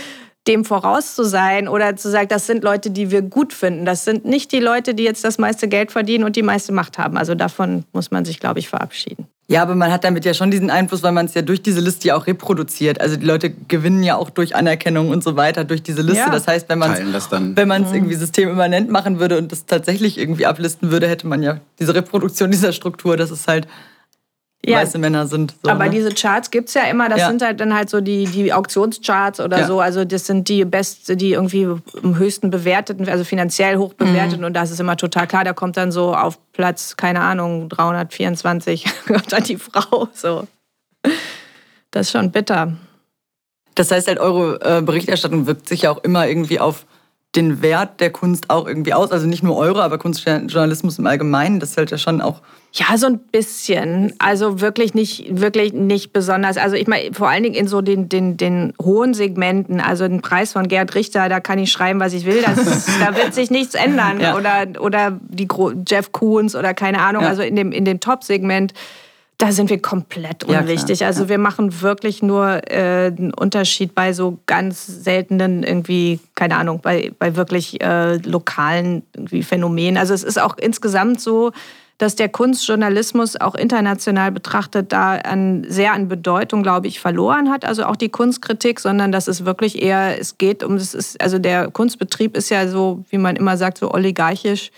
dem 0.47 0.65
voraus 0.65 1.15
zu 1.15 1.25
sein 1.25 1.69
oder 1.69 1.97
zu 1.97 2.11
sagen, 2.11 2.29
das 2.29 2.47
sind 2.47 2.65
Leute, 2.65 2.91
die 2.91 3.11
wir 3.11 3.23
gut 3.23 3.53
finden. 3.53 3.85
Das 3.85 4.05
sind 4.05 4.25
nicht 4.25 4.53
die 4.53 4.61
Leute, 4.61 4.95
die 4.95 5.03
jetzt 5.03 5.25
das 5.25 5.39
meiste 5.39 5.69
Geld 5.69 5.93
verdienen 5.93 6.25
und 6.25 6.37
die 6.37 6.43
meiste 6.43 6.73
Macht 6.73 6.97
haben. 6.97 7.19
Also 7.19 7.35
davon 7.35 7.85
muss 7.93 8.11
man 8.11 8.25
sich, 8.25 8.41
glaube 8.41 8.59
ich, 8.59 8.69
verabschieden. 8.69 9.27
Ja, 9.51 9.63
aber 9.63 9.75
man 9.75 9.91
hat 9.91 10.05
damit 10.05 10.25
ja 10.25 10.33
schon 10.33 10.53
diesen 10.53 10.71
Einfluss, 10.71 11.03
weil 11.03 11.11
man 11.11 11.27
es 11.27 11.35
ja 11.35 11.43
durch 11.43 11.61
diese 11.61 11.81
Liste 11.81 12.07
ja 12.07 12.15
auch 12.15 12.29
reproduziert. 12.29 13.01
Also 13.01 13.17
die 13.17 13.27
Leute 13.27 13.51
gewinnen 13.51 14.05
ja 14.05 14.15
auch 14.15 14.31
durch 14.31 14.55
Anerkennung 14.55 15.09
und 15.09 15.25
so 15.25 15.35
weiter 15.35 15.65
durch 15.65 15.83
diese 15.83 16.03
Liste. 16.03 16.19
Ja. 16.19 16.31
Das 16.31 16.47
heißt, 16.47 16.69
wenn 16.69 16.79
man 16.79 17.13
das 17.13 17.29
dann. 17.29 17.57
wenn 17.57 17.67
man 17.67 17.83
es 17.83 17.93
irgendwie 17.93 18.15
systemimmanent 18.15 18.91
machen 18.91 19.19
würde 19.19 19.39
und 19.39 19.51
das 19.51 19.67
tatsächlich 19.67 20.19
irgendwie 20.19 20.47
ablisten 20.47 20.93
würde, 20.93 21.09
hätte 21.09 21.27
man 21.27 21.43
ja 21.43 21.59
diese 21.81 21.97
Reproduktion 21.97 22.53
dieser 22.53 22.71
Struktur, 22.71 23.17
dass 23.17 23.33
es 23.33 23.49
halt 23.49 23.67
Ja. 24.65 24.79
weiße 24.79 24.99
Männer 24.99 25.27
sind. 25.27 25.55
So, 25.63 25.71
Aber 25.71 25.85
ne? 25.85 25.91
diese 25.91 26.11
Charts 26.15 26.51
gibt 26.51 26.69
es 26.69 26.75
ja 26.75 26.83
immer. 26.83 27.09
Das 27.09 27.21
Ja. 27.21 27.29
sind 27.29 27.41
halt 27.43 27.61
dann 27.61 27.75
halt 27.75 27.89
so 27.89 28.01
die, 28.03 28.27
die 28.27 28.53
Auktionscharts 28.53 29.41
oder 29.41 29.61
Ja. 29.61 29.67
so. 29.67 29.81
Also 29.81 30.05
das 30.05 30.27
sind 30.27 30.49
die 30.49 30.65
best, 30.67 31.09
die 31.21 31.33
irgendwie 31.33 31.65
am 32.03 32.19
höchsten 32.19 32.51
bewerteten, 32.51 33.09
also 33.09 33.25
finanziell 33.25 33.77
hoch 33.79 33.95
bewerteten. 33.95 34.45
Und 34.45 34.53
das 34.55 34.71
ist 34.71 34.79
immer 34.79 34.97
total 34.99 35.27
klar. 35.27 35.45
Da 35.45 35.55
kommt 35.55 35.79
dann 35.79 35.91
so 35.93 36.15
auf 36.15 36.39
Platz, 36.53 36.97
keine 36.97 37.21
Ahnung, 37.21 37.69
324, 37.71 38.85
kommt 39.07 39.33
dann 39.33 39.45
die 39.45 39.57
Frau. 39.57 40.09
So. 40.13 40.47
Das 41.91 42.07
ist 42.09 42.13
schon 42.13 42.31
bitter. 42.31 42.75
Das 43.77 43.91
heißt 43.91 44.09
halt, 44.09 44.19
eure 44.19 44.61
äh, 44.79 44.83
Berichterstattung 44.83 45.47
wirkt 45.47 45.69
sich 45.69 45.83
ja 45.83 45.91
auch 45.91 46.05
immer 46.05 46.29
irgendwie 46.29 46.61
auf 46.61 46.85
den 47.37 47.63
Wert 47.63 48.01
der 48.01 48.11
Kunst 48.11 48.51
auch 48.51 48.67
irgendwie 48.67 48.93
aus. 48.93 49.13
Also 49.13 49.27
nicht 49.27 49.43
nur 49.43 49.57
eure, 49.57 49.83
aber 49.83 49.99
Kunstjournalismus 49.99 50.99
im 50.99 51.07
Allgemeinen. 51.07 51.61
Das 51.61 51.71
ist 51.71 51.77
halt 51.77 51.91
ja 51.91 51.99
schon 51.99 52.21
auch. 52.21 52.43
Ja, 52.73 52.97
so 52.97 53.07
ein 53.07 53.19
bisschen. 53.19 54.13
Also 54.19 54.61
wirklich 54.61 54.95
nicht, 54.95 55.41
wirklich 55.41 55.73
nicht 55.73 56.13
besonders. 56.13 56.57
Also 56.57 56.75
ich 56.75 56.89
meine, 56.89 57.15
vor 57.15 57.29
allen 57.29 57.45
Dingen 57.45 57.55
in 57.55 57.69
so 57.69 57.83
den, 57.83 58.09
den, 58.09 58.37
den 58.37 58.73
hohen 58.83 59.15
Segmenten, 59.15 59.81
also 59.81 60.07
den 60.09 60.23
Preis 60.23 60.53
von 60.53 60.67
Gerd 60.67 60.95
Richter, 60.97 61.29
da 61.29 61.39
kann 61.39 61.59
ich 61.59 61.71
schreiben, 61.71 62.01
was 62.01 62.13
ich 62.13 62.27
will. 62.27 62.43
Das, 62.43 62.87
da 63.01 63.17
wird 63.17 63.33
sich 63.35 63.51
nichts 63.51 63.75
ändern. 63.75 64.11
Ja. 64.21 64.37
Oder, 64.37 64.81
oder 64.81 65.19
die 65.29 65.49
Jeff 65.89 66.13
Koons 66.13 66.55
oder 66.55 66.75
keine 66.75 67.01
Ahnung. 67.01 67.23
Ja. 67.23 67.29
Also 67.29 67.43
in 67.43 67.57
dem, 67.57 67.73
in 67.73 67.85
dem 67.85 68.01
Top-Segment, 68.01 68.75
da 69.41 69.53
sind 69.53 69.71
wir 69.71 69.81
komplett 69.81 70.47
Ja, 70.49 70.61
unwichtig. 70.61 70.99
klar. 70.99 71.09
also 71.09 71.29
wir 71.29 71.39
machen 71.39 71.81
wirklich 71.81 72.23
nur 72.23 72.61
äh, 72.71 73.07
einen 73.07 73.33
Unterschied 73.33 73.95
bei 73.95 74.13
so 74.13 74.39
ganz 74.47 74.87
seltenen 74.87 75.63
irgendwie, 75.63 76.21
keine 76.35 76.57
Ahnung, 76.57 76.81
bei, 76.83 77.13
bei 77.19 77.37
wirklich 77.37 77.81
äh, 77.83 78.17
lokalen 78.17 79.03
irgendwie 79.15 79.43
Phänomenen. 79.43 79.97
Also 79.97 80.13
es 80.15 80.23
ist 80.23 80.41
auch 80.41 80.57
insgesamt 80.59 81.21
so, 81.21 81.53
dass 81.97 82.17
der 82.17 82.29
Kunstjournalismus 82.29 83.39
auch 83.41 83.55
international 83.55 84.31
betrachtet 84.33 84.93
da 84.93 85.17
an, 85.17 85.65
sehr 85.69 85.93
an 85.93 86.09
Bedeutung, 86.09 86.63
glaube 86.63 86.87
ich, 86.87 87.01
verloren 87.01 87.51
hat. 87.51 87.65
Also 87.65 87.85
auch 87.85 87.97
die 87.97 88.09
Kunstkritik, 88.09 88.81
sondern 88.81 89.13
dass 89.13 89.29
es 89.29 89.45
wirklich 89.45 89.83
eher, 89.83 90.19
es 90.19 90.39
geht 90.39 90.63
um, 90.63 90.79
das 90.79 90.95
ist, 90.95 91.21
also 91.21 91.39
der 91.39 91.71
Kunstbetrieb 91.71 92.37
ist 92.37 92.51
ja 92.51 92.69
so, 92.69 93.05
wie 93.11 93.19
man 93.19 93.37
immer 93.37 93.57
sagt, 93.57 93.79
so 93.79 93.91
oligarchisch 93.93 94.71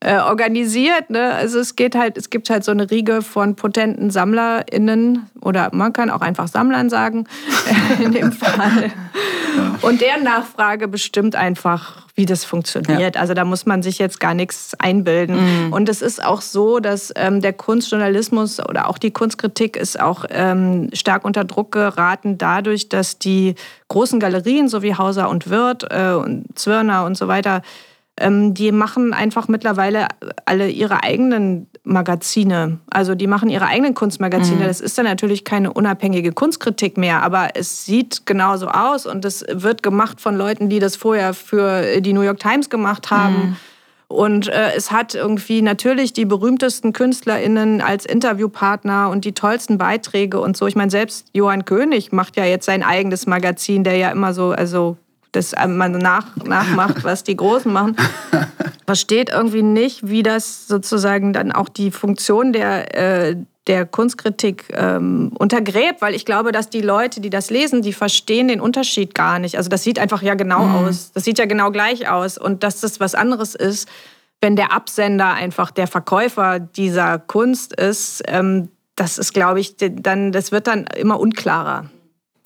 äh, 0.00 0.16
organisiert. 0.16 1.10
Ne? 1.10 1.34
Also 1.34 1.58
es 1.58 1.76
geht 1.76 1.94
halt, 1.94 2.16
es 2.16 2.30
gibt 2.30 2.48
halt 2.48 2.64
so 2.64 2.72
eine 2.72 2.90
Riege 2.90 3.20
von 3.20 3.54
potenten 3.54 4.10
SammlerInnen 4.10 5.28
oder 5.40 5.68
man 5.72 5.92
kann 5.92 6.10
auch 6.10 6.22
einfach 6.22 6.48
Sammlern 6.48 6.88
sagen, 6.88 7.26
in 8.02 8.12
dem 8.12 8.32
Fall. 8.32 8.90
Und 9.82 10.00
deren 10.00 10.22
Nachfrage 10.24 10.88
bestimmt 10.88 11.36
einfach, 11.36 12.06
wie 12.14 12.24
das 12.24 12.44
funktioniert. 12.44 13.16
Also 13.16 13.34
da 13.34 13.44
muss 13.44 13.66
man 13.66 13.82
sich 13.82 13.98
jetzt 13.98 14.20
gar 14.20 14.34
nichts 14.34 14.74
einbilden. 14.78 15.72
Und 15.72 15.88
es 15.88 16.02
ist 16.02 16.24
auch 16.24 16.40
so, 16.40 16.80
dass 16.80 17.12
ähm, 17.16 17.40
der 17.40 17.52
Kunstjournalismus 17.52 18.60
oder 18.60 18.88
auch 18.88 18.98
die 18.98 19.10
Kunstkritik 19.10 19.76
ist 19.76 20.00
auch 20.00 20.24
ähm, 20.30 20.90
stark 20.92 21.24
unter 21.24 21.44
Druck 21.44 21.72
geraten 21.72 22.38
dadurch, 22.38 22.88
dass 22.88 23.18
die 23.18 23.54
großen 23.88 24.20
Galerien, 24.20 24.68
so 24.68 24.82
wie 24.82 24.94
Hauser 24.94 25.28
und 25.28 25.50
Wirth 25.50 25.84
äh, 25.90 26.12
und 26.12 26.46
Zwirner 26.58 27.04
und 27.04 27.16
so 27.16 27.26
weiter, 27.26 27.62
ähm, 28.20 28.54
die 28.54 28.72
machen 28.72 29.12
einfach 29.12 29.48
mittlerweile 29.48 30.08
alle 30.44 30.68
ihre 30.68 31.02
eigenen 31.02 31.66
Magazine. 31.82 32.78
Also 32.90 33.14
die 33.14 33.26
machen 33.26 33.48
ihre 33.48 33.66
eigenen 33.66 33.94
Kunstmagazine. 33.94 34.66
Das 34.66 34.80
ist 34.80 34.96
dann 34.98 35.06
natürlich 35.06 35.44
keine 35.44 35.72
unabhängige 35.72 36.32
Kunstkritik 36.32 36.96
mehr, 36.96 37.22
aber 37.22 37.50
es 37.54 37.86
sieht 37.86 38.26
genauso 38.26 38.68
aus 38.68 39.06
und 39.06 39.24
es 39.24 39.44
wird 39.50 39.82
gemacht 39.82 40.20
von 40.20 40.36
Leuten, 40.36 40.68
die 40.68 40.78
das 40.78 40.96
vorher 40.96 41.34
für 41.34 42.00
die 42.00 42.12
New 42.12 42.22
York 42.22 42.38
Times 42.38 42.70
gemacht 42.70 43.10
haben. 43.10 43.56
Und 44.10 44.48
äh, 44.48 44.72
es 44.76 44.90
hat 44.90 45.14
irgendwie 45.14 45.62
natürlich 45.62 46.12
die 46.12 46.24
berühmtesten 46.24 46.92
KünstlerInnen 46.92 47.80
als 47.80 48.04
Interviewpartner 48.04 49.08
und 49.08 49.24
die 49.24 49.34
tollsten 49.34 49.78
Beiträge 49.78 50.40
und 50.40 50.56
so. 50.56 50.66
Ich 50.66 50.74
meine, 50.74 50.90
selbst 50.90 51.28
Johann 51.32 51.64
König 51.64 52.10
macht 52.10 52.36
ja 52.36 52.44
jetzt 52.44 52.66
sein 52.66 52.82
eigenes 52.82 53.28
Magazin, 53.28 53.84
der 53.84 53.96
ja 53.96 54.10
immer 54.10 54.34
so, 54.34 54.50
also 54.50 54.96
das 55.32 55.52
äh, 55.52 55.66
man 55.66 55.92
nach, 55.92 56.36
nachmacht, 56.36 57.04
was 57.04 57.24
die 57.24 57.36
Großen 57.36 57.72
machen. 57.72 57.96
Versteht 58.86 59.30
irgendwie 59.30 59.62
nicht, 59.62 60.08
wie 60.08 60.22
das 60.22 60.66
sozusagen 60.66 61.32
dann 61.32 61.52
auch 61.52 61.68
die 61.68 61.90
Funktion 61.90 62.52
der, 62.52 62.96
äh, 62.96 63.36
der 63.66 63.86
Kunstkritik 63.86 64.64
ähm, 64.72 65.32
untergräbt, 65.38 66.02
weil 66.02 66.14
ich 66.14 66.24
glaube, 66.24 66.50
dass 66.50 66.70
die 66.70 66.80
Leute, 66.80 67.20
die 67.20 67.30
das 67.30 67.50
lesen, 67.50 67.82
die 67.82 67.92
verstehen 67.92 68.48
den 68.48 68.60
Unterschied 68.60 69.14
gar 69.14 69.38
nicht. 69.38 69.56
Also 69.56 69.68
das 69.68 69.84
sieht 69.84 69.98
einfach 69.98 70.22
ja 70.22 70.34
genau 70.34 70.66
aus. 70.66 71.12
Das 71.12 71.24
sieht 71.24 71.38
ja 71.38 71.46
genau 71.46 71.70
gleich 71.70 72.08
aus. 72.08 72.36
Und 72.36 72.64
dass 72.64 72.80
das 72.80 72.98
was 72.98 73.14
anderes 73.14 73.54
ist, 73.54 73.88
wenn 74.40 74.56
der 74.56 74.72
Absender 74.72 75.34
einfach 75.34 75.70
der 75.70 75.86
Verkäufer 75.86 76.58
dieser 76.58 77.18
Kunst 77.18 77.78
ist, 77.78 78.22
ähm, 78.26 78.70
das 78.96 79.18
ist, 79.18 79.32
glaube 79.32 79.60
ich, 79.60 79.76
dann, 79.76 80.32
das 80.32 80.52
wird 80.52 80.66
dann 80.66 80.84
immer 80.96 81.20
unklarer. 81.20 81.90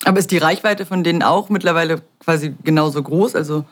Aber 0.05 0.19
ist 0.19 0.31
die 0.31 0.39
Reichweite 0.39 0.87
von 0.87 1.05
denen 1.05 1.23
auch 1.23 1.49
mittlerweile 1.49 2.03
quasi 2.21 2.55
genauso 2.63 3.03
groß? 3.03 3.35
Also 3.35 3.65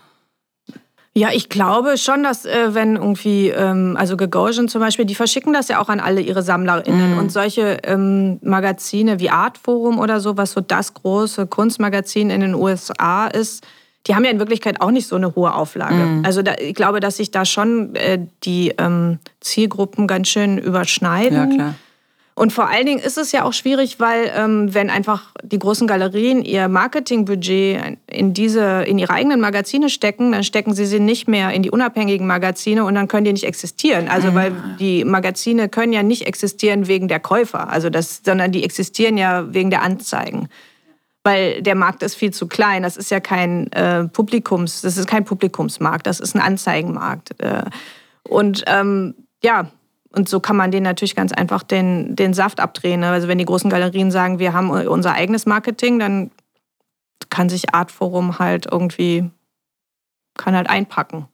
Ja, 1.15 1.29
ich 1.33 1.49
glaube 1.49 1.99
schon, 1.99 2.23
dass 2.23 2.47
äh, 2.47 2.75
wenn 2.75 2.97
irgendwie, 2.97 3.49
ähm, 3.49 3.97
also 3.99 4.17
Gagosian 4.17 4.69
zum 4.69 4.81
Beispiel, 4.81 5.05
die 5.05 5.15
verschicken 5.15 5.53
das 5.53 5.69
ja 5.69 5.81
auch 5.81 5.89
an 5.89 6.01
alle 6.01 6.21
ihre 6.21 6.43
SammlerInnen. 6.43 7.19
Und 7.19 7.31
solche 7.31 7.79
ähm, 7.85 8.39
Magazine 8.43 9.21
wie 9.21 9.31
Artforum 9.31 9.99
oder 9.99 10.21
so, 10.21 10.37
was 10.37 10.53
so 10.53 10.61
das 10.61 10.95
große 10.95 11.47
Kunstmagazin 11.47 12.31
in 12.31 12.41
den 12.41 12.55
USA 12.55 13.27
ist, 13.27 13.67
die 14.07 14.17
haben 14.17 14.25
ja 14.25 14.31
in 14.31 14.41
Wirklichkeit 14.41 14.81
auch 14.81 14.91
nicht 14.91 15.07
so 15.07 15.15
eine 15.15 15.37
hohe 15.37 15.55
Auflage. 15.55 16.23
Also 16.25 16.43
da, 16.43 16.55
ich 16.59 16.75
glaube, 16.75 16.99
dass 16.99 17.19
sich 17.19 17.31
da 17.31 17.45
schon 17.45 17.95
äh, 17.95 18.19
die 18.43 18.75
ähm, 18.79 19.19
Zielgruppen 19.41 20.09
ganz 20.09 20.29
schön 20.29 20.59
überschneiden. 20.59 21.37
ja 21.37 21.47
klar. 21.47 21.75
Und 22.35 22.53
vor 22.53 22.69
allen 22.69 22.87
Dingen 22.87 22.99
ist 22.99 23.19
es 23.19 23.31
ja 23.33 23.45
auch 23.45 23.53
schwierig, 23.53 24.01
weil 24.01 24.33
ähm, 24.35 24.73
wenn 24.73 24.89
einfach 24.89 25.33
die 25.43 25.59
großen 25.59 25.87
Galerien 25.87 26.43
ihr 26.43 26.69
Marketingbudget 26.69 27.99
in 28.07 28.33
diese 28.33 28.85
in 28.85 28.99
ihre 28.99 29.13
eigenen 29.13 29.39
Magazine 29.41 29.91
stecken, 29.91 30.33
dann 30.33 30.43
stecken 30.43 30.73
sie 30.75 30.87
sie 30.87 30.99
nicht 30.99 31.29
mehr 31.29 31.51
in 31.51 31.63
die 31.63 31.71
unabhängigen 31.71 32.27
Magazine 32.27 32.85
und 32.85 32.95
dann 32.95 33.07
können 33.07 33.27
die 33.27 33.33
nicht 33.33 33.45
existieren. 33.45 34.09
Also 34.09 34.35
weil 34.35 34.55
die 34.79 35.05
Magazine 35.05 35.69
können 35.69 35.93
ja 35.93 36.03
nicht 36.03 36.27
existieren 36.27 36.89
wegen 36.89 37.07
der 37.07 37.21
Käufer, 37.21 37.69
also 37.69 37.91
das, 37.91 38.23
sondern 38.25 38.51
die 38.51 38.65
existieren 38.65 39.19
ja 39.19 39.53
wegen 39.53 39.69
der 39.69 39.83
Anzeigen. 39.83 40.49
Weil 41.25 41.63
der 41.63 41.75
Markt 41.75 42.03
ist 42.03 42.17
viel 42.17 42.33
zu 42.33 42.49
klein. 42.49 42.83
Das 42.83 42.97
ist 42.97 43.11
ja 43.11 43.21
kein 43.21 43.71
äh, 43.73 44.09
Publikums, 44.09 44.81
das 44.81 44.97
ist 44.97 45.07
kein 45.07 45.25
Publikumsmarkt, 45.25 46.07
das 46.07 46.19
ist 46.19 46.35
ein 46.35 46.41
Anzeigenmarkt. 46.41 47.41
Äh, 47.41 47.65
und 48.29 48.65
ähm, 48.67 49.15
ja, 49.45 49.71
und 50.15 50.29
so 50.29 50.41
kann 50.41 50.57
man 50.57 50.71
den 50.71 50.83
natürlich 50.83 51.17
ganz 51.17 51.33
einfach 51.33 51.63
den, 51.63 52.15
den 52.15 52.35
Saft 52.35 52.61
abdrehen. 52.61 53.01
ne? 53.01 53.09
Also 53.09 53.29
wenn 53.29 53.39
die 53.39 53.45
großen 53.45 53.71
Galerien 53.71 54.11
sagen, 54.11 54.39
wir 54.39 54.53
haben 54.53 54.71
unser 54.71 55.13
eigenes 55.13 55.47
Marketing, 55.47 55.99
dann 55.99 56.31
kann 57.31 57.49
sich 57.49 57.75
Artforum 57.75 58.39
halt 58.39 58.67
irgendwie, 58.71 59.31
kann 60.37 60.55
halt 60.55 60.69
einpacken. 60.69 61.27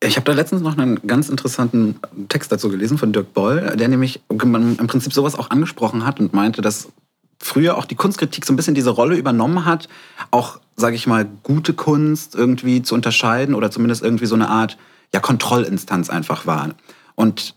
Ich 0.00 0.16
habe 0.16 0.26
da 0.26 0.32
letztens 0.32 0.62
noch 0.62 0.76
einen 0.76 1.06
ganz 1.06 1.28
interessanten 1.28 1.98
Text 2.28 2.52
dazu 2.52 2.68
gelesen 2.68 2.98
von 2.98 3.12
Dirk 3.12 3.32
Boll, 3.32 3.74
der 3.76 3.88
nämlich 3.88 4.20
im 4.28 4.86
Prinzip 4.86 5.12
sowas 5.12 5.38
auch 5.38 5.50
angesprochen 5.50 6.04
hat 6.04 6.20
und 6.20 6.34
meinte, 6.34 6.60
dass 6.60 6.88
früher 7.40 7.76
auch 7.76 7.84
die 7.84 7.94
Kunstkritik 7.94 8.44
so 8.44 8.52
ein 8.52 8.56
bisschen 8.56 8.74
diese 8.74 8.90
Rolle 8.90 9.16
übernommen 9.16 9.64
hat, 9.64 9.88
auch, 10.30 10.60
sage 10.76 10.96
ich 10.96 11.06
mal, 11.06 11.26
gute 11.42 11.72
Kunst 11.72 12.34
irgendwie 12.34 12.82
zu 12.82 12.94
unterscheiden 12.94 13.54
oder 13.54 13.70
zumindest 13.70 14.02
irgendwie 14.02 14.26
so 14.26 14.34
eine 14.34 14.48
Art 14.48 14.76
ja, 15.12 15.20
Kontrollinstanz 15.20 16.10
einfach 16.10 16.46
war. 16.46 16.70
Und 17.14 17.54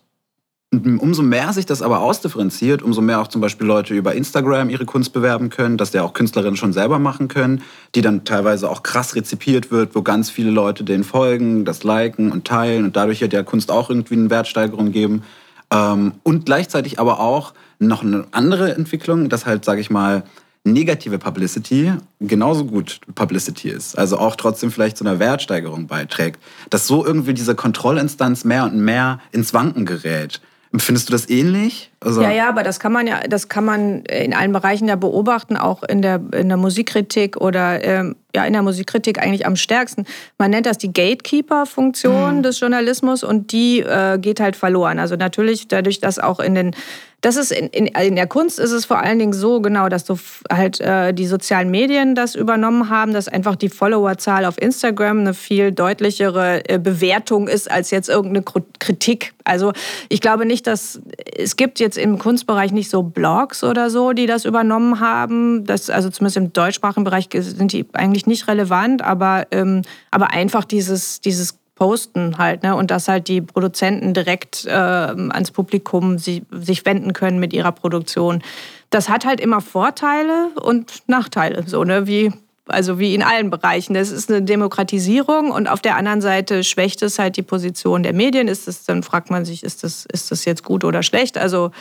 Umso 0.74 1.24
mehr 1.24 1.54
sich 1.54 1.66
das 1.66 1.82
aber 1.82 2.02
ausdifferenziert, 2.02 2.82
umso 2.82 3.00
mehr 3.00 3.22
auch 3.22 3.30
zum 3.30 3.40
Beispiel 3.40 3.66
Leute 3.66 3.94
über 3.94 4.16
Instagram 4.16 4.70
ihre 4.70 4.84
Kunst 4.84 5.14
bewerben 5.14 5.50
können, 5.50 5.78
dass 5.78 5.92
der 5.92 6.04
auch 6.04 6.12
Künstlerinnen 6.12 6.58
schon 6.58 6.74
selber 6.74 7.00
machen 7.00 7.30
können, 7.30 7.64
die 7.96 8.02
dann 8.02 8.26
teilweise 8.26 8.70
auch 8.70 8.84
krass 8.84 9.16
rezipiert 9.16 9.72
wird, 9.72 9.96
wo 9.96 10.02
ganz 10.02 10.30
viele 10.30 10.52
Leute 10.52 10.84
denen 10.84 11.06
folgen, 11.06 11.64
das 11.64 11.86
liken 11.86 12.34
und 12.34 12.46
teilen 12.46 12.84
und 12.84 12.98
dadurch 12.98 13.22
ja 13.22 13.28
der 13.30 13.46
Kunst 13.46 13.72
auch 13.72 13.90
irgendwie 13.90 14.16
eine 14.16 14.30
Wertsteigerung 14.30 14.92
geben. 14.92 15.24
Ähm, 15.72 16.16
und 16.24 16.46
gleichzeitig 16.46 17.00
aber 17.00 17.22
auch 17.22 17.54
noch 17.80 18.04
eine 18.04 18.26
andere 18.32 18.76
Entwicklung, 18.76 19.30
dass 19.30 19.46
halt, 19.46 19.64
sage 19.64 19.80
ich 19.80 19.90
mal, 19.90 20.24
negative 20.66 21.18
Publicity 21.18 21.94
genauso 22.20 22.66
gut 22.66 23.00
Publicity 23.16 23.70
ist, 23.70 23.98
also 23.98 24.18
auch 24.18 24.36
trotzdem 24.36 24.72
vielleicht 24.72 24.98
zu 24.98 25.06
einer 25.06 25.18
Wertsteigerung 25.20 25.88
beiträgt, 25.88 26.42
dass 26.70 26.88
so 26.88 27.06
irgendwie 27.06 27.34
diese 27.34 27.56
Kontrollinstanz 27.56 28.44
mehr 28.44 28.66
und 28.66 28.78
mehr 28.78 29.22
ins 29.32 29.54
Wanken 29.54 29.86
gerät. 29.86 30.42
Findest 30.76 31.10
du 31.10 31.12
das 31.12 31.30
ähnlich? 31.30 31.92
Also 32.00 32.22
ja, 32.22 32.32
ja, 32.32 32.50
aber 32.50 32.62
das 32.62 32.80
kann 32.80 32.92
man 32.92 33.08
ja, 33.08 33.22
das 33.28 33.50
kann 33.50 33.66
man 33.66 34.04
in 34.04 34.34
allen 34.36 34.52
Bereichen 34.52 34.88
ja 34.88 34.96
beobachten, 34.96 35.58
auch 35.58 35.82
in 35.82 36.04
der, 36.04 36.22
in 36.32 36.48
der 36.48 36.58
Musikkritik 36.58 37.38
oder 37.38 37.84
ähm, 37.84 38.16
ja 38.36 38.46
in 38.46 38.54
der 38.54 38.62
Musikkritik 38.62 39.20
eigentlich 39.20 39.48
am 39.48 39.56
stärksten. 39.56 40.06
Man 40.38 40.52
nennt 40.52 40.68
das 40.68 40.78
die 40.78 40.94
Gatekeeper-Funktion 40.94 42.38
mhm. 42.38 42.44
des 42.44 42.60
Journalismus 42.60 43.24
und 43.24 43.52
die 43.52 43.80
äh, 43.80 44.20
geht 44.20 44.40
halt 44.40 44.56
verloren. 44.56 45.00
Also 45.00 45.16
natürlich 45.16 45.68
dadurch, 45.68 46.00
dass 46.00 46.20
auch 46.20 46.40
in 46.40 46.54
den 46.54 46.76
das 47.22 47.36
ist 47.36 47.52
in, 47.52 47.68
in, 47.70 47.88
in, 47.88 48.16
der 48.16 48.28
Kunst 48.28 48.60
ist 48.60 48.72
es 48.72 48.86
vor 48.86 49.00
allen 49.00 49.18
Dingen 49.18 49.34
so 49.34 49.60
genau, 49.60 49.90
dass 49.90 50.06
du 50.06 50.20
halt 50.52 50.80
äh, 50.80 51.14
die 51.16 51.26
sozialen 51.26 51.72
Medien 51.72 52.14
das 52.14 52.36
übernommen 52.36 52.92
haben, 52.92 53.12
dass 53.12 53.28
einfach 53.28 53.56
die 53.56 53.70
Followerzahl 53.70 54.46
auf 54.46 54.62
Instagram 54.62 55.22
eine 55.22 55.34
viel 55.34 55.72
deutlichere 55.72 56.70
äh, 56.70 56.78
Bewertung 56.78 57.48
ist 57.48 57.72
als 57.72 57.90
jetzt 57.90 58.08
irgendeine 58.08 58.44
Kritik. 58.78 59.34
Also 59.44 59.74
ich 60.10 60.22
glaube 60.22 60.46
nicht, 60.46 60.68
dass 60.68 61.02
es 61.36 61.56
gibt 61.56 61.80
jetzt 61.80 61.87
im 61.96 62.20
Kunstbereich 62.20 62.74
nicht 62.74 62.90
so 62.90 63.04
Blogs 63.04 63.64
oder 63.64 63.90
so, 63.90 64.12
die 64.12 64.26
das 64.26 64.44
übernommen 64.44 65.00
haben. 65.00 65.64
Das, 65.66 65.90
also 65.90 66.10
zumindest 66.10 66.36
im 66.36 66.52
deutschsprachigen 66.52 67.06
Bereich 67.06 67.30
sind 67.32 67.72
die 67.72 67.86
eigentlich 67.94 68.26
nicht 68.26 68.50
relevant, 68.50 69.02
aber, 69.02 69.48
ähm, 69.52 69.84
aber 70.12 70.32
einfach 70.32 70.66
dieses, 70.66 71.22
dieses 71.22 71.58
posten 71.76 72.38
halt, 72.38 72.64
ne? 72.64 72.76
Und 72.76 72.92
dass 72.92 73.08
halt 73.08 73.28
die 73.28 73.40
Produzenten 73.40 74.14
direkt 74.14 74.66
äh, 74.66 74.72
ans 74.72 75.52
Publikum 75.52 76.18
sie, 76.18 76.44
sich 76.52 76.86
wenden 76.86 77.14
können 77.14 77.40
mit 77.40 77.54
ihrer 77.54 77.72
Produktion. 77.72 78.42
Das 78.90 79.10
hat 79.10 79.26
halt 79.26 79.40
immer 79.40 79.62
Vorteile 79.62 80.50
und 80.62 81.08
Nachteile, 81.08 81.64
so, 81.68 81.84
ne? 81.84 82.08
Wie, 82.08 82.34
also 82.68 83.00
wie 83.00 83.16
in 83.16 83.24
allen 83.24 83.50
Bereichen. 83.50 83.94
Das 83.94 84.12
ist 84.12 84.30
eine 84.30 84.42
Demokratisierung 84.42 85.52
und 85.52 85.68
auf 85.68 85.82
der 85.82 85.96
anderen 85.96 86.22
Seite 86.22 86.64
schwächt 86.64 87.02
es 87.02 87.20
halt 87.20 87.38
die 87.38 87.44
Position 87.44 88.04
der 88.04 88.14
Medien. 88.14 88.48
Ist 88.48 88.68
es, 88.68 88.86
dann 88.86 89.04
fragt 89.04 89.30
man 89.30 89.46
sich, 89.46 89.64
ist 89.64 89.84
das, 89.84 90.06
ist 90.12 90.32
das 90.32 90.46
jetzt 90.46 90.64
gut 90.64 90.84
oder 90.84 91.04
schlecht? 91.04 91.38
Also 91.38 91.72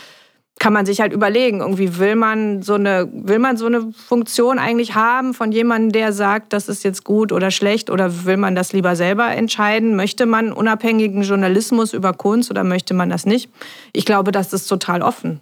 kann 0.58 0.72
man 0.72 0.86
sich 0.86 1.00
halt 1.00 1.12
überlegen, 1.12 1.60
irgendwie 1.60 1.98
will 1.98 2.16
man 2.16 2.62
so 2.62 2.74
eine, 2.74 3.08
will 3.12 3.38
man 3.38 3.58
so 3.58 3.66
eine 3.66 3.92
Funktion 3.92 4.58
eigentlich 4.58 4.94
haben 4.94 5.34
von 5.34 5.52
jemandem, 5.52 5.92
der 5.92 6.12
sagt, 6.14 6.54
das 6.54 6.68
ist 6.68 6.82
jetzt 6.82 7.04
gut 7.04 7.30
oder 7.30 7.50
schlecht 7.50 7.90
oder 7.90 8.24
will 8.24 8.38
man 8.38 8.54
das 8.54 8.72
lieber 8.72 8.96
selber 8.96 9.28
entscheiden? 9.28 9.96
Möchte 9.96 10.24
man 10.24 10.52
unabhängigen 10.52 11.22
Journalismus 11.22 11.92
über 11.92 12.14
Kunst 12.14 12.50
oder 12.50 12.64
möchte 12.64 12.94
man 12.94 13.10
das 13.10 13.26
nicht? 13.26 13.50
Ich 13.92 14.06
glaube, 14.06 14.32
das 14.32 14.54
ist 14.54 14.66
total 14.66 15.02
offen. 15.02 15.40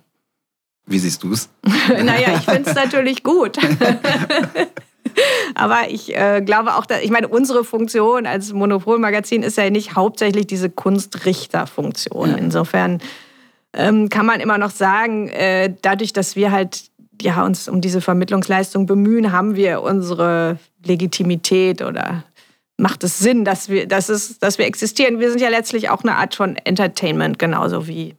Wie 0.86 0.98
siehst 0.98 1.22
du 1.22 1.32
es? 1.32 1.48
naja, 1.88 2.34
ich 2.36 2.44
finde 2.44 2.68
es 2.68 2.74
natürlich 2.74 3.22
gut. 3.22 3.56
Aber 5.54 5.88
ich 5.88 6.16
äh, 6.16 6.42
glaube 6.44 6.74
auch, 6.74 6.86
dass, 6.86 7.02
ich 7.02 7.10
meine, 7.10 7.28
unsere 7.28 7.64
Funktion 7.64 8.26
als 8.26 8.52
Monopolmagazin 8.52 9.42
ist 9.42 9.56
ja 9.58 9.70
nicht 9.70 9.94
hauptsächlich 9.94 10.46
diese 10.46 10.70
Kunstrichterfunktion. 10.70 12.30
Ja. 12.30 12.36
Insofern 12.36 13.00
ähm, 13.72 14.08
kann 14.08 14.26
man 14.26 14.40
immer 14.40 14.58
noch 14.58 14.70
sagen, 14.70 15.28
äh, 15.28 15.74
dadurch, 15.82 16.12
dass 16.12 16.36
wir 16.36 16.52
halt 16.52 16.90
ja, 17.20 17.44
uns 17.44 17.68
um 17.68 17.80
diese 17.80 18.00
Vermittlungsleistung 18.00 18.86
bemühen, 18.86 19.32
haben 19.32 19.56
wir 19.56 19.82
unsere 19.82 20.58
Legitimität 20.84 21.82
oder 21.82 22.24
macht 22.76 23.04
es 23.04 23.18
Sinn, 23.18 23.44
dass 23.44 23.68
wir, 23.68 23.86
dass 23.86 24.08
es, 24.08 24.38
dass 24.38 24.58
wir 24.58 24.66
existieren. 24.66 25.20
Wir 25.20 25.30
sind 25.30 25.40
ja 25.40 25.48
letztlich 25.48 25.90
auch 25.90 26.02
eine 26.02 26.16
Art 26.16 26.34
von 26.34 26.56
Entertainment, 26.56 27.38
genauso 27.38 27.86
wie, 27.86 28.16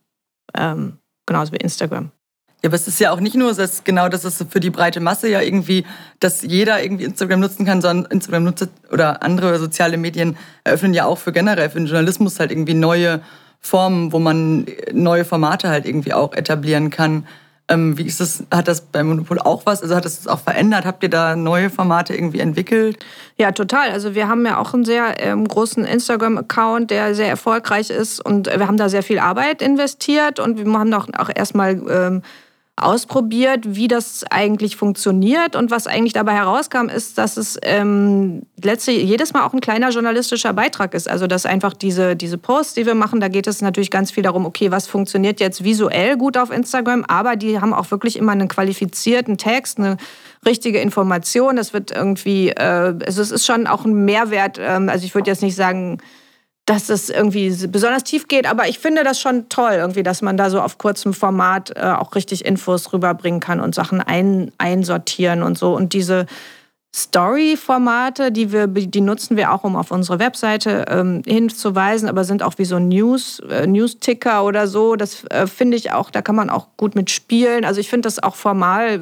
ähm, 0.58 0.98
genauso 1.26 1.52
wie 1.52 1.58
Instagram. 1.58 2.12
Ja, 2.66 2.70
aber 2.70 2.78
es 2.78 2.88
ist 2.88 3.00
ja 3.00 3.12
auch 3.12 3.20
nicht 3.20 3.36
nur, 3.36 3.54
dass 3.54 3.84
genau 3.84 4.10
das 4.10 4.26
ist 4.26 4.44
für 4.50 4.60
die 4.60 4.72
breite 4.72 5.00
Masse 5.00 5.30
ja 5.30 5.40
irgendwie, 5.40 5.86
dass 6.20 6.42
jeder 6.42 6.82
irgendwie 6.82 7.04
Instagram 7.04 7.40
nutzen 7.40 7.64
kann, 7.64 7.80
sondern 7.80 8.12
Instagram 8.12 8.44
nutzt 8.44 8.70
oder 8.92 9.22
andere 9.22 9.60
soziale 9.60 9.98
Medien 9.98 10.36
eröffnen 10.64 10.96
ja 10.96 11.06
auch 11.06 11.20
für 11.20 11.32
generell 11.32 11.70
für 11.70 11.78
den 11.78 11.86
Journalismus 11.86 12.40
halt 12.40 12.50
irgendwie 12.50 12.74
neue 12.74 13.22
Formen, 13.60 14.12
wo 14.12 14.18
man 14.18 14.66
neue 14.92 15.26
Formate 15.26 15.70
halt 15.70 15.86
irgendwie 15.86 16.14
auch 16.14 16.34
etablieren 16.34 16.90
kann. 16.90 17.28
Ähm, 17.68 18.00
wie 18.00 18.08
ist 18.08 18.20
das? 18.20 18.44
Hat 18.52 18.68
das 18.68 18.82
bei 18.82 19.04
Monopol 19.04 19.38
auch 19.38 19.68
was? 19.68 19.84
Also 19.84 19.96
hat 19.96 20.06
das 20.06 20.26
auch 20.26 20.40
verändert? 20.40 20.86
Habt 20.86 21.04
ihr 21.04 21.10
da 21.10 21.36
neue 21.36 21.70
Formate 21.70 22.16
irgendwie 22.16 22.40
entwickelt? 22.40 22.98
Ja, 23.38 23.52
total. 23.52 23.92
Also 23.92 24.16
wir 24.16 24.28
haben 24.28 24.44
ja 24.44 24.58
auch 24.58 24.74
einen 24.74 24.86
sehr 24.86 25.20
ähm, 25.20 25.48
großen 25.48 25.86
Instagram-Account, 25.86 26.90
der 26.90 27.14
sehr 27.14 27.30
erfolgreich 27.30 27.92
ist 27.92 28.26
und 28.26 28.48
wir 28.48 28.68
haben 28.68 28.78
da 28.78 28.90
sehr 28.90 29.04
viel 29.04 29.20
Arbeit 29.20 29.62
investiert 29.62 30.40
und 30.40 30.58
wir 30.58 30.80
haben 30.80 30.92
auch, 30.96 31.10
auch 31.16 31.30
erstmal 31.32 31.80
ähm, 31.90 32.24
ausprobiert, 32.78 33.76
wie 33.76 33.88
das 33.88 34.26
eigentlich 34.30 34.76
funktioniert. 34.76 35.56
Und 35.56 35.72
was 35.72 35.88
eigentlich 35.88 36.12
dabei 36.12 36.34
herauskam, 36.34 36.90
ist, 36.90 37.18
dass 37.18 37.38
es 37.38 37.58
ähm, 37.62 38.42
letztlich 38.62 39.02
jedes 39.04 39.32
Mal 39.32 39.46
auch 39.46 39.54
ein 39.54 39.62
kleiner 39.62 39.92
journalistischer 39.92 40.52
Beitrag 40.52 40.94
ist. 40.94 41.10
Also 41.10 41.26
dass 41.26 41.46
einfach 41.46 41.74
diese, 41.74 42.18
diese 42.18 42.38
Posts, 42.38 42.74
die 42.74 42.86
wir 42.86 42.96
machen, 42.96 43.22
da 43.22 43.30
geht 43.30 43.48
es 43.48 43.62
natürlich 43.62 43.92
ganz 43.92 44.12
viel 44.12 44.24
darum, 44.24 44.46
okay, 44.46 44.72
was 44.72 44.88
funktioniert 44.88 45.40
jetzt 45.40 45.64
visuell 45.64 46.18
gut 46.18 46.38
auf 46.38 46.52
Instagram, 46.52 47.06
aber 47.08 47.38
die 47.38 47.62
haben 47.62 47.74
auch 47.74 47.92
wirklich 47.92 48.18
immer 48.18 48.34
einen 48.34 48.50
qualifizierten 48.50 49.38
Text, 49.38 49.80
eine 49.80 49.96
richtige 50.46 50.80
Information. 50.80 51.56
Das 51.56 51.72
wird 51.72 51.92
irgendwie, 51.92 52.50
äh, 52.50 52.94
also 53.06 53.22
es 53.22 53.32
ist 53.32 53.46
schon 53.46 53.68
auch 53.68 53.86
ein 53.86 54.04
Mehrwert. 54.04 54.60
Ähm, 54.60 54.90
also 54.90 55.06
ich 55.06 55.16
würde 55.16 55.32
jetzt 55.32 55.42
nicht 55.42 55.56
sagen, 55.56 56.00
dass 56.66 56.90
es 56.90 57.10
irgendwie 57.10 57.50
besonders 57.68 58.04
tief 58.04 58.28
geht. 58.28 58.50
Aber 58.50 58.68
ich 58.68 58.80
finde 58.80 59.04
das 59.04 59.20
schon 59.20 59.50
toll, 59.50 59.74
irgendwie, 59.74 60.04
dass 60.04 60.22
man 60.22 60.36
da 60.36 60.50
so 60.50 60.62
auf 60.62 60.78
kurzem 60.78 61.14
Format 61.14 61.72
äh, 61.76 61.82
auch 61.82 62.16
richtig 62.16 62.44
Infos 62.44 62.92
rüberbringen 62.92 63.40
kann 63.40 63.60
und 63.60 63.76
Sachen 63.76 64.02
ein, 64.02 64.52
einsortieren 64.58 65.44
und 65.44 65.58
so. 65.58 65.76
Und 65.76 65.94
diese 65.94 66.26
Story-Formate, 66.96 68.32
die 68.32 68.52
wir, 68.52 68.68
die 68.68 69.02
nutzen 69.02 69.38
wir 69.38 69.52
auch, 69.52 69.64
um 69.64 69.76
auf 69.76 69.92
unsere 69.92 70.18
Webseite 70.18 70.86
ähm, 70.88 71.22
hinzuweisen, 71.28 72.10
aber 72.10 72.24
sind 72.24 72.42
auch 72.42 72.54
wie 72.58 72.66
so 72.66 72.80
News, 72.80 73.42
äh, 73.50 73.68
News-Ticker 73.68 74.44
oder 74.44 74.66
so. 74.68 74.96
Das 74.96 75.24
äh, 75.26 75.46
finde 75.46 75.78
ich 75.78 75.92
auch, 75.92 76.10
da 76.10 76.24
kann 76.24 76.36
man 76.36 76.50
auch 76.50 76.68
gut 76.78 76.96
mit 76.96 77.12
spielen. 77.12 77.64
Also 77.64 77.80
ich 77.80 77.90
finde 77.90 78.08
das 78.08 78.24
auch 78.24 78.36
formal 78.36 79.02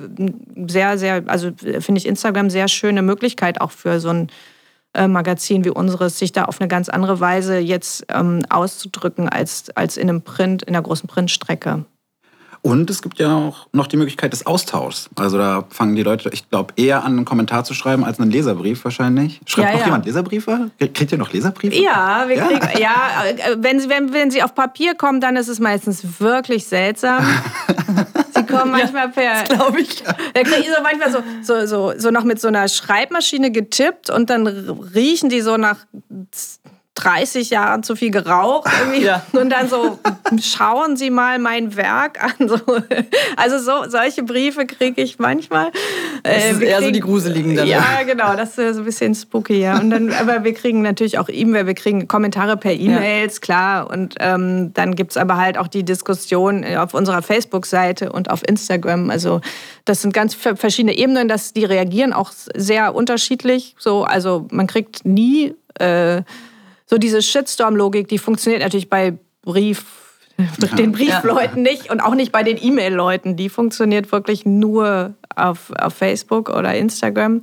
sehr, 0.67 0.97
sehr, 0.97 1.23
also 1.27 1.51
finde 1.55 1.99
ich 1.99 2.07
Instagram 2.07 2.49
sehr 2.49 2.67
schöne 2.67 3.03
Möglichkeit 3.03 3.61
auch 3.61 3.71
für 3.71 4.01
so 4.01 4.09
ein 4.09 4.27
äh, 4.27 4.31
Magazin 5.07 5.65
wie 5.65 5.69
unseres, 5.69 6.19
sich 6.19 6.31
da 6.31 6.45
auf 6.45 6.61
eine 6.61 6.67
ganz 6.67 6.89
andere 6.89 7.19
Weise 7.19 7.57
jetzt 7.57 8.05
ähm, 8.09 8.41
auszudrücken 8.49 9.29
als, 9.29 9.69
als 9.75 9.97
in 9.97 10.09
einem 10.09 10.21
Print, 10.21 10.63
in 10.63 10.73
der 10.73 10.81
großen 10.81 11.07
Printstrecke. 11.07 11.85
Und 12.65 12.89
es 12.89 13.01
gibt 13.01 13.19
ja 13.19 13.35
auch 13.35 13.67
noch 13.73 13.87
die 13.87 13.97
Möglichkeit 13.97 14.31
des 14.31 14.45
Austauschs. 14.45 15.09
Also 15.17 15.37
da 15.37 15.65
fangen 15.69 15.97
die 15.97 16.03
Leute, 16.03 16.29
ich 16.31 16.49
glaube, 16.49 16.73
eher 16.77 17.03
an, 17.03 17.17
einen 17.17 17.25
Kommentar 17.25 17.65
zu 17.65 17.73
schreiben 17.73 18.05
als 18.05 18.21
einen 18.21 18.31
Leserbrief 18.31 18.85
wahrscheinlich. 18.85 19.41
Schreibt 19.45 19.67
ja, 19.67 19.73
noch 19.73 19.79
ja. 19.81 19.85
jemand 19.87 20.05
Leserbriefe? 20.05 20.71
Kriegt 20.79 21.11
ihr 21.11 21.17
noch 21.17 21.33
Leserbriefe? 21.33 21.75
Ja, 21.75 22.25
ja? 22.25 22.47
Kriegen, 22.47 22.79
ja 22.79 23.25
äh, 23.25 23.57
wenn, 23.57 23.81
sie, 23.81 23.89
wenn, 23.89 24.13
wenn 24.13 24.31
sie 24.31 24.41
auf 24.41 24.55
Papier 24.55 24.95
kommen, 24.95 25.19
dann 25.19 25.35
ist 25.35 25.49
es 25.49 25.59
meistens 25.59 26.21
wirklich 26.21 26.65
seltsam. 26.65 27.25
sie 28.33 28.45
kommen 28.45 28.71
manchmal 28.71 29.09
per. 29.09 29.43
glaube 29.43 29.81
ich. 29.81 30.03
Da 30.03 30.43
kriegen 30.43 30.73
so 30.73 30.81
manchmal 30.81 31.11
so, 31.11 31.23
so, 31.41 31.65
so, 31.65 31.93
so 31.97 32.11
noch 32.11 32.23
mit 32.23 32.39
so 32.39 32.47
einer 32.47 32.67
Schreibmaschine 32.67 33.51
getippt 33.51 34.09
und 34.09 34.29
dann 34.29 34.47
riechen 34.47 35.29
die 35.29 35.41
so 35.41 35.57
nach 35.57 35.77
30 36.95 37.49
Jahren 37.49 37.81
zu 37.81 37.95
viel 37.95 38.11
geraucht 38.11 38.69
ja. 38.99 39.25
und 39.31 39.49
dann 39.49 39.67
so 39.67 39.97
schauen 40.41 40.95
Sie 40.95 41.09
mal 41.09 41.39
mein 41.39 41.75
Werk 41.75 42.23
an. 42.23 42.47
So. 42.47 42.59
Also 43.35 43.57
so 43.57 43.89
solche 43.89 44.23
Briefe 44.23 44.65
kriege 44.67 45.01
ich 45.01 45.17
manchmal. 45.17 45.71
Das 46.21 46.51
ist 46.51 46.61
äh, 46.61 46.65
eher 46.65 46.77
kriegen, 46.77 46.85
so 46.85 46.91
die 46.91 46.99
gruseligen 46.99 47.55
dann. 47.55 47.67
Ja, 47.67 48.03
genau, 48.05 48.35
das 48.35 48.57
ist 48.57 48.75
so 48.75 48.81
ein 48.81 48.85
bisschen 48.85 49.15
spooky. 49.15 49.59
Ja. 49.59 49.79
Und 49.79 49.89
dann, 49.89 50.13
aber 50.13 50.43
wir 50.43 50.53
kriegen 50.53 50.83
natürlich 50.83 51.17
auch 51.17 51.29
E-Mail, 51.29 51.65
wir 51.65 51.73
kriegen 51.73 52.07
Kommentare 52.07 52.57
per 52.57 52.73
E-Mails, 52.73 53.35
ja. 53.35 53.41
klar. 53.41 53.89
Und 53.89 54.15
ähm, 54.19 54.71
dann 54.73 54.95
gibt 54.95 55.11
es 55.11 55.17
aber 55.17 55.37
halt 55.37 55.57
auch 55.57 55.67
die 55.67 55.83
Diskussion 55.83 56.63
auf 56.63 56.93
unserer 56.93 57.23
Facebook-Seite 57.23 58.11
und 58.11 58.29
auf 58.29 58.47
Instagram. 58.47 59.09
Also 59.09 59.41
das 59.85 60.03
sind 60.03 60.13
ganz 60.13 60.35
verschiedene 60.35 60.95
Ebenen, 60.95 61.27
dass 61.27 61.53
die 61.53 61.65
reagieren 61.65 62.13
auch 62.13 62.31
sehr 62.55 62.93
unterschiedlich. 62.93 63.75
So, 63.79 64.03
also 64.03 64.47
man 64.51 64.67
kriegt 64.67 65.05
nie 65.05 65.55
äh, 65.79 66.21
so 66.85 66.97
diese 66.97 67.21
Shitstorm-Logik, 67.21 68.07
die 68.07 68.17
funktioniert 68.17 68.61
natürlich 68.61 68.89
bei 68.89 69.17
Brief, 69.41 69.85
den 70.77 70.91
Briefleuten 70.91 71.61
nicht 71.61 71.91
und 71.91 72.01
auch 72.01 72.15
nicht 72.15 72.31
bei 72.31 72.43
den 72.43 72.57
E-Mail-Leuten. 72.61 73.35
Die 73.35 73.49
funktioniert 73.49 74.11
wirklich 74.11 74.45
nur 74.45 75.13
auf, 75.35 75.71
auf 75.77 75.93
Facebook 75.93 76.49
oder 76.49 76.73
Instagram. 76.75 77.41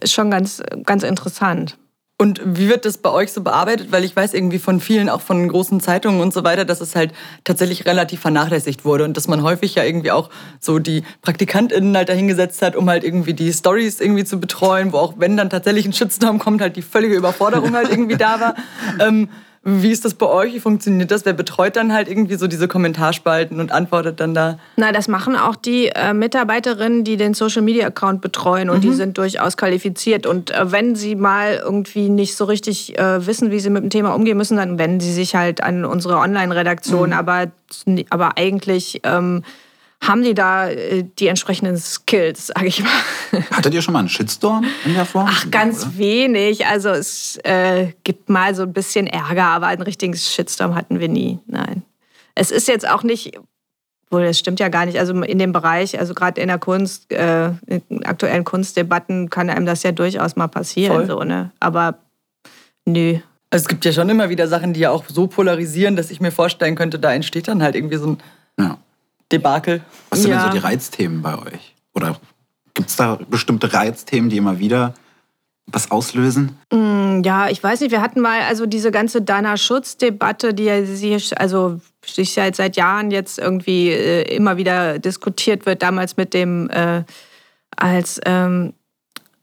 Ist 0.00 0.12
schon 0.12 0.30
ganz, 0.30 0.62
ganz 0.84 1.02
interessant. 1.02 1.78
Und 2.18 2.40
wie 2.44 2.70
wird 2.70 2.86
das 2.86 2.96
bei 2.96 3.10
euch 3.10 3.30
so 3.30 3.42
bearbeitet? 3.42 3.92
Weil 3.92 4.02
ich 4.02 4.16
weiß 4.16 4.32
irgendwie 4.32 4.58
von 4.58 4.80
vielen, 4.80 5.10
auch 5.10 5.20
von 5.20 5.46
großen 5.46 5.80
Zeitungen 5.80 6.22
und 6.22 6.32
so 6.32 6.44
weiter, 6.44 6.64
dass 6.64 6.80
es 6.80 6.96
halt 6.96 7.12
tatsächlich 7.44 7.84
relativ 7.84 8.20
vernachlässigt 8.20 8.86
wurde 8.86 9.04
und 9.04 9.18
dass 9.18 9.28
man 9.28 9.42
häufig 9.42 9.74
ja 9.74 9.84
irgendwie 9.84 10.10
auch 10.10 10.30
so 10.58 10.78
die 10.78 11.02
PraktikantInnen 11.20 11.94
halt 11.94 12.08
dahingesetzt 12.08 12.62
hat, 12.62 12.74
um 12.74 12.88
halt 12.88 13.04
irgendwie 13.04 13.34
die 13.34 13.52
Stories 13.52 14.00
irgendwie 14.00 14.24
zu 14.24 14.40
betreuen, 14.40 14.94
wo 14.94 14.98
auch 14.98 15.14
wenn 15.18 15.36
dann 15.36 15.50
tatsächlich 15.50 15.84
ein 15.84 15.92
Shitstorm 15.92 16.38
kommt, 16.38 16.62
halt 16.62 16.76
die 16.76 16.82
völlige 16.82 17.16
Überforderung 17.16 17.74
halt 17.74 17.90
irgendwie 17.90 18.16
da 18.16 18.40
war. 18.40 18.54
Ähm, 18.98 19.28
wie 19.68 19.90
ist 19.90 20.04
das 20.04 20.14
bei 20.14 20.26
euch? 20.26 20.54
Wie 20.54 20.60
funktioniert 20.60 21.10
das? 21.10 21.24
Wer 21.24 21.32
betreut 21.32 21.74
dann 21.74 21.92
halt 21.92 22.08
irgendwie 22.08 22.36
so 22.36 22.46
diese 22.46 22.68
Kommentarspalten 22.68 23.58
und 23.58 23.72
antwortet 23.72 24.20
dann 24.20 24.32
da? 24.32 24.60
Na, 24.76 24.92
das 24.92 25.08
machen 25.08 25.34
auch 25.34 25.56
die 25.56 25.88
äh, 25.88 26.14
Mitarbeiterinnen, 26.14 27.02
die 27.02 27.16
den 27.16 27.34
Social 27.34 27.62
Media 27.62 27.88
Account 27.88 28.20
betreuen 28.20 28.70
und 28.70 28.76
mhm. 28.78 28.82
die 28.82 28.92
sind 28.92 29.18
durchaus 29.18 29.56
qualifiziert. 29.56 30.24
Und 30.24 30.52
äh, 30.52 30.70
wenn 30.70 30.94
sie 30.94 31.16
mal 31.16 31.60
irgendwie 31.64 32.08
nicht 32.08 32.36
so 32.36 32.44
richtig 32.44 32.96
äh, 32.96 33.26
wissen, 33.26 33.50
wie 33.50 33.58
sie 33.58 33.70
mit 33.70 33.82
dem 33.82 33.90
Thema 33.90 34.14
umgehen 34.14 34.36
müssen, 34.36 34.56
dann 34.56 34.78
wenden 34.78 35.00
sie 35.00 35.12
sich 35.12 35.34
halt 35.34 35.64
an 35.64 35.84
unsere 35.84 36.18
Online-Redaktion. 36.18 37.08
Mhm. 37.08 37.16
Aber, 37.16 37.46
aber 38.10 38.38
eigentlich. 38.38 39.00
Ähm, 39.02 39.42
haben 40.00 40.22
die 40.22 40.34
da 40.34 40.68
äh, 40.68 41.04
die 41.18 41.26
entsprechenden 41.26 41.76
Skills, 41.76 42.48
sage 42.48 42.66
ich 42.66 42.82
mal. 42.82 43.42
Hattet 43.50 43.74
ihr 43.74 43.82
schon 43.82 43.92
mal 43.92 44.00
einen 44.00 44.08
Shitstorm 44.08 44.64
in 44.84 44.94
der 44.94 45.06
Form? 45.06 45.26
Ach, 45.28 45.50
ganz 45.50 45.82
oder? 45.82 45.98
wenig. 45.98 46.66
Also 46.66 46.90
es 46.90 47.38
äh, 47.44 47.92
gibt 48.04 48.28
mal 48.28 48.54
so 48.54 48.62
ein 48.62 48.72
bisschen 48.72 49.06
Ärger, 49.06 49.44
aber 49.44 49.66
einen 49.68 49.82
richtigen 49.82 50.14
Shitstorm 50.14 50.74
hatten 50.74 51.00
wir 51.00 51.08
nie. 51.08 51.38
Nein. 51.46 51.82
Es 52.34 52.50
ist 52.50 52.68
jetzt 52.68 52.88
auch 52.88 53.02
nicht, 53.02 53.38
wohl, 54.10 54.24
das 54.24 54.38
stimmt 54.38 54.60
ja 54.60 54.68
gar 54.68 54.86
nicht. 54.86 54.98
Also 54.98 55.14
in 55.22 55.38
dem 55.38 55.52
Bereich, 55.52 55.98
also 55.98 56.14
gerade 56.14 56.40
in 56.40 56.48
der 56.48 56.58
Kunst, 56.58 57.10
äh, 57.12 57.50
in 57.66 58.04
aktuellen 58.04 58.44
Kunstdebatten 58.44 59.30
kann 59.30 59.50
einem 59.50 59.66
das 59.66 59.82
ja 59.82 59.92
durchaus 59.92 60.36
mal 60.36 60.48
passieren. 60.48 61.06
So, 61.06 61.20
ne? 61.20 61.50
Aber 61.58 61.98
nö. 62.84 63.18
Also 63.50 63.64
es 63.64 63.68
gibt 63.68 63.84
ja 63.84 63.92
schon 63.92 64.08
immer 64.08 64.28
wieder 64.28 64.48
Sachen, 64.48 64.74
die 64.74 64.80
ja 64.80 64.90
auch 64.90 65.04
so 65.08 65.26
polarisieren, 65.26 65.96
dass 65.96 66.10
ich 66.10 66.20
mir 66.20 66.32
vorstellen 66.32 66.74
könnte, 66.74 66.98
da 66.98 67.14
entsteht 67.14 67.48
dann 67.48 67.62
halt 67.62 67.74
irgendwie 67.74 67.96
so 67.96 68.08
ein 68.08 68.18
ja. 68.58 68.78
Debakel. 69.32 69.82
Was 70.10 70.22
sind 70.22 70.30
ja. 70.30 70.42
denn 70.42 70.52
so 70.52 70.58
die 70.58 70.64
Reizthemen 70.64 71.22
bei 71.22 71.36
euch? 71.38 71.74
Oder 71.94 72.18
gibt 72.74 72.90
es 72.90 72.96
da 72.96 73.18
bestimmte 73.28 73.72
Reizthemen, 73.72 74.30
die 74.30 74.36
immer 74.36 74.58
wieder 74.58 74.94
was 75.66 75.90
auslösen? 75.90 76.56
Mm, 76.72 77.22
ja, 77.24 77.48
ich 77.48 77.62
weiß 77.62 77.80
nicht. 77.80 77.90
Wir 77.90 78.00
hatten 78.00 78.20
mal 78.20 78.42
also 78.42 78.66
diese 78.66 78.90
ganze 78.90 79.22
Dana-Schutz-Debatte, 79.22 80.54
die 80.54 80.64
ja 80.64 80.76
also 81.36 81.80
sich 82.04 82.32
seit, 82.32 82.54
seit 82.54 82.76
Jahren 82.76 83.10
jetzt 83.10 83.38
irgendwie 83.38 83.90
äh, 83.90 84.22
immer 84.34 84.56
wieder 84.56 84.98
diskutiert 84.98 85.66
wird. 85.66 85.82
Damals 85.82 86.16
mit 86.16 86.34
dem 86.34 86.70
äh, 86.70 87.02
als 87.76 88.20
ähm, 88.24 88.74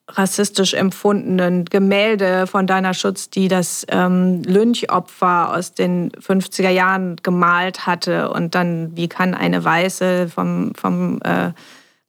rassistisch 0.07 0.73
empfundenen 0.73 1.65
Gemälde 1.65 2.45
von 2.45 2.67
Dana 2.67 2.93
Schutz, 2.93 3.29
die 3.29 3.47
das 3.47 3.85
ähm, 3.89 4.43
Lynchopfer 4.43 5.55
aus 5.55 5.73
den 5.73 6.11
50er 6.11 6.69
Jahren 6.69 7.15
gemalt 7.23 7.85
hatte. 7.85 8.29
Und 8.31 8.53
dann, 8.53 8.95
wie 8.95 9.07
kann 9.07 9.33
eine 9.33 9.63
Weiße 9.63 10.27
vom, 10.27 10.73
vom 10.75 11.21
äh, 11.21 11.51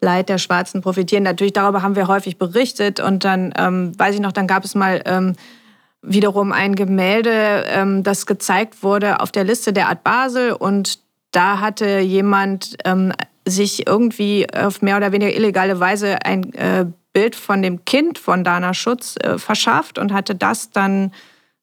Leid 0.01 0.28
der 0.28 0.38
Schwarzen 0.38 0.80
profitieren? 0.82 1.22
Natürlich, 1.22 1.53
darüber 1.53 1.82
haben 1.82 1.95
wir 1.95 2.09
häufig 2.09 2.36
berichtet. 2.36 2.99
Und 2.99 3.24
dann, 3.24 3.55
ähm, 3.57 3.92
weiß 3.97 4.16
ich 4.16 4.20
noch, 4.20 4.32
dann 4.32 4.49
gab 4.49 4.64
es 4.64 4.74
mal 4.74 5.01
ähm, 5.05 5.34
wiederum 6.03 6.51
ein 6.51 6.74
Gemälde, 6.74 7.64
ähm, 7.68 8.03
das 8.03 8.26
gezeigt 8.26 8.82
wurde 8.82 9.20
auf 9.20 9.30
der 9.30 9.45
Liste 9.45 9.72
der 9.72 9.88
Art 9.88 10.03
Basel. 10.03 10.53
Und 10.53 10.99
da 11.30 11.61
hatte 11.61 12.01
jemand 12.01 12.76
ähm, 12.84 13.12
sich 13.47 13.86
irgendwie 13.86 14.47
auf 14.53 14.82
mehr 14.82 14.97
oder 14.97 15.12
weniger 15.12 15.32
illegale 15.32 15.78
Weise 15.78 16.24
ein 16.24 16.53
äh, 16.55 16.86
Bild 17.14 17.36
von 17.36 17.62
dem 17.62 17.84
Kind 17.86 18.18
von 18.18 18.44
Dana 18.44 18.74
Schutz 18.74 19.14
äh, 19.22 19.38
verschafft 19.38 19.98
und 19.98 20.12
hatte 20.12 20.34
das 20.34 20.70
dann 20.70 21.12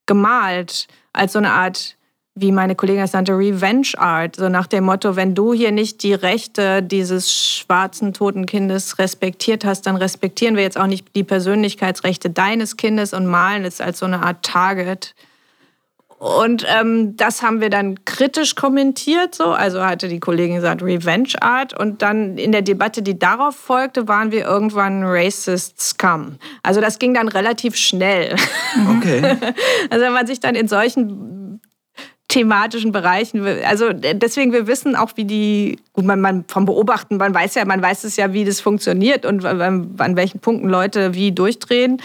gemalt 0.08 0.88
als 1.14 1.34
so 1.34 1.40
eine 1.40 1.52
Art, 1.52 1.98
wie 2.34 2.52
meine 2.52 2.76
Kollegin 2.76 3.04
es 3.04 3.14
nannte, 3.14 3.34
Revenge 3.34 3.90
Art. 3.98 4.38
So 4.38 4.50
nach 4.50 4.66
dem 4.66 4.86
Motto, 4.86 5.16
wenn 5.16 5.36
du 5.36 5.54
hier 5.54 5.72
nicht 5.72 6.02
die 6.04 6.14
Rechte 6.14 6.82
dieses 6.82 7.32
schwarzen 7.32 8.14
toten 8.14 8.46
Kindes 8.46 8.98
respektiert 8.98 9.66
hast, 9.66 9.84
dann 9.84 9.98
respektieren 9.98 10.56
wir 10.56 10.64
jetzt 10.64 10.80
auch 10.80 10.88
nicht 10.88 11.16
die 11.16 11.26
Persönlichkeitsrechte 11.26 12.30
deines 12.30 12.78
Kindes 12.78 13.14
und 13.14 13.28
malen 13.28 13.66
es 13.66 13.82
als 13.82 14.00
so 14.00 14.06
eine 14.06 14.24
Art 14.24 14.44
Target 14.44 15.14
und 16.22 16.68
ähm, 16.70 17.18
das 17.18 17.42
haben 17.42 17.62
wir 17.62 17.72
dann 17.72 18.06
kritisch 18.06 18.54
kommentiert, 18.54 19.34
so. 19.34 19.46
Also 19.46 19.84
hatte 19.84 20.08
die 20.08 20.20
Kollegin 20.20 20.58
gesagt, 20.58 20.84
Revenge 20.84 21.30
Art. 21.42 21.76
Und 21.76 22.04
dann 22.04 22.38
in 22.38 22.52
der 22.52 22.62
Debatte, 22.62 23.02
die 23.02 23.18
darauf 23.18 23.56
folgte, 23.56 24.08
waren 24.08 24.32
wir 24.32 24.46
irgendwann 24.46 25.04
Racist 25.04 25.82
Scum. 25.82 26.36
Also 26.62 26.80
das 26.80 27.00
ging 27.00 27.16
dann 27.16 27.28
relativ 27.28 27.76
schnell. 27.76 28.36
Okay. 28.98 29.36
also 29.90 30.06
wenn 30.06 30.14
man 30.14 30.28
sich 30.28 30.40
dann 30.40 30.56
in 30.56 30.68
solchen 30.68 31.60
thematischen 32.28 32.92
Bereichen, 32.92 33.46
also 33.66 33.92
deswegen, 33.92 34.54
wir 34.54 34.68
wissen 34.68 34.96
auch, 34.96 35.12
wie 35.16 35.26
die, 35.26 35.80
gut, 35.92 36.06
man, 36.06 36.22
man 36.22 36.46
vom 36.48 36.66
Beobachten, 36.66 37.18
man 37.18 37.34
weiß 37.34 37.56
ja, 37.56 37.66
man 37.66 37.82
weiß 37.82 38.04
es 38.04 38.16
ja, 38.16 38.32
wie 38.32 38.46
das 38.46 38.62
funktioniert 38.62 39.26
und 39.26 39.44
an, 39.44 39.96
an 39.98 40.16
welchen 40.16 40.40
Punkten 40.40 40.70
Leute 40.70 41.16
wie 41.16 41.32
durchdrehen. 41.32 42.02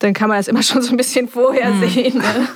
Dann 0.00 0.14
kann 0.14 0.28
man 0.28 0.38
das 0.38 0.48
immer 0.48 0.62
schon 0.64 0.82
so 0.82 0.90
ein 0.90 0.96
bisschen 0.96 1.28
vorher 1.28 1.70
mhm. 1.70 1.88
sehen. 1.88 2.18
Ne? 2.18 2.48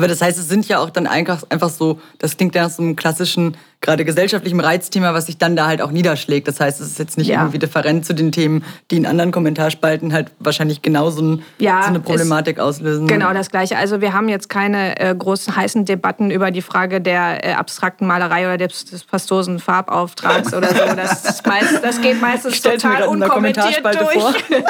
Aber 0.00 0.08
das 0.08 0.22
heißt, 0.22 0.38
es 0.38 0.48
sind 0.48 0.66
ja 0.66 0.78
auch 0.78 0.88
dann 0.88 1.06
einfach, 1.06 1.42
einfach 1.50 1.68
so, 1.68 2.00
das 2.16 2.38
klingt 2.38 2.54
ja 2.54 2.62
nach 2.62 2.70
so 2.70 2.82
einem 2.82 2.96
klassischen, 2.96 3.54
gerade 3.80 4.04
gesellschaftlichen 4.04 4.60
Reizthema, 4.60 5.14
was 5.14 5.26
sich 5.26 5.38
dann 5.38 5.56
da 5.56 5.66
halt 5.66 5.80
auch 5.80 5.90
niederschlägt. 5.90 6.46
Das 6.46 6.60
heißt, 6.60 6.80
es 6.80 6.88
ist 6.88 6.98
jetzt 6.98 7.16
nicht 7.16 7.28
ja. 7.28 7.40
irgendwie 7.40 7.58
different 7.58 8.04
zu 8.04 8.14
den 8.14 8.30
Themen, 8.30 8.62
die 8.90 8.96
in 8.96 9.06
anderen 9.06 9.32
Kommentarspalten 9.32 10.12
halt 10.12 10.30
wahrscheinlich 10.38 10.82
genauso 10.82 11.22
ein, 11.22 11.42
ja, 11.58 11.82
so 11.82 11.88
eine 11.88 12.00
Problematik 12.00 12.58
auslösen. 12.58 13.06
Genau 13.06 13.32
das 13.32 13.50
Gleiche. 13.50 13.78
Also 13.78 14.02
wir 14.02 14.12
haben 14.12 14.28
jetzt 14.28 14.50
keine 14.50 15.00
äh, 15.00 15.14
großen 15.14 15.56
heißen 15.56 15.86
Debatten 15.86 16.30
über 16.30 16.50
die 16.50 16.60
Frage 16.60 17.00
der 17.00 17.44
äh, 17.44 17.52
abstrakten 17.54 18.06
Malerei 18.06 18.46
oder 18.46 18.58
des, 18.58 18.84
des 18.84 19.04
pastosen 19.04 19.58
Farbauftrags 19.58 20.52
oder 20.52 20.68
so. 20.68 20.94
Das, 20.94 21.22
das, 21.22 21.44
meist, 21.46 21.82
das 21.82 22.00
geht 22.02 22.20
meistens 22.20 22.60
total 22.60 23.04
unkommentiert 23.04 23.82
durch. 23.82 24.44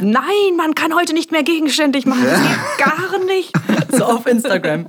Nein, 0.00 0.56
man 0.56 0.74
kann 0.74 0.94
heute 0.94 1.14
nicht 1.14 1.32
mehr 1.32 1.42
gegenständig 1.42 2.04
machen. 2.04 2.24
Das 2.24 2.40
geht 2.40 2.86
gar 2.86 3.18
nicht. 3.24 3.52
So 3.90 4.04
auf 4.04 4.26
Instagram. 4.26 4.86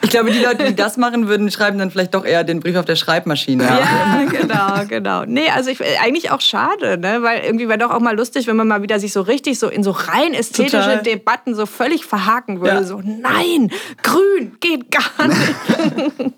Ich 0.00 0.08
glaube, 0.08 0.30
die 0.30 0.42
Leute, 0.42 0.64
die 0.64 0.74
das 0.74 0.96
machen 0.96 1.28
würden, 1.28 1.41
schreiben 1.50 1.78
dann 1.78 1.90
vielleicht 1.90 2.14
doch 2.14 2.24
eher 2.24 2.44
den 2.44 2.60
Brief 2.60 2.76
auf 2.76 2.84
der 2.84 2.96
Schreibmaschine. 2.96 3.64
Ja, 3.64 4.22
genau, 4.30 4.86
genau. 4.88 5.24
Nee, 5.24 5.48
also 5.54 5.70
ich, 5.70 5.80
eigentlich 6.02 6.30
auch 6.30 6.40
schade, 6.40 6.98
ne? 6.98 7.18
weil 7.22 7.44
irgendwie 7.44 7.68
wäre 7.68 7.78
doch 7.78 7.90
auch 7.90 8.00
mal 8.00 8.16
lustig, 8.16 8.46
wenn 8.46 8.56
man 8.56 8.68
mal 8.68 8.82
wieder 8.82 8.98
sich 9.00 9.12
so 9.12 9.22
richtig 9.22 9.58
so 9.58 9.68
in 9.68 9.82
so 9.82 9.90
rein 9.90 10.34
ästhetische 10.34 10.78
Total. 10.78 11.02
Debatten 11.02 11.54
so 11.54 11.66
völlig 11.66 12.04
verhaken 12.04 12.60
würde. 12.60 12.74
Ja. 12.74 12.82
So, 12.84 13.00
nein, 13.04 13.70
grün 14.02 14.56
geht 14.60 14.90
gar 14.90 15.26
nicht. 15.26 15.54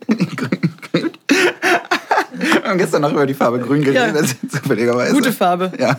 grün, 0.36 0.70
grün. 0.90 1.10
Wir 2.32 2.62
haben 2.64 2.78
gestern 2.78 3.02
noch 3.02 3.12
über 3.12 3.26
die 3.26 3.34
Farbe 3.34 3.58
grün 3.58 3.82
geredet, 3.82 4.36
ja. 4.42 4.48
zufälligerweise. 4.48 5.14
Gute 5.14 5.32
Farbe. 5.32 5.72
Ja. 5.78 5.96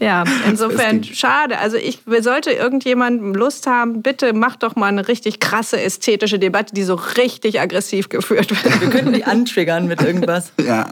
Ja, 0.00 0.24
insofern 0.48 1.04
schade. 1.04 1.58
Also 1.58 1.76
ich 1.76 2.00
sollte 2.20 2.50
irgendjemand 2.50 3.36
Lust 3.36 3.66
haben, 3.66 4.02
bitte 4.02 4.32
mach 4.32 4.56
doch 4.56 4.76
mal 4.76 4.88
eine 4.88 5.08
richtig 5.08 5.40
krasse 5.40 5.80
ästhetische 5.80 6.38
Debatte, 6.38 6.74
die 6.74 6.82
so 6.82 6.94
richtig 6.94 7.60
aggressiv 7.60 8.08
geführt 8.08 8.50
wird. 8.50 8.80
Wir 8.80 8.90
könnten 8.90 9.12
die 9.12 9.24
antriggern 9.24 9.86
mit 9.86 10.02
irgendwas. 10.02 10.52
Ja. 10.64 10.88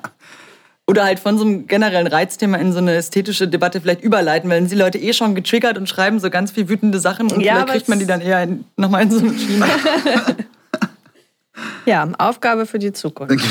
Oder 0.86 1.04
halt 1.04 1.20
von 1.20 1.38
so 1.38 1.44
einem 1.44 1.66
generellen 1.66 2.06
Reizthema 2.06 2.58
in 2.58 2.72
so 2.72 2.78
eine 2.78 2.94
ästhetische 2.94 3.48
Debatte 3.48 3.80
vielleicht 3.80 4.02
überleiten, 4.02 4.50
weil 4.50 4.66
die 4.66 4.74
Leute 4.74 4.98
eh 4.98 5.12
schon 5.12 5.34
getriggert 5.34 5.78
und 5.78 5.88
schreiben 5.88 6.18
so 6.18 6.28
ganz 6.28 6.50
viel 6.50 6.68
wütende 6.68 6.98
Sachen 6.98 7.30
und 7.32 7.40
ja, 7.40 7.54
vielleicht 7.54 7.68
kriegt 7.70 7.88
man 7.88 7.98
die 7.98 8.06
dann 8.06 8.20
eher 8.20 8.48
nochmal 8.76 9.04
in 9.04 9.10
so 9.10 9.20
eine 9.20 9.38
Schiene. 9.38 9.66
ja, 11.86 12.06
Aufgabe 12.18 12.66
für 12.66 12.78
die 12.78 12.92
Zukunft. 12.92 13.42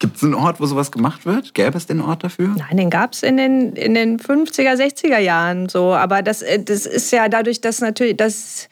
Gibt 0.00 0.16
es 0.16 0.22
einen 0.22 0.34
Ort, 0.34 0.60
wo 0.60 0.66
sowas 0.66 0.92
gemacht 0.92 1.26
wird? 1.26 1.54
Gäbe 1.54 1.76
es 1.76 1.86
den 1.86 2.00
Ort 2.00 2.22
dafür? 2.22 2.54
Nein, 2.56 2.76
den 2.76 2.90
gab 2.90 3.14
es 3.14 3.24
in 3.24 3.36
den, 3.36 3.72
in 3.72 3.94
den 3.94 4.18
50er, 4.18 4.74
60er 4.74 5.18
Jahren 5.18 5.68
so. 5.68 5.92
Aber 5.92 6.22
das, 6.22 6.42
äh, 6.42 6.62
das 6.62 6.86
ist 6.86 7.10
ja 7.10 7.28
dadurch, 7.28 7.60
dass 7.60 7.80
natürlich, 7.80 8.16
das, 8.16 8.68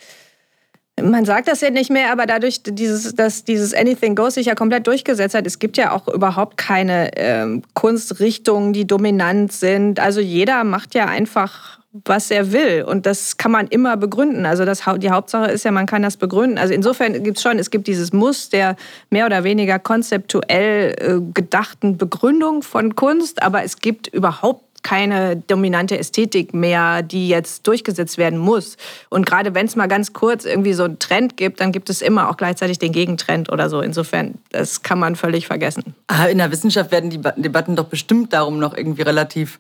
man 1.01 1.25
sagt 1.25 1.49
das 1.49 1.63
ja 1.63 1.71
nicht 1.71 1.91
mehr, 1.91 2.13
aber 2.13 2.27
dadurch, 2.27 2.63
dieses, 2.63 3.13
dass 3.17 3.43
dieses 3.43 3.75
Anything 3.75 4.15
Goes 4.15 4.35
sich 4.35 4.47
ja 4.47 4.55
komplett 4.55 4.87
durchgesetzt 4.87 5.35
hat, 5.35 5.49
es 5.49 5.59
gibt 5.59 5.77
ja 5.77 5.91
auch 5.91 6.07
überhaupt 6.07 6.59
keine 6.59 7.11
ähm, 7.17 7.63
Kunstrichtungen, 7.75 8.73
die 8.73 8.87
dominant 8.87 9.53
sind. 9.53 9.99
Also 9.99 10.21
jeder 10.21 10.63
macht 10.63 10.95
ja 10.95 11.07
einfach 11.07 11.81
was 12.05 12.31
er 12.31 12.53
will. 12.53 12.83
Und 12.83 13.07
das 13.07 13.37
kann 13.37 13.51
man 13.51 13.67
immer 13.69 13.97
begründen. 13.97 14.47
Also 14.47 14.65
das, 14.65 14.83
die 14.99 15.11
Hauptsache 15.11 15.51
ist 15.51 15.65
ja, 15.65 15.71
man 15.71 15.87
kann 15.87 16.03
das 16.03 16.17
begründen. 16.17 16.59
Also 16.59 16.75
insofern 16.75 17.23
gibt 17.23 17.39
es 17.39 17.43
schon, 17.43 17.59
es 17.59 17.71
gibt 17.71 17.87
dieses 17.87 18.13
Muss 18.13 18.49
der 18.49 18.77
mehr 19.11 19.27
oder 19.27 19.45
weniger 19.45 19.79
konzeptuell 19.79 20.95
äh, 20.99 21.33
gedachten 21.33 21.97
Begründung 21.97 22.63
von 22.63 22.97
Kunst, 22.97 23.43
aber 23.43 23.63
es 23.63 23.79
gibt 23.79 24.09
überhaupt 24.09 24.63
keine 24.83 25.37
dominante 25.37 25.99
Ästhetik 25.99 26.55
mehr, 26.55 27.03
die 27.03 27.29
jetzt 27.29 27.67
durchgesetzt 27.67 28.19
werden 28.19 28.39
muss. 28.39 28.77
Und 29.09 29.27
gerade 29.27 29.53
wenn 29.53 29.67
es 29.67 29.75
mal 29.75 29.89
ganz 29.89 30.13
kurz 30.13 30.45
irgendwie 30.45 30.75
so 30.75 30.85
einen 30.85 31.01
Trend 31.01 31.37
gibt, 31.37 31.61
dann 31.61 31.73
gibt 31.73 31.91
es 31.91 32.03
immer 32.03 32.31
auch 32.31 32.37
gleichzeitig 32.37 32.79
den 32.79 32.93
Gegentrend 32.93 33.51
oder 33.51 33.69
so. 33.69 33.81
Insofern, 33.81 34.35
das 34.51 34.83
kann 34.83 35.01
man 35.01 35.17
völlig 35.17 35.49
vergessen. 35.49 35.97
Ah, 36.07 36.27
in 36.27 36.39
der 36.39 36.53
Wissenschaft 36.53 36.93
werden 36.93 37.11
die 37.11 37.21
Debatten 37.21 37.75
doch 37.75 37.87
bestimmt 37.87 38.33
darum 38.33 38.61
noch 38.61 38.77
irgendwie 38.77 39.03
relativ 39.03 39.59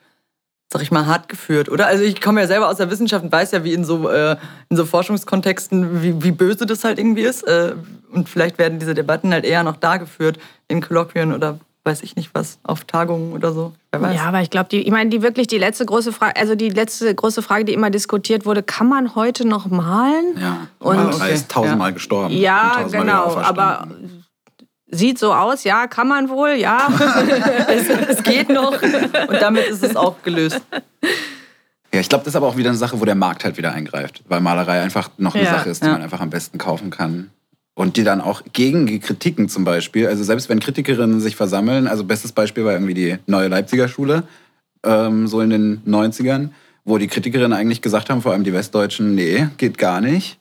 sag 0.73 0.83
ich 0.83 0.91
mal, 0.91 1.07
hart 1.07 1.29
geführt, 1.29 1.69
oder? 1.69 1.87
Also 1.87 2.03
ich 2.03 2.21
komme 2.21 2.41
ja 2.41 2.47
selber 2.47 2.69
aus 2.69 2.77
der 2.77 2.91
Wissenschaft 2.91 3.25
und 3.25 3.33
weiß 3.33 3.53
ja, 3.53 3.65
wie 3.65 3.73
in 3.73 3.85
so, 3.85 4.09
äh, 4.09 4.37
in 4.69 4.77
so 4.77 4.85
Forschungskontexten, 4.85 6.03
wie, 6.03 6.23
wie 6.23 6.33
böse 6.33 6.67
das 6.67 6.85
halt 6.85 6.99
irgendwie 6.99 7.23
ist. 7.23 7.43
Äh, 7.43 7.75
und 8.13 8.29
vielleicht 8.29 8.59
werden 8.59 8.79
diese 8.79 8.95
Debatten 8.95 9.33
halt 9.33 9.45
eher 9.45 9.63
noch 9.63 9.77
da 9.77 9.97
geführt, 9.97 10.39
in 10.69 10.81
Kolloquien 10.81 11.33
oder 11.33 11.59
weiß 11.87 12.03
ich 12.03 12.17
nicht 12.17 12.31
was, 12.35 12.59
auf 12.65 12.85
Tagungen 12.85 13.33
oder 13.33 13.53
so. 13.53 13.73
Wer 13.93 14.03
weiß. 14.03 14.17
Ja, 14.17 14.25
aber 14.25 14.41
ich 14.41 14.51
glaube, 14.51 14.75
ich 14.75 14.91
meine, 14.91 15.09
die 15.09 15.23
wirklich 15.23 15.47
die 15.47 15.57
letzte 15.57 15.87
große 15.87 16.13
Frage, 16.13 16.35
also 16.37 16.57
die 16.57 16.69
letzte 16.69 17.15
große 17.15 17.43
Frage, 17.43 17.65
die 17.65 17.73
immer 17.73 17.91
diskutiert 17.91 18.45
wurde, 18.45 18.65
kann 18.65 18.89
man 18.89 19.15
heute 19.15 19.47
noch 19.47 19.67
malen? 19.67 20.37
Ja, 20.39 20.67
und 20.81 20.99
okay. 20.99 21.33
ist 21.33 21.49
tausendmal 21.49 21.91
ja. 21.91 21.95
gestorben. 21.95 22.35
Ja, 22.35 22.73
tausendmal 22.83 23.05
genau, 23.05 23.37
aber 23.37 23.87
sieht 24.97 25.19
so 25.19 25.33
aus, 25.33 25.65
ja, 25.65 25.87
kann 25.87 26.09
man 26.09 26.29
wohl, 26.29 26.55
ja. 26.55 26.89
es, 27.69 27.89
es, 27.89 28.23
geht 28.23 28.49
noch 28.49 28.81
und 28.81 29.41
damit 29.41 29.69
ist 29.69 29.83
es 29.83 29.97
auch 29.97 30.23
gelöst. 30.23 30.61
Ja, 31.97 32.01
ich 32.01 32.09
glaube, 32.09 32.25
das 32.25 32.33
ist 32.33 32.37
aber 32.37 32.47
auch 32.47 32.57
wieder 32.57 32.71
eine 32.71 32.79
Sache, 32.79 33.01
wo 33.01 33.05
der 33.05 33.15
Markt 33.15 33.45
halt 33.45 33.57
wieder 33.57 33.73
eingreift, 33.73 34.23
weil 34.29 34.41
Malerei 34.41 34.83
einfach 34.83 35.11
noch 35.19 35.35
eine 35.35 35.45
ja, 35.45 35.51
Sache 35.51 35.71
ist, 35.71 35.83
die 35.83 35.87
ja. 35.87 35.93
man 35.93 36.03
einfach 36.03 36.21
am 36.21 36.31
besten 36.31 36.59
kaufen 36.59 36.91
kann. 36.91 37.31
Und 37.75 37.97
die 37.97 38.05
dann 38.05 38.21
auch 38.23 38.43
gegen 38.53 38.87
die 38.87 39.01
Kritiken 39.01 39.49
zum 39.49 39.65
Beispiel, 39.65 40.07
also 40.07 40.25
selbst 40.25 40.49
wenn 40.49 40.61
Kritikerinnen 40.61 41.21
sich 41.21 41.37
versammeln, 41.37 41.87
also 41.87 42.05
bestes 42.05 42.33
Beispiel 42.33 42.65
war 42.65 42.73
irgendwie 42.73 42.95
die 42.95 43.19
neue 43.27 43.49
Leipziger 43.49 43.87
Schule, 43.87 44.23
ähm, 44.83 45.27
so 45.27 45.41
in 45.41 45.51
den 45.51 45.83
90ern, 45.87 46.51
wo 46.85 46.97
die 46.97 47.07
Kritikerinnen 47.07 47.53
eigentlich 47.53 47.83
gesagt 47.83 48.09
haben, 48.09 48.23
vor 48.23 48.33
allem 48.33 48.45
die 48.45 48.55
Westdeutschen, 48.55 49.15
nee, 49.15 49.49
geht 49.59 49.77
gar 49.77 50.01
nicht. 50.01 50.39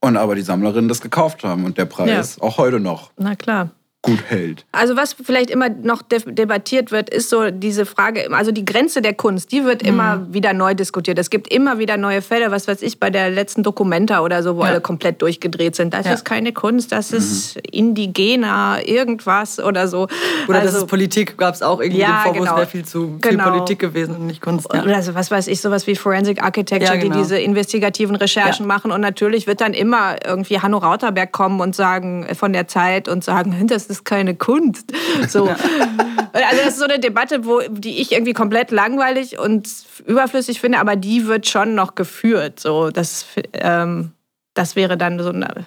Und 0.00 0.16
aber 0.16 0.34
die 0.34 0.42
Sammlerinnen 0.42 0.88
das 0.88 1.02
gekauft 1.02 1.44
haben 1.44 1.66
und 1.66 1.76
der 1.76 1.84
Preis 1.84 2.36
ja. 2.36 2.42
auch 2.42 2.56
heute 2.56 2.80
noch. 2.80 3.10
Na 3.18 3.34
klar 3.34 3.70
gut 4.02 4.22
hält. 4.28 4.64
Also 4.72 4.96
was 4.96 5.12
vielleicht 5.12 5.50
immer 5.50 5.68
noch 5.68 6.00
debattiert 6.02 6.90
wird, 6.90 7.10
ist 7.10 7.28
so 7.28 7.50
diese 7.50 7.84
Frage, 7.84 8.32
also 8.32 8.50
die 8.50 8.64
Grenze 8.64 9.02
der 9.02 9.12
Kunst, 9.12 9.52
die 9.52 9.64
wird 9.64 9.82
mhm. 9.82 9.88
immer 9.88 10.26
wieder 10.32 10.54
neu 10.54 10.74
diskutiert. 10.74 11.18
Es 11.18 11.28
gibt 11.28 11.52
immer 11.52 11.78
wieder 11.78 11.98
neue 11.98 12.22
Fälle, 12.22 12.50
was 12.50 12.66
weiß 12.66 12.80
ich, 12.80 12.98
bei 12.98 13.10
der 13.10 13.28
letzten 13.28 13.62
Dokumenta 13.62 14.20
oder 14.20 14.42
so, 14.42 14.56
wo 14.56 14.62
ja. 14.62 14.70
alle 14.70 14.80
komplett 14.80 15.20
durchgedreht 15.20 15.76
sind. 15.76 15.92
Das 15.92 16.06
ja. 16.06 16.14
ist 16.14 16.24
keine 16.24 16.52
Kunst, 16.52 16.92
das 16.92 17.10
mhm. 17.10 17.18
ist 17.18 17.56
indigener, 17.70 18.78
irgendwas 18.86 19.60
oder 19.60 19.86
so. 19.86 20.08
Oder 20.48 20.60
also, 20.60 20.72
das 20.72 20.82
ist 20.82 20.86
Politik, 20.88 21.36
gab 21.36 21.54
es 21.54 21.60
auch 21.60 21.80
irgendwie 21.80 22.00
ja, 22.00 22.22
den 22.24 22.34
Vorwurf, 22.34 22.44
genau. 22.44 22.56
wäre 22.56 22.66
viel 22.66 22.84
zu 22.86 23.18
viel 23.22 23.32
genau. 23.32 23.50
Politik 23.50 23.80
gewesen 23.80 24.16
und 24.16 24.26
nicht 24.26 24.40
Kunst. 24.40 24.66
Ja. 24.72 24.82
Also 24.82 25.14
was 25.14 25.30
weiß 25.30 25.46
ich, 25.46 25.60
sowas 25.60 25.86
wie 25.86 25.94
Forensic 25.94 26.42
Architecture, 26.42 26.96
genau. 26.98 27.16
die 27.16 27.20
diese 27.20 27.38
investigativen 27.38 28.16
Recherchen 28.16 28.66
machen 28.66 28.92
und 28.92 29.02
natürlich 29.02 29.46
wird 29.46 29.60
dann 29.60 29.74
immer 29.74 30.16
irgendwie 30.24 30.58
Hanno 30.58 30.78
Rauterberg 30.78 31.32
kommen 31.32 31.60
und 31.60 31.76
sagen, 31.76 32.26
von 32.34 32.54
der 32.54 32.66
Zeit 32.66 33.06
und 33.06 33.22
sagen, 33.22 33.66
das 33.66 33.89
ist 33.90 34.04
keine 34.04 34.34
Kunst. 34.34 34.92
So. 35.28 35.48
Also 36.32 36.56
das 36.64 36.74
ist 36.74 36.78
so 36.78 36.84
eine 36.84 37.00
Debatte, 37.00 37.44
wo, 37.44 37.60
die 37.68 38.00
ich 38.00 38.12
irgendwie 38.12 38.32
komplett 38.32 38.70
langweilig 38.70 39.38
und 39.38 39.68
überflüssig 40.06 40.60
finde, 40.60 40.78
aber 40.78 40.96
die 40.96 41.26
wird 41.26 41.48
schon 41.48 41.74
noch 41.74 41.94
geführt. 41.96 42.60
So, 42.60 42.90
das, 42.90 43.26
ähm, 43.52 44.12
das 44.54 44.76
wäre 44.76 44.96
dann 44.96 45.18
so 45.20 45.30
eine. 45.30 45.66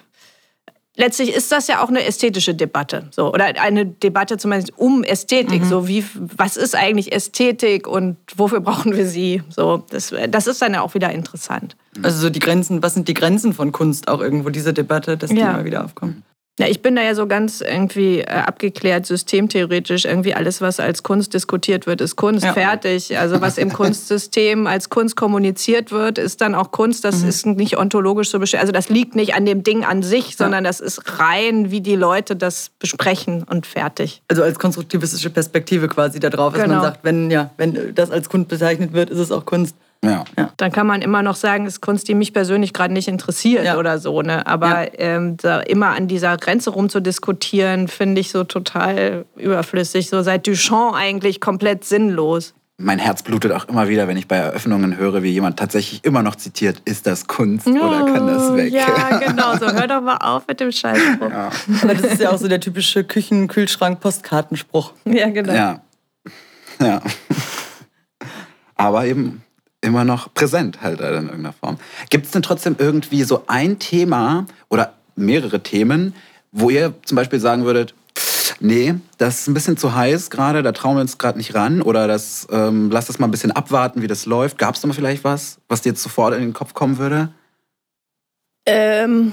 Letztlich 0.96 1.34
ist 1.34 1.50
das 1.50 1.66
ja 1.66 1.82
auch 1.82 1.88
eine 1.88 2.04
ästhetische 2.04 2.54
Debatte, 2.54 3.08
so 3.10 3.32
oder 3.32 3.46
eine 3.60 3.84
Debatte 3.84 4.36
zumindest 4.38 4.78
um 4.78 5.02
Ästhetik. 5.02 5.62
Mhm. 5.62 5.68
So 5.68 5.88
wie 5.88 6.04
was 6.14 6.56
ist 6.56 6.76
eigentlich 6.76 7.12
Ästhetik 7.12 7.88
und 7.88 8.16
wofür 8.36 8.60
brauchen 8.60 8.96
wir 8.96 9.06
sie? 9.06 9.42
So 9.50 9.84
das, 9.90 10.14
das 10.28 10.46
ist 10.46 10.62
dann 10.62 10.74
ja 10.74 10.82
auch 10.82 10.94
wieder 10.94 11.10
interessant. 11.10 11.76
Also 12.02 12.18
so 12.18 12.30
die 12.30 12.38
Grenzen, 12.38 12.80
was 12.82 12.94
sind 12.94 13.08
die 13.08 13.14
Grenzen 13.14 13.52
von 13.52 13.72
Kunst 13.72 14.06
auch 14.06 14.20
irgendwo 14.20 14.50
diese 14.50 14.72
Debatte, 14.72 15.16
dass 15.16 15.30
die 15.30 15.36
ja. 15.36 15.50
immer 15.50 15.64
wieder 15.64 15.84
aufkommen? 15.84 16.22
Ja, 16.58 16.68
ich 16.68 16.82
bin 16.82 16.94
da 16.94 17.02
ja 17.02 17.16
so 17.16 17.26
ganz 17.26 17.60
irgendwie 17.60 18.20
äh, 18.20 18.26
abgeklärt, 18.26 19.06
systemtheoretisch. 19.06 20.04
Irgendwie 20.04 20.34
alles, 20.34 20.60
was 20.60 20.78
als 20.78 21.02
Kunst 21.02 21.34
diskutiert 21.34 21.88
wird, 21.88 22.00
ist 22.00 22.14
Kunst. 22.14 22.44
Ja. 22.44 22.52
Fertig. 22.52 23.18
Also 23.18 23.40
was 23.40 23.58
im 23.58 23.72
Kunstsystem 23.72 24.68
als 24.68 24.88
Kunst 24.88 25.16
kommuniziert 25.16 25.90
wird, 25.90 26.16
ist 26.16 26.40
dann 26.40 26.54
auch 26.54 26.70
Kunst. 26.70 27.04
Das 27.04 27.22
mhm. 27.22 27.28
ist 27.28 27.46
nicht 27.46 27.76
ontologisch 27.76 28.30
so 28.30 28.38
bestimmt. 28.38 28.60
Also 28.60 28.72
das 28.72 28.88
liegt 28.88 29.16
nicht 29.16 29.34
an 29.34 29.46
dem 29.46 29.64
Ding 29.64 29.84
an 29.84 30.04
sich, 30.04 30.36
sondern 30.36 30.62
das 30.62 30.78
ist 30.78 31.18
rein, 31.18 31.72
wie 31.72 31.80
die 31.80 31.96
Leute 31.96 32.36
das 32.36 32.70
besprechen 32.78 33.42
und 33.42 33.66
fertig. 33.66 34.22
Also 34.28 34.44
als 34.44 34.56
konstruktivistische 34.56 35.30
Perspektive 35.30 35.88
quasi 35.88 36.20
darauf, 36.20 36.52
dass 36.52 36.62
genau. 36.62 36.76
man 36.76 36.84
sagt, 36.84 37.00
wenn, 37.02 37.32
ja, 37.32 37.50
wenn 37.56 37.96
das 37.96 38.12
als 38.12 38.28
Kunst 38.28 38.46
bezeichnet 38.46 38.92
wird, 38.92 39.10
ist 39.10 39.18
es 39.18 39.32
auch 39.32 39.44
Kunst. 39.44 39.74
Ja. 40.04 40.24
ja. 40.38 40.50
Dann 40.56 40.72
kann 40.72 40.86
man 40.86 41.02
immer 41.02 41.22
noch 41.22 41.36
sagen, 41.36 41.66
es 41.66 41.74
ist 41.74 41.80
Kunst, 41.80 42.08
die 42.08 42.14
mich 42.14 42.32
persönlich 42.32 42.72
gerade 42.72 42.92
nicht 42.92 43.08
interessiert 43.08 43.64
ja. 43.64 43.78
oder 43.78 43.98
so. 43.98 44.22
Ne? 44.22 44.46
Aber 44.46 44.84
ja. 44.84 45.16
ähm, 45.16 45.36
immer 45.66 45.88
an 45.88 46.08
dieser 46.08 46.36
Grenze 46.36 46.70
rumzudiskutieren, 46.70 47.88
finde 47.88 48.20
ich 48.20 48.30
so 48.30 48.44
total 48.44 49.24
überflüssig. 49.36 50.08
So 50.08 50.22
seit 50.22 50.46
Duchamp 50.46 50.94
eigentlich 50.94 51.40
komplett 51.40 51.84
sinnlos. 51.84 52.54
Mein 52.76 52.98
Herz 52.98 53.22
blutet 53.22 53.52
auch 53.52 53.68
immer 53.68 53.88
wieder, 53.88 54.08
wenn 54.08 54.16
ich 54.16 54.26
bei 54.26 54.34
Eröffnungen 54.34 54.96
höre, 54.96 55.22
wie 55.22 55.30
jemand 55.30 55.60
tatsächlich 55.60 56.04
immer 56.04 56.24
noch 56.24 56.34
zitiert, 56.34 56.82
ist 56.84 57.06
das 57.06 57.28
Kunst 57.28 57.68
oh, 57.68 57.70
oder 57.70 58.04
kann 58.04 58.26
das 58.26 58.52
weg? 58.56 58.72
Ja, 58.72 59.18
genau, 59.24 59.56
so 59.56 59.72
hör 59.72 59.86
doch 59.86 60.00
mal 60.00 60.16
auf 60.16 60.48
mit 60.48 60.58
dem 60.58 60.72
Scheißspruch. 60.72 61.30
Ja. 61.30 61.50
Aber 61.82 61.94
das 61.94 62.14
ist 62.14 62.20
ja 62.20 62.30
auch 62.30 62.38
so 62.38 62.48
der 62.48 62.58
typische 62.58 63.04
Küchen-Kühlschrank-Postkartenspruch. 63.04 64.92
Ja, 65.04 65.30
genau. 65.30 65.52
Ja. 65.52 65.82
ja. 66.80 67.00
Aber 68.74 69.06
eben 69.06 69.43
immer 69.84 70.04
noch 70.04 70.32
präsent 70.32 70.82
halt 70.82 71.00
in 71.00 71.06
irgendeiner 71.06 71.52
Form. 71.52 71.78
Gibt 72.10 72.26
es 72.26 72.32
denn 72.32 72.42
trotzdem 72.42 72.76
irgendwie 72.78 73.22
so 73.22 73.44
ein 73.46 73.78
Thema 73.78 74.46
oder 74.68 74.94
mehrere 75.14 75.60
Themen, 75.60 76.14
wo 76.50 76.70
ihr 76.70 76.94
zum 77.04 77.16
Beispiel 77.16 77.38
sagen 77.38 77.64
würdet, 77.64 77.94
nee, 78.60 78.94
das 79.18 79.40
ist 79.40 79.48
ein 79.48 79.54
bisschen 79.54 79.76
zu 79.76 79.94
heiß 79.94 80.30
gerade, 80.30 80.62
da 80.62 80.72
trauen 80.72 80.96
wir 80.96 81.02
uns 81.02 81.18
gerade 81.18 81.38
nicht 81.38 81.54
ran 81.54 81.82
oder 81.82 82.08
das, 82.08 82.46
ähm, 82.50 82.90
lass 82.90 83.06
das 83.06 83.18
mal 83.18 83.28
ein 83.28 83.30
bisschen 83.30 83.52
abwarten, 83.52 84.02
wie 84.02 84.06
das 84.06 84.26
läuft. 84.26 84.58
Gab 84.58 84.74
es 84.74 84.80
da 84.80 84.88
mal 84.88 84.94
vielleicht 84.94 85.24
was, 85.24 85.58
was 85.68 85.82
dir 85.82 85.90
jetzt 85.90 86.02
sofort 86.02 86.34
in 86.34 86.40
den 86.40 86.52
Kopf 86.52 86.74
kommen 86.74 86.98
würde? 86.98 87.28
Ähm, 88.66 89.32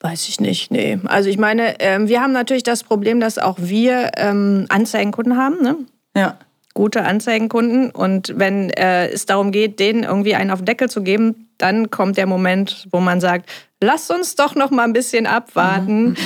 weiß 0.00 0.28
ich 0.28 0.40
nicht, 0.40 0.70
nee. 0.70 0.98
Also 1.04 1.28
ich 1.28 1.36
meine, 1.38 1.78
ähm, 1.80 2.08
wir 2.08 2.22
haben 2.22 2.32
natürlich 2.32 2.62
das 2.62 2.82
Problem, 2.82 3.20
dass 3.20 3.38
auch 3.38 3.58
wir 3.58 4.12
ähm, 4.16 4.66
Anzeigenkunden 4.70 5.36
haben, 5.36 5.62
ne? 5.62 5.76
Ja 6.16 6.38
gute 6.74 7.04
Anzeigenkunden. 7.04 7.90
Und 7.90 8.34
wenn 8.36 8.70
äh, 8.70 9.08
es 9.08 9.26
darum 9.26 9.52
geht, 9.52 9.78
denen 9.78 10.02
irgendwie 10.02 10.34
einen 10.34 10.50
auf 10.50 10.60
den 10.60 10.66
Deckel 10.66 10.90
zu 10.90 11.02
geben, 11.02 11.48
dann 11.56 11.90
kommt 11.90 12.16
der 12.16 12.26
Moment, 12.26 12.88
wo 12.90 13.00
man 13.00 13.20
sagt, 13.20 13.48
lass 13.80 14.10
uns 14.10 14.34
doch 14.34 14.54
noch 14.54 14.70
mal 14.70 14.84
ein 14.84 14.92
bisschen 14.92 15.26
abwarten, 15.26 16.16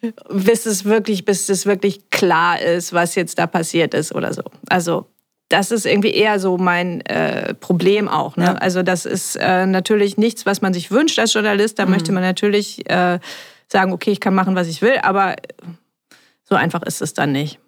mhm. 0.00 0.12
bis 0.30 0.66
es 0.66 0.84
wirklich, 0.84 1.24
bis 1.24 1.48
es 1.48 1.66
wirklich 1.66 2.10
klar 2.10 2.60
ist, 2.60 2.92
was 2.92 3.14
jetzt 3.14 3.38
da 3.38 3.46
passiert 3.46 3.94
ist 3.94 4.14
oder 4.14 4.32
so. 4.32 4.42
Also 4.68 5.06
das 5.48 5.70
ist 5.70 5.84
irgendwie 5.84 6.14
eher 6.14 6.40
so 6.40 6.56
mein 6.56 7.02
äh, 7.02 7.52
Problem 7.54 8.08
auch. 8.08 8.36
Ne? 8.36 8.44
Ja. 8.46 8.54
Also 8.54 8.82
das 8.82 9.04
ist 9.04 9.36
äh, 9.36 9.66
natürlich 9.66 10.16
nichts, 10.16 10.46
was 10.46 10.62
man 10.62 10.72
sich 10.72 10.90
wünscht 10.90 11.18
als 11.18 11.34
Journalist. 11.34 11.78
Da 11.78 11.84
mhm. 11.84 11.92
möchte 11.92 12.12
man 12.12 12.22
natürlich 12.22 12.88
äh, 12.90 13.18
sagen, 13.68 13.92
okay, 13.92 14.10
ich 14.10 14.20
kann 14.20 14.34
machen, 14.34 14.56
was 14.56 14.68
ich 14.68 14.80
will, 14.80 14.96
aber 15.02 15.36
so 16.44 16.54
einfach 16.54 16.82
ist 16.82 17.02
es 17.02 17.12
dann 17.12 17.32
nicht. 17.32 17.58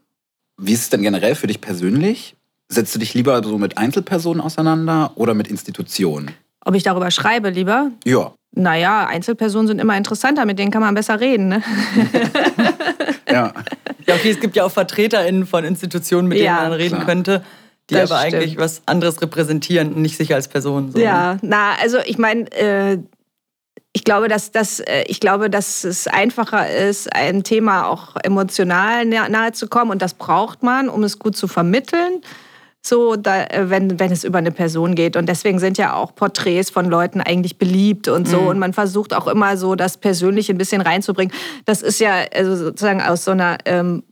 Wie 0.57 0.73
ist 0.73 0.83
es 0.83 0.91
denn 0.91 1.03
generell 1.03 1.35
für 1.35 1.47
dich 1.47 1.61
persönlich? 1.61 2.37
Setzt 2.69 2.95
du 2.95 2.99
dich 2.99 3.15
lieber 3.15 3.43
so 3.43 3.59
mit 3.59 3.77
Einzelpersonen 3.77 4.41
auseinander 4.41 5.13
oder 5.17 5.35
mit 5.35 5.49
Institutionen? 5.49 6.31
Ob 6.65 6.75
ich 6.75 6.83
darüber 6.83 7.11
schreibe 7.11 7.51
lieber? 7.51 7.91
Ja. 8.05 8.33
Naja, 8.53 9.07
Einzelpersonen 9.07 9.67
sind 9.67 9.81
immer 9.81 9.97
interessanter, 9.97 10.47
mit 10.47 10.59
denen 10.59 10.71
kann 10.71 10.81
man 10.81 10.95
besser 10.95 11.21
reden. 11.21 11.49
Ne? 11.49 11.63
ja. 13.29 13.53
Ja, 14.07 14.15
okay, 14.15 14.31
es 14.31 14.41
gibt 14.41 14.55
ja 14.57 14.65
auch 14.65 14.71
VertreterInnen 14.71 15.47
von 15.47 15.65
Institutionen, 15.65 16.29
mit 16.29 16.39
denen 16.39 16.47
ja, 16.47 16.63
man 16.63 16.73
reden 16.73 16.97
klar. 16.97 17.07
könnte, 17.07 17.45
die 17.91 17.95
das 17.95 18.11
aber 18.11 18.21
stimmt. 18.21 18.35
eigentlich 18.35 18.57
was 18.59 18.83
anderes 18.87 19.21
repräsentieren, 19.21 20.01
nicht 20.01 20.17
sich 20.17 20.35
als 20.35 20.49
Person. 20.49 20.93
So. 20.93 20.99
Ja, 20.99 21.39
na, 21.43 21.73
also 21.81 21.99
ich 22.05 22.19
meine, 22.19 22.51
äh, 22.53 22.99
ich 23.97 24.03
glaube, 24.03 24.27
dass, 24.27 24.51
dass, 24.51 24.81
äh, 24.81 25.05
ich 25.07 25.21
glaube, 25.21 25.49
dass 25.49 25.85
es 25.85 26.09
einfacher 26.09 26.69
ist, 26.69 27.15
ein 27.15 27.45
Thema 27.45 27.87
auch 27.87 28.17
emotional 28.25 29.07
nahe 29.07 29.53
zu 29.53 29.69
kommen. 29.69 29.93
Und 29.93 30.03
das 30.03 30.15
braucht 30.15 30.65
man, 30.65 30.89
um 30.89 31.05
es 31.05 31.21
gut 31.21 31.37
zu 31.37 31.47
vermitteln. 31.47 32.21
So, 32.83 33.15
da, 33.15 33.45
äh, 33.45 33.71
wenn, 33.71 34.01
wenn 34.01 34.11
es 34.11 34.25
über 34.25 34.39
eine 34.39 34.51
Person 34.51 34.97
geht. 34.97 35.17
Und 35.17 35.29
deswegen 35.29 35.61
sind 35.61 35.79
ja 35.79 35.95
auch 35.95 36.13
Porträts 36.13 36.71
von 36.71 36.91
Leuten 36.91 37.21
eigentlich 37.21 37.57
beliebt 37.57 38.09
und 38.09 38.27
so. 38.27 38.41
Mhm. 38.41 38.47
Und 38.49 38.59
man 38.59 38.73
versucht 38.73 39.15
auch 39.15 39.29
immer 39.29 39.57
so, 39.57 39.77
das 39.77 39.97
Persönliche 39.97 40.53
ein 40.53 40.59
bisschen 40.59 40.81
reinzubringen. 40.81 41.33
Das 41.65 41.81
ist 41.81 42.01
ja 42.01 42.15
also 42.35 42.57
sozusagen 42.57 43.01
aus 43.01 43.25
so 43.25 43.31
einer 43.31 43.59
ähm, 43.65 44.03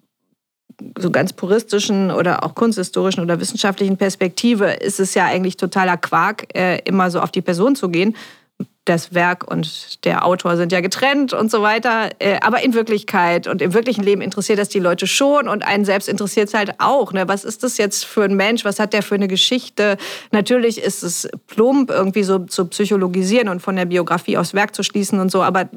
so 0.96 1.10
ganz 1.10 1.32
puristischen 1.32 2.12
oder 2.12 2.44
auch 2.44 2.54
kunsthistorischen 2.54 3.22
oder 3.22 3.40
wissenschaftlichen 3.40 3.96
Perspektive 3.96 4.66
ist 4.66 5.00
es 5.00 5.14
ja 5.14 5.26
eigentlich 5.26 5.56
totaler 5.56 5.96
Quark, 5.96 6.56
äh, 6.56 6.78
immer 6.84 7.10
so 7.10 7.20
auf 7.20 7.32
die 7.32 7.42
Person 7.42 7.74
zu 7.74 7.88
gehen 7.88 8.14
das 8.84 9.14
Werk 9.14 9.48
und 9.48 10.04
der 10.04 10.24
Autor 10.26 10.56
sind 10.56 10.72
ja 10.72 10.80
getrennt 10.80 11.32
und 11.32 11.50
so 11.50 11.62
weiter. 11.62 12.10
Äh, 12.18 12.38
aber 12.40 12.64
in 12.64 12.74
Wirklichkeit 12.74 13.46
und 13.46 13.62
im 13.62 13.74
wirklichen 13.74 14.02
Leben 14.02 14.20
interessiert 14.22 14.58
das 14.58 14.68
die 14.68 14.80
Leute 14.80 15.06
schon 15.06 15.48
und 15.48 15.64
einen 15.64 15.84
selbst 15.84 16.08
interessiert 16.08 16.48
es 16.48 16.54
halt 16.54 16.74
auch. 16.78 17.12
Ne? 17.12 17.28
Was 17.28 17.44
ist 17.44 17.62
das 17.62 17.78
jetzt 17.78 18.04
für 18.04 18.24
ein 18.24 18.34
Mensch? 18.34 18.64
Was 18.64 18.80
hat 18.80 18.92
der 18.92 19.02
für 19.02 19.14
eine 19.14 19.28
Geschichte? 19.28 19.96
Natürlich 20.32 20.82
ist 20.82 21.04
es 21.04 21.28
plump, 21.46 21.90
irgendwie 21.90 22.24
so 22.24 22.40
zu 22.40 22.66
psychologisieren 22.66 23.48
und 23.48 23.60
von 23.60 23.76
der 23.76 23.84
Biografie 23.84 24.36
aufs 24.36 24.54
Werk 24.54 24.74
zu 24.74 24.82
schließen 24.82 25.20
und 25.20 25.30
so, 25.30 25.42
aber 25.42 25.68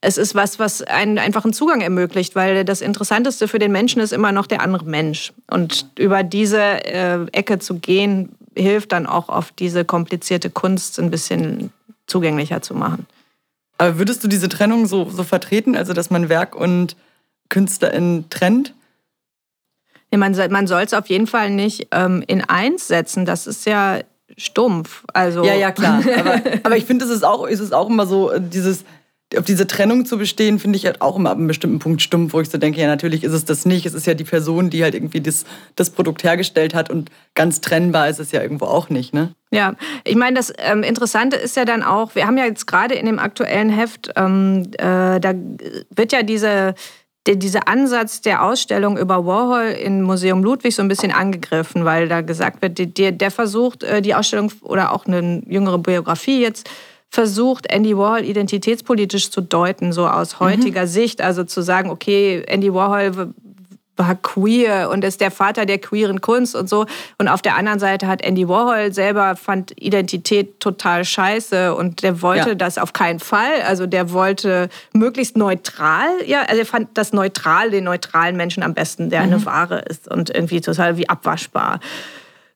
es 0.00 0.18
ist 0.18 0.34
was, 0.34 0.58
was 0.58 0.82
einen 0.82 1.18
einfachen 1.18 1.54
Zugang 1.54 1.80
ermöglicht, 1.80 2.34
weil 2.34 2.64
das 2.64 2.82
Interessanteste 2.82 3.48
für 3.48 3.58
den 3.58 3.72
Menschen 3.72 4.02
ist 4.02 4.12
immer 4.12 4.32
noch 4.32 4.46
der 4.46 4.60
andere 4.60 4.84
Mensch. 4.84 5.32
Und 5.50 5.86
über 5.98 6.22
diese 6.22 6.60
äh, 6.60 7.24
Ecke 7.32 7.58
zu 7.58 7.76
gehen, 7.76 8.36
hilft 8.54 8.92
dann 8.92 9.06
auch 9.06 9.30
auf 9.30 9.50
diese 9.52 9.84
komplizierte 9.86 10.50
Kunst 10.50 10.98
ein 10.98 11.10
bisschen 11.10 11.72
zugänglicher 12.06 12.62
zu 12.62 12.74
machen. 12.74 13.06
Aber 13.78 13.98
würdest 13.98 14.22
du 14.22 14.28
diese 14.28 14.48
Trennung 14.48 14.86
so, 14.86 15.08
so 15.10 15.24
vertreten, 15.24 15.76
also 15.76 15.92
dass 15.92 16.10
man 16.10 16.28
Werk 16.28 16.54
und 16.54 16.96
Künstlerin 17.48 18.26
trennt? 18.30 18.74
Nee, 20.10 20.18
man, 20.18 20.36
man 20.50 20.66
soll 20.66 20.82
es 20.82 20.94
auf 20.94 21.08
jeden 21.08 21.26
Fall 21.26 21.50
nicht 21.50 21.88
ähm, 21.90 22.22
in 22.26 22.42
eins 22.44 22.86
setzen. 22.86 23.24
Das 23.24 23.46
ist 23.46 23.66
ja 23.66 23.98
stumpf. 24.36 25.04
Also 25.12 25.44
ja, 25.44 25.54
ja, 25.54 25.72
klar. 25.72 26.02
Aber, 26.18 26.40
aber 26.62 26.76
ich 26.76 26.84
finde, 26.84 27.04
es 27.04 27.10
ist 27.10 27.24
auch, 27.24 27.46
es 27.46 27.60
ist 27.60 27.72
auch 27.72 27.88
immer 27.88 28.06
so, 28.06 28.30
äh, 28.30 28.40
dieses, 28.40 28.84
auf 29.38 29.44
diese 29.44 29.66
Trennung 29.66 30.06
zu 30.06 30.18
bestehen, 30.18 30.58
finde 30.58 30.76
ich 30.76 30.86
halt 30.86 31.00
auch 31.00 31.16
immer 31.16 31.30
ab 31.30 31.38
einem 31.38 31.46
bestimmten 31.46 31.78
Punkt 31.78 32.02
stumpf, 32.02 32.32
wo 32.32 32.40
ich 32.40 32.50
so 32.50 32.58
denke, 32.58 32.80
ja, 32.80 32.86
natürlich 32.86 33.24
ist 33.24 33.32
es 33.32 33.44
das 33.44 33.64
nicht. 33.64 33.86
Es 33.86 33.94
ist 33.94 34.06
ja 34.06 34.14
die 34.14 34.24
Person, 34.24 34.70
die 34.70 34.82
halt 34.82 34.94
irgendwie 34.94 35.20
das, 35.20 35.44
das 35.76 35.90
Produkt 35.90 36.24
hergestellt 36.24 36.74
hat 36.74 36.90
und 36.90 37.10
ganz 37.34 37.60
trennbar 37.60 38.08
ist 38.08 38.20
es 38.20 38.32
ja 38.32 38.42
irgendwo 38.42 38.66
auch 38.66 38.88
nicht, 38.90 39.14
ne? 39.14 39.34
Ja, 39.50 39.74
ich 40.04 40.16
meine, 40.16 40.36
das 40.36 40.52
ähm, 40.58 40.82
Interessante 40.82 41.36
ist 41.36 41.56
ja 41.56 41.64
dann 41.64 41.82
auch, 41.82 42.14
wir 42.14 42.26
haben 42.26 42.36
ja 42.36 42.44
jetzt 42.44 42.66
gerade 42.66 42.94
in 42.94 43.06
dem 43.06 43.18
aktuellen 43.18 43.70
Heft, 43.70 44.10
ähm, 44.16 44.70
äh, 44.78 45.20
da 45.20 45.34
wird 45.94 46.12
ja 46.12 46.22
diese 46.22 46.74
dieser 47.26 47.68
Ansatz 47.68 48.20
der 48.20 48.44
Ausstellung 48.44 48.98
über 48.98 49.24
Warhol 49.24 49.74
im 49.82 50.02
Museum 50.02 50.44
Ludwig 50.44 50.74
so 50.74 50.82
ein 50.82 50.88
bisschen 50.88 51.10
angegriffen, 51.10 51.86
weil 51.86 52.06
da 52.06 52.20
gesagt 52.20 52.60
wird, 52.60 52.98
der, 52.98 53.12
der 53.12 53.30
versucht, 53.30 53.82
äh, 53.82 54.02
die 54.02 54.14
Ausstellung 54.14 54.52
oder 54.60 54.92
auch 54.92 55.06
eine 55.06 55.42
jüngere 55.46 55.78
Biografie 55.78 56.42
jetzt 56.42 56.68
versucht, 57.14 57.70
Andy 57.70 57.96
Warhol 57.96 58.24
identitätspolitisch 58.24 59.30
zu 59.30 59.40
deuten, 59.40 59.92
so 59.92 60.06
aus 60.06 60.34
mhm. 60.34 60.46
heutiger 60.46 60.82
mhm. 60.82 60.88
Sicht. 60.88 61.22
Also 61.22 61.44
zu 61.44 61.62
sagen, 61.62 61.90
okay, 61.90 62.42
Andy 62.46 62.74
Warhol 62.74 63.32
war 63.96 64.16
queer 64.16 64.90
und 64.90 65.04
ist 65.04 65.20
der 65.20 65.30
Vater 65.30 65.66
der 65.66 65.78
queeren 65.78 66.20
Kunst 66.20 66.56
und 66.56 66.68
so. 66.68 66.86
Und 67.18 67.28
auf 67.28 67.42
der 67.42 67.56
anderen 67.56 67.78
Seite 67.78 68.08
hat 68.08 68.22
Andy 68.22 68.48
Warhol 68.48 68.92
selber 68.92 69.36
fand 69.36 69.72
Identität 69.80 70.58
total 70.58 71.04
scheiße 71.04 71.74
und 71.76 72.02
der 72.02 72.20
wollte 72.20 72.50
ja. 72.50 72.54
das 72.56 72.76
auf 72.78 72.92
keinen 72.92 73.20
Fall. 73.20 73.62
Also 73.66 73.86
der 73.86 74.12
wollte 74.12 74.68
möglichst 74.92 75.36
neutral, 75.36 76.08
ja, 76.26 76.42
also 76.42 76.58
er 76.58 76.66
fand 76.66 76.88
das 76.94 77.12
neutral, 77.12 77.70
den 77.70 77.84
neutralen 77.84 78.36
Menschen 78.36 78.64
am 78.64 78.74
besten, 78.74 79.10
der 79.10 79.20
mhm. 79.20 79.32
eine 79.32 79.46
Ware 79.46 79.78
ist 79.88 80.10
und 80.10 80.30
irgendwie 80.30 80.60
total 80.60 80.96
wie 80.96 81.08
abwaschbar. 81.08 81.78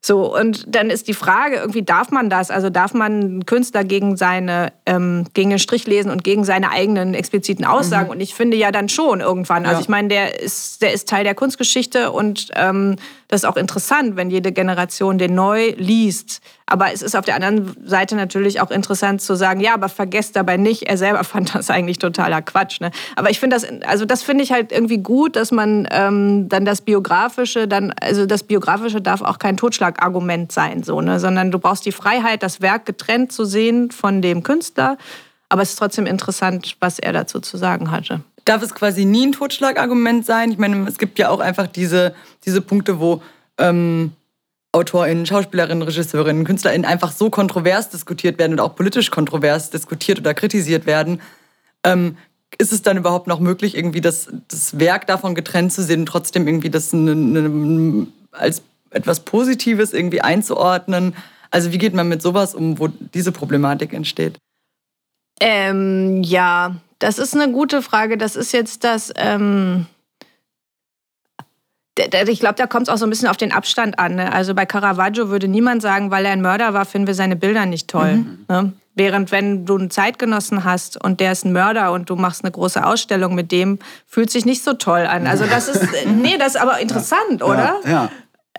So, 0.01 0.33
und 0.33 0.63
dann 0.73 0.89
ist 0.89 1.09
die 1.09 1.13
Frage, 1.13 1.57
irgendwie 1.57 1.83
darf 1.83 2.09
man 2.09 2.29
das? 2.29 2.51
Also 2.51 2.69
darf 2.69 2.93
man 2.93 3.11
einen 3.11 3.45
Künstler 3.45 3.83
gegen 3.83 4.15
seine, 4.15 4.71
ähm, 4.85 5.25
gegen 5.33 5.49
den 5.49 5.59
Strich 5.59 5.87
lesen 5.87 6.09
und 6.09 6.23
gegen 6.23 6.45
seine 6.45 6.71
eigenen 6.71 7.13
expliziten 7.13 7.65
Aussagen? 7.65 8.05
Mhm. 8.05 8.11
Und 8.11 8.21
ich 8.21 8.33
finde 8.33 8.55
ja 8.55 8.71
dann 8.71 8.87
schon 8.87 9.19
irgendwann. 9.19 9.65
Also 9.65 9.79
ja. 9.79 9.81
ich 9.81 9.89
meine, 9.89 10.07
der 10.07 10.39
ist, 10.39 10.81
der 10.81 10.93
ist 10.93 11.09
Teil 11.09 11.25
der 11.25 11.35
Kunstgeschichte 11.35 12.11
und 12.11 12.49
ähm, 12.55 12.95
das 13.27 13.43
ist 13.43 13.45
auch 13.45 13.57
interessant, 13.57 14.15
wenn 14.15 14.31
jede 14.31 14.53
Generation 14.53 15.17
den 15.17 15.35
neu 15.35 15.73
liest. 15.77 16.41
Aber 16.69 16.93
es 16.93 17.01
ist 17.01 17.15
auf 17.15 17.25
der 17.25 17.35
anderen 17.35 17.75
Seite 17.83 18.15
natürlich 18.15 18.61
auch 18.61 18.69
interessant 18.69 19.21
zu 19.21 19.35
sagen, 19.35 19.59
ja, 19.59 19.73
aber 19.73 19.89
vergesst 19.89 20.35
dabei 20.35 20.55
nicht, 20.57 20.83
er 20.83 20.97
selber 20.97 21.23
fand 21.23 21.55
das 21.55 21.69
eigentlich 21.69 21.97
totaler 21.97 22.41
Quatsch. 22.41 22.79
Ne? 22.79 22.91
Aber 23.15 23.29
ich 23.31 23.39
finde 23.39 23.55
das, 23.55 23.65
also 23.85 24.05
das 24.05 24.23
finde 24.23 24.43
ich 24.43 24.51
halt 24.51 24.71
irgendwie 24.71 24.99
gut, 24.99 25.35
dass 25.35 25.51
man 25.51 25.87
ähm, 25.91 26.47
dann 26.47 26.65
das 26.65 26.81
Biografische, 26.81 27.67
dann, 27.67 27.91
also 27.99 28.25
das 28.25 28.43
Biografische 28.43 29.01
darf 29.01 29.21
auch 29.21 29.39
kein 29.39 29.57
Totschlagargument 29.57 30.51
sein, 30.51 30.83
so, 30.83 31.01
ne? 31.01 31.19
sondern 31.19 31.51
du 31.51 31.59
brauchst 31.59 31.85
die 31.85 31.91
Freiheit, 31.91 32.43
das 32.43 32.61
Werk 32.61 32.85
getrennt 32.85 33.31
zu 33.31 33.45
sehen 33.45 33.91
von 33.91 34.21
dem 34.21 34.43
Künstler. 34.43 34.97
Aber 35.49 35.63
es 35.63 35.71
ist 35.71 35.79
trotzdem 35.79 36.05
interessant, 36.05 36.77
was 36.79 36.99
er 36.99 37.11
dazu 37.11 37.39
zu 37.39 37.57
sagen 37.57 37.89
hatte. 37.89 38.21
Darf 38.45 38.61
es 38.61 38.75
quasi 38.75 39.05
nie 39.05 39.25
ein 39.25 39.31
Totschlagargument 39.31 40.25
sein? 40.25 40.51
Ich 40.51 40.59
meine, 40.59 40.87
es 40.87 40.99
gibt 40.99 41.17
ja 41.17 41.29
auch 41.29 41.39
einfach 41.39 41.65
diese, 41.65 42.13
diese 42.45 42.61
Punkte, 42.61 42.99
wo 42.99 43.21
ähm, 43.57 44.11
AutorInnen, 44.71 45.25
Schauspielerinnen, 45.25 45.81
Regisseurinnen, 45.81 46.45
KünstlerInnen 46.45 46.85
einfach 46.85 47.11
so 47.11 47.29
kontrovers 47.29 47.89
diskutiert 47.89 48.37
werden 48.37 48.53
und 48.53 48.59
auch 48.59 48.75
politisch 48.75 49.09
kontrovers 49.09 49.71
diskutiert 49.71 50.19
oder 50.19 50.33
kritisiert 50.33 50.85
werden, 50.85 51.21
ähm, 51.83 52.17
ist 52.57 52.73
es 52.73 52.81
dann 52.81 52.97
überhaupt 52.97 53.27
noch 53.27 53.39
möglich, 53.39 53.75
irgendwie 53.75 54.01
das, 54.01 54.27
das 54.47 54.79
Werk 54.79 55.07
davon 55.07 55.35
getrennt 55.35 55.71
zu 55.71 55.83
sehen 55.83 56.01
und 56.01 56.05
trotzdem 56.07 56.47
irgendwie 56.47 56.69
das 56.69 56.93
eine, 56.93 57.11
eine, 57.11 58.07
als 58.31 58.63
etwas 58.91 59.21
Positives 59.21 59.93
irgendwie 59.93 60.21
einzuordnen? 60.21 61.15
Also 61.51 61.71
wie 61.71 61.77
geht 61.77 61.93
man 61.93 62.07
mit 62.07 62.21
sowas 62.21 62.55
um, 62.55 62.79
wo 62.79 62.87
diese 62.87 63.31
Problematik 63.31 63.93
entsteht? 63.93 64.37
Ähm, 65.39 66.21
ja, 66.23 66.75
das 66.99 67.17
ist 67.17 67.35
eine 67.35 67.51
gute 67.51 67.81
Frage. 67.81 68.17
Das 68.17 68.35
ist 68.35 68.51
jetzt 68.51 68.83
das. 68.83 69.11
Ähm 69.15 69.87
ich 71.97 72.39
glaube, 72.39 72.55
da 72.55 72.67
kommt 72.67 72.87
es 72.87 72.93
auch 72.93 72.97
so 72.97 73.05
ein 73.05 73.09
bisschen 73.09 73.27
auf 73.27 73.37
den 73.37 73.51
Abstand 73.51 73.99
an. 73.99 74.15
Ne? 74.15 74.31
Also 74.31 74.53
bei 74.55 74.65
Caravaggio 74.65 75.29
würde 75.29 75.47
niemand 75.47 75.81
sagen, 75.81 76.11
weil 76.11 76.25
er 76.25 76.31
ein 76.31 76.41
Mörder 76.41 76.73
war, 76.73 76.85
finden 76.85 77.07
wir 77.07 77.13
seine 77.13 77.35
Bilder 77.35 77.65
nicht 77.65 77.89
toll. 77.89 78.13
Mhm. 78.13 78.45
Ne? 78.47 78.73
Während 78.95 79.31
wenn 79.31 79.65
du 79.65 79.77
einen 79.77 79.89
Zeitgenossen 79.89 80.63
hast 80.63 81.01
und 81.01 81.19
der 81.19 81.31
ist 81.31 81.45
ein 81.45 81.53
Mörder 81.53 81.91
und 81.91 82.09
du 82.09 82.15
machst 82.15 82.43
eine 82.43 82.51
große 82.51 82.85
Ausstellung 82.85 83.35
mit 83.35 83.51
dem, 83.51 83.79
fühlt 84.05 84.29
sich 84.29 84.45
nicht 84.45 84.63
so 84.63 84.73
toll 84.73 85.05
an. 85.05 85.27
Also 85.27 85.45
das 85.45 85.67
ist, 85.67 85.87
nee, 86.05 86.37
das 86.37 86.55
ist 86.55 86.61
aber 86.61 86.79
interessant, 86.79 87.39
ja. 87.39 87.45
oder? 87.45 87.75
Ja. 87.83 87.91
ja. 87.91 88.09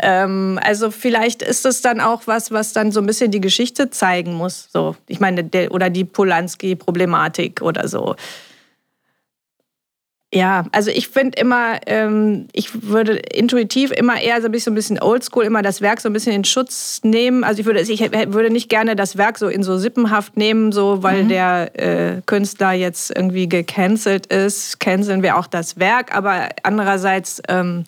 Ähm, 0.03 0.59
also 0.63 0.91
vielleicht 0.91 1.43
ist 1.43 1.67
es 1.67 1.83
dann 1.83 2.01
auch 2.01 2.23
was, 2.27 2.51
was 2.51 2.73
dann 2.73 2.93
so 2.93 3.01
ein 3.01 3.07
bisschen 3.07 3.31
die 3.31 3.41
Geschichte 3.41 3.91
zeigen 3.91 4.35
muss. 4.35 4.69
So, 4.73 4.97
ich 5.07 5.21
meine, 5.21 5.45
der, 5.45 5.73
oder 5.73 5.91
die 5.91 6.05
Polanski-Problematik 6.05 7.61
oder 7.61 7.87
so. 7.89 8.17
Ja, 10.33 10.65
also 10.71 10.93
ich 10.93 11.09
finde 11.09 11.41
immer, 11.41 11.81
ähm, 11.87 12.47
ich 12.53 12.85
würde 12.85 13.17
intuitiv 13.17 13.91
immer 13.91 14.21
eher 14.21 14.41
so 14.41 14.47
ein 14.47 14.53
bisschen, 14.53 14.75
ein 14.75 14.77
bisschen 14.77 15.03
oldschool, 15.03 15.45
immer 15.45 15.63
das 15.63 15.81
Werk 15.81 16.01
so 16.01 16.09
ein 16.09 16.13
bisschen 16.13 16.33
in 16.33 16.45
Schutz 16.45 17.01
nehmen. 17.03 17.43
Also 17.43 17.61
ich 17.61 17.67
würde, 17.67 17.81
ich 17.81 18.01
würde 18.01 18.51
nicht 18.51 18.69
gerne 18.69 18.95
das 18.95 19.17
Werk 19.17 19.39
so 19.39 19.49
in 19.49 19.65
so 19.65 19.77
Sippenhaft 19.77 20.37
nehmen, 20.37 20.71
so 20.71 21.03
weil 21.03 21.25
mhm. 21.25 21.29
der 21.31 21.71
äh, 21.75 22.23
Künstler 22.27 22.73
jetzt 22.73 23.11
irgendwie 23.11 23.49
gecancelt 23.49 24.27
ist. 24.27 24.79
Canceln 24.79 25.25
wir 25.25 25.37
auch 25.37 25.49
das 25.49 25.81
Werk, 25.81 26.15
aber 26.15 26.51
andererseits 26.63 27.43
ähm, 27.49 27.83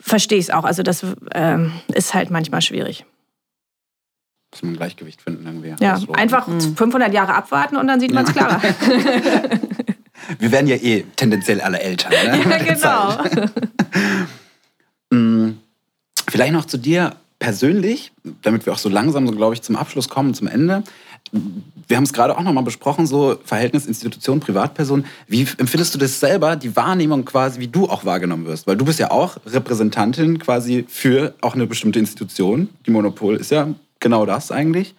verstehe 0.00 0.38
ich 0.38 0.44
es 0.44 0.50
auch. 0.50 0.64
Also 0.64 0.84
das 0.84 1.04
ähm, 1.34 1.72
ist 1.92 2.14
halt 2.14 2.30
manchmal 2.30 2.62
schwierig. 2.62 3.04
Muss 4.52 4.62
man 4.62 4.74
ein 4.74 4.76
Gleichgewicht 4.76 5.20
finden 5.20 5.46
irgendwie. 5.46 5.74
Ja, 5.84 5.98
einfach 6.12 6.46
mhm. 6.46 6.76
500 6.76 7.12
Jahre 7.12 7.34
abwarten 7.34 7.76
und 7.76 7.88
dann 7.88 7.98
sieht 7.98 8.14
man 8.14 8.24
es 8.24 8.32
klarer. 8.32 8.62
Wir 10.38 10.52
werden 10.52 10.66
ja 10.66 10.76
eh 10.76 11.04
tendenziell 11.16 11.60
alle 11.60 11.80
älter. 11.80 12.10
Ne? 12.10 12.40
Ja, 12.50 12.58
genau. 12.58 13.48
Mm, 15.10 15.58
vielleicht 16.26 16.54
noch 16.54 16.64
zu 16.64 16.78
dir 16.78 17.16
persönlich, 17.38 18.12
damit 18.40 18.64
wir 18.64 18.72
auch 18.72 18.78
so 18.78 18.88
langsam, 18.88 19.26
so 19.26 19.34
glaube 19.34 19.52
ich, 19.52 19.60
zum 19.60 19.76
Abschluss 19.76 20.08
kommen, 20.08 20.32
zum 20.32 20.46
Ende. 20.46 20.84
Wir 21.88 21.96
haben 21.96 22.04
es 22.04 22.12
gerade 22.12 22.38
auch 22.38 22.42
nochmal 22.42 22.64
besprochen, 22.64 23.06
so 23.06 23.36
Verhältnis 23.44 23.86
Institution, 23.86 24.40
Privatperson. 24.40 25.04
Wie 25.26 25.46
empfindest 25.58 25.94
du 25.94 25.98
das 25.98 26.18
selber, 26.18 26.56
die 26.56 26.74
Wahrnehmung 26.76 27.24
quasi, 27.24 27.60
wie 27.60 27.68
du 27.68 27.88
auch 27.88 28.04
wahrgenommen 28.04 28.46
wirst? 28.46 28.66
Weil 28.66 28.76
du 28.76 28.84
bist 28.84 29.00
ja 29.00 29.10
auch 29.10 29.36
Repräsentantin 29.44 30.38
quasi 30.38 30.86
für 30.88 31.34
auch 31.40 31.54
eine 31.54 31.66
bestimmte 31.66 31.98
Institution. 31.98 32.68
Die 32.86 32.90
Monopol 32.90 33.36
ist 33.36 33.50
ja 33.50 33.68
genau 34.00 34.24
das 34.24 34.50
eigentlich. 34.50 34.94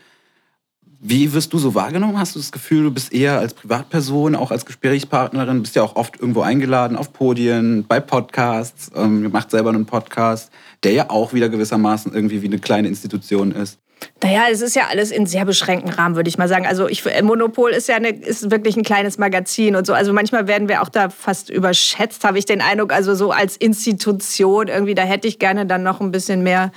Wie 1.05 1.33
wirst 1.33 1.51
du 1.51 1.57
so 1.57 1.75
wahrgenommen? 1.75 2.17
Hast 2.17 2.35
du 2.35 2.39
das 2.39 2.53
Gefühl, 2.53 2.83
du 2.83 2.91
bist 2.91 3.11
eher 3.11 3.37
als 3.37 3.53
Privatperson, 3.53 4.35
auch 4.35 4.51
als 4.51 4.65
Gesprächspartnerin, 4.65 5.61
bist 5.61 5.75
ja 5.75 5.83
auch 5.83 5.97
oft 5.97 6.17
irgendwo 6.17 6.43
eingeladen 6.43 6.95
auf 6.95 7.11
Podien, 7.11 7.83
bei 7.85 7.99
Podcasts, 7.99 8.89
ähm, 8.95 9.29
macht 9.29 9.51
selber 9.51 9.71
einen 9.71 9.85
Podcast, 9.85 10.49
der 10.83 10.93
ja 10.93 11.09
auch 11.09 11.33
wieder 11.33 11.49
gewissermaßen 11.49 12.13
irgendwie 12.13 12.41
wie 12.41 12.47
eine 12.47 12.57
kleine 12.57 12.87
Institution 12.87 13.51
ist. 13.51 13.79
Naja, 14.23 14.43
es 14.49 14.61
ist 14.61 14.77
ja 14.77 14.83
alles 14.89 15.11
in 15.11 15.25
sehr 15.25 15.43
beschränkten 15.43 15.91
Rahmen, 15.91 16.15
würde 16.15 16.29
ich 16.29 16.37
mal 16.37 16.47
sagen. 16.47 16.65
Also 16.65 16.87
ich, 16.87 17.03
Monopol 17.21 17.71
ist 17.71 17.89
ja 17.89 17.97
eine, 17.97 18.09
ist 18.09 18.49
wirklich 18.49 18.77
ein 18.77 18.83
kleines 18.83 19.17
Magazin 19.17 19.75
und 19.75 19.85
so. 19.85 19.93
Also 19.93 20.13
manchmal 20.13 20.47
werden 20.47 20.69
wir 20.69 20.81
auch 20.81 20.89
da 20.89 21.09
fast 21.09 21.49
überschätzt, 21.49 22.23
habe 22.23 22.39
ich 22.39 22.45
den 22.45 22.61
Eindruck. 22.61 22.93
Also 22.93 23.13
so 23.13 23.31
als 23.31 23.57
Institution 23.57 24.69
irgendwie, 24.69 24.95
da 24.95 25.03
hätte 25.03 25.27
ich 25.27 25.37
gerne 25.37 25.65
dann 25.65 25.83
noch 25.83 25.99
ein 25.99 26.11
bisschen 26.11 26.43
mehr 26.43 26.71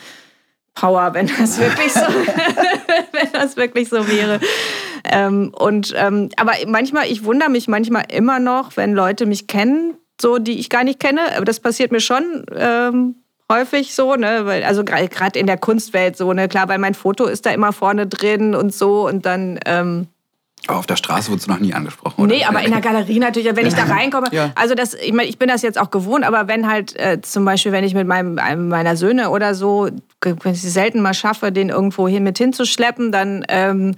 Power, 0.76 1.14
wenn 1.14 1.26
das 1.26 1.58
wirklich 1.60 1.92
so, 1.92 2.00
wenn 3.12 3.32
das 3.32 3.56
wirklich 3.56 3.88
so 3.88 4.06
wäre. 4.08 4.38
Ähm, 5.04 5.52
und 5.58 5.92
ähm, 5.96 6.28
aber 6.36 6.52
manchmal, 6.66 7.06
ich 7.10 7.24
wundere 7.24 7.50
mich 7.50 7.66
manchmal 7.66 8.04
immer 8.12 8.38
noch, 8.38 8.76
wenn 8.76 8.94
Leute 8.94 9.26
mich 9.26 9.48
kennen, 9.48 9.96
so 10.20 10.38
die 10.38 10.58
ich 10.60 10.70
gar 10.70 10.84
nicht 10.84 11.00
kenne. 11.00 11.20
Aber 11.36 11.44
das 11.44 11.60
passiert 11.60 11.90
mir 11.90 12.00
schon 12.00 12.44
ähm, 12.54 13.16
häufig 13.50 13.94
so, 13.94 14.14
ne? 14.14 14.46
Weil, 14.46 14.62
also 14.62 14.84
gerade 14.84 15.38
in 15.38 15.46
der 15.46 15.58
Kunstwelt 15.58 16.16
so, 16.16 16.32
ne? 16.32 16.48
Klar, 16.48 16.68
weil 16.68 16.78
mein 16.78 16.94
Foto 16.94 17.26
ist 17.26 17.46
da 17.46 17.50
immer 17.50 17.72
vorne 17.72 18.06
drin 18.06 18.54
und 18.54 18.72
so 18.72 19.08
und 19.08 19.26
dann. 19.26 19.58
Aber 20.66 20.78
auf 20.78 20.86
der 20.86 20.96
Straße 20.96 21.30
wurdest 21.30 21.48
du 21.48 21.52
noch 21.52 21.60
nie 21.60 21.74
angesprochen, 21.74 22.24
oder? 22.24 22.34
Nee, 22.34 22.44
aber 22.44 22.62
in 22.62 22.70
der 22.70 22.80
Galerie 22.80 23.18
natürlich, 23.18 23.54
wenn 23.54 23.66
ich 23.66 23.74
da 23.74 23.84
reinkomme. 23.94 24.28
Ja. 24.32 24.52
Also 24.54 24.74
das, 24.74 24.94
ich, 24.94 25.12
mein, 25.12 25.28
ich 25.28 25.38
bin 25.38 25.48
das 25.48 25.62
jetzt 25.62 25.78
auch 25.78 25.90
gewohnt, 25.90 26.24
aber 26.24 26.48
wenn 26.48 26.68
halt 26.68 26.96
äh, 26.98 27.20
zum 27.20 27.44
Beispiel, 27.44 27.72
wenn 27.72 27.84
ich 27.84 27.94
mit 27.94 28.06
meinem, 28.06 28.38
einem 28.38 28.68
meiner 28.68 28.96
Söhne 28.96 29.30
oder 29.30 29.54
so, 29.54 29.88
wenn 30.20 30.52
ich 30.52 30.64
es 30.64 30.74
selten 30.74 31.00
mal 31.00 31.14
schaffe, 31.14 31.52
den 31.52 31.68
irgendwo 31.68 32.08
hin 32.08 32.24
mit 32.24 32.38
hinzuschleppen, 32.38 33.12
dann 33.12 33.44
ähm, 33.48 33.94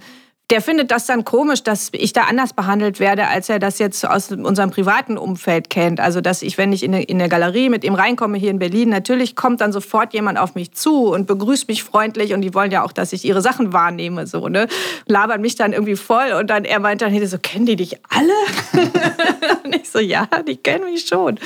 der 0.49 0.61
findet 0.61 0.89
das 0.89 1.05
dann 1.05 1.25
komisch, 1.25 1.61
dass 1.61 1.89
ich 1.91 2.11
da 2.11 2.23
anders 2.23 2.53
behandelt 2.53 2.99
werde, 2.99 3.27
als 3.27 3.49
er 3.49 3.59
das 3.59 3.77
jetzt 3.77 4.07
aus 4.07 4.31
unserem 4.31 4.71
privaten 4.71 5.17
Umfeld 5.17 5.69
kennt. 5.69 5.99
Also, 5.99 6.21
dass 6.21 6.41
ich, 6.41 6.57
wenn 6.57 6.73
ich 6.73 6.81
in 6.81 6.95
eine, 6.95 7.03
in 7.03 7.19
Galerie 7.29 7.69
mit 7.69 7.83
ihm 7.83 7.93
reinkomme 7.93 8.37
hier 8.37 8.49
in 8.49 8.57
Berlin, 8.57 8.89
natürlich 8.89 9.35
kommt 9.35 9.61
dann 9.61 9.71
sofort 9.71 10.13
jemand 10.13 10.39
auf 10.39 10.55
mich 10.55 10.71
zu 10.71 11.11
und 11.11 11.27
begrüßt 11.27 11.67
mich 11.67 11.83
freundlich 11.83 12.33
und 12.33 12.41
die 12.41 12.55
wollen 12.55 12.71
ja 12.71 12.83
auch, 12.83 12.91
dass 12.91 13.13
ich 13.13 13.25
ihre 13.25 13.41
Sachen 13.41 13.73
wahrnehme, 13.73 14.25
so, 14.25 14.47
ne? 14.47 14.67
Labern 15.05 15.39
mich 15.41 15.55
dann 15.55 15.71
irgendwie 15.71 15.95
voll 15.95 16.31
und 16.39 16.49
dann, 16.49 16.65
er 16.65 16.79
meint 16.79 17.03
dann, 17.03 17.27
so, 17.27 17.37
kennen 17.37 17.67
die 17.67 17.75
dich 17.75 17.97
alle? 18.09 18.33
und 19.63 19.75
ich 19.75 19.89
so, 19.89 19.99
ja, 19.99 20.27
die 20.47 20.57
kennen 20.57 20.85
mich 20.85 21.05
schon. 21.05 21.39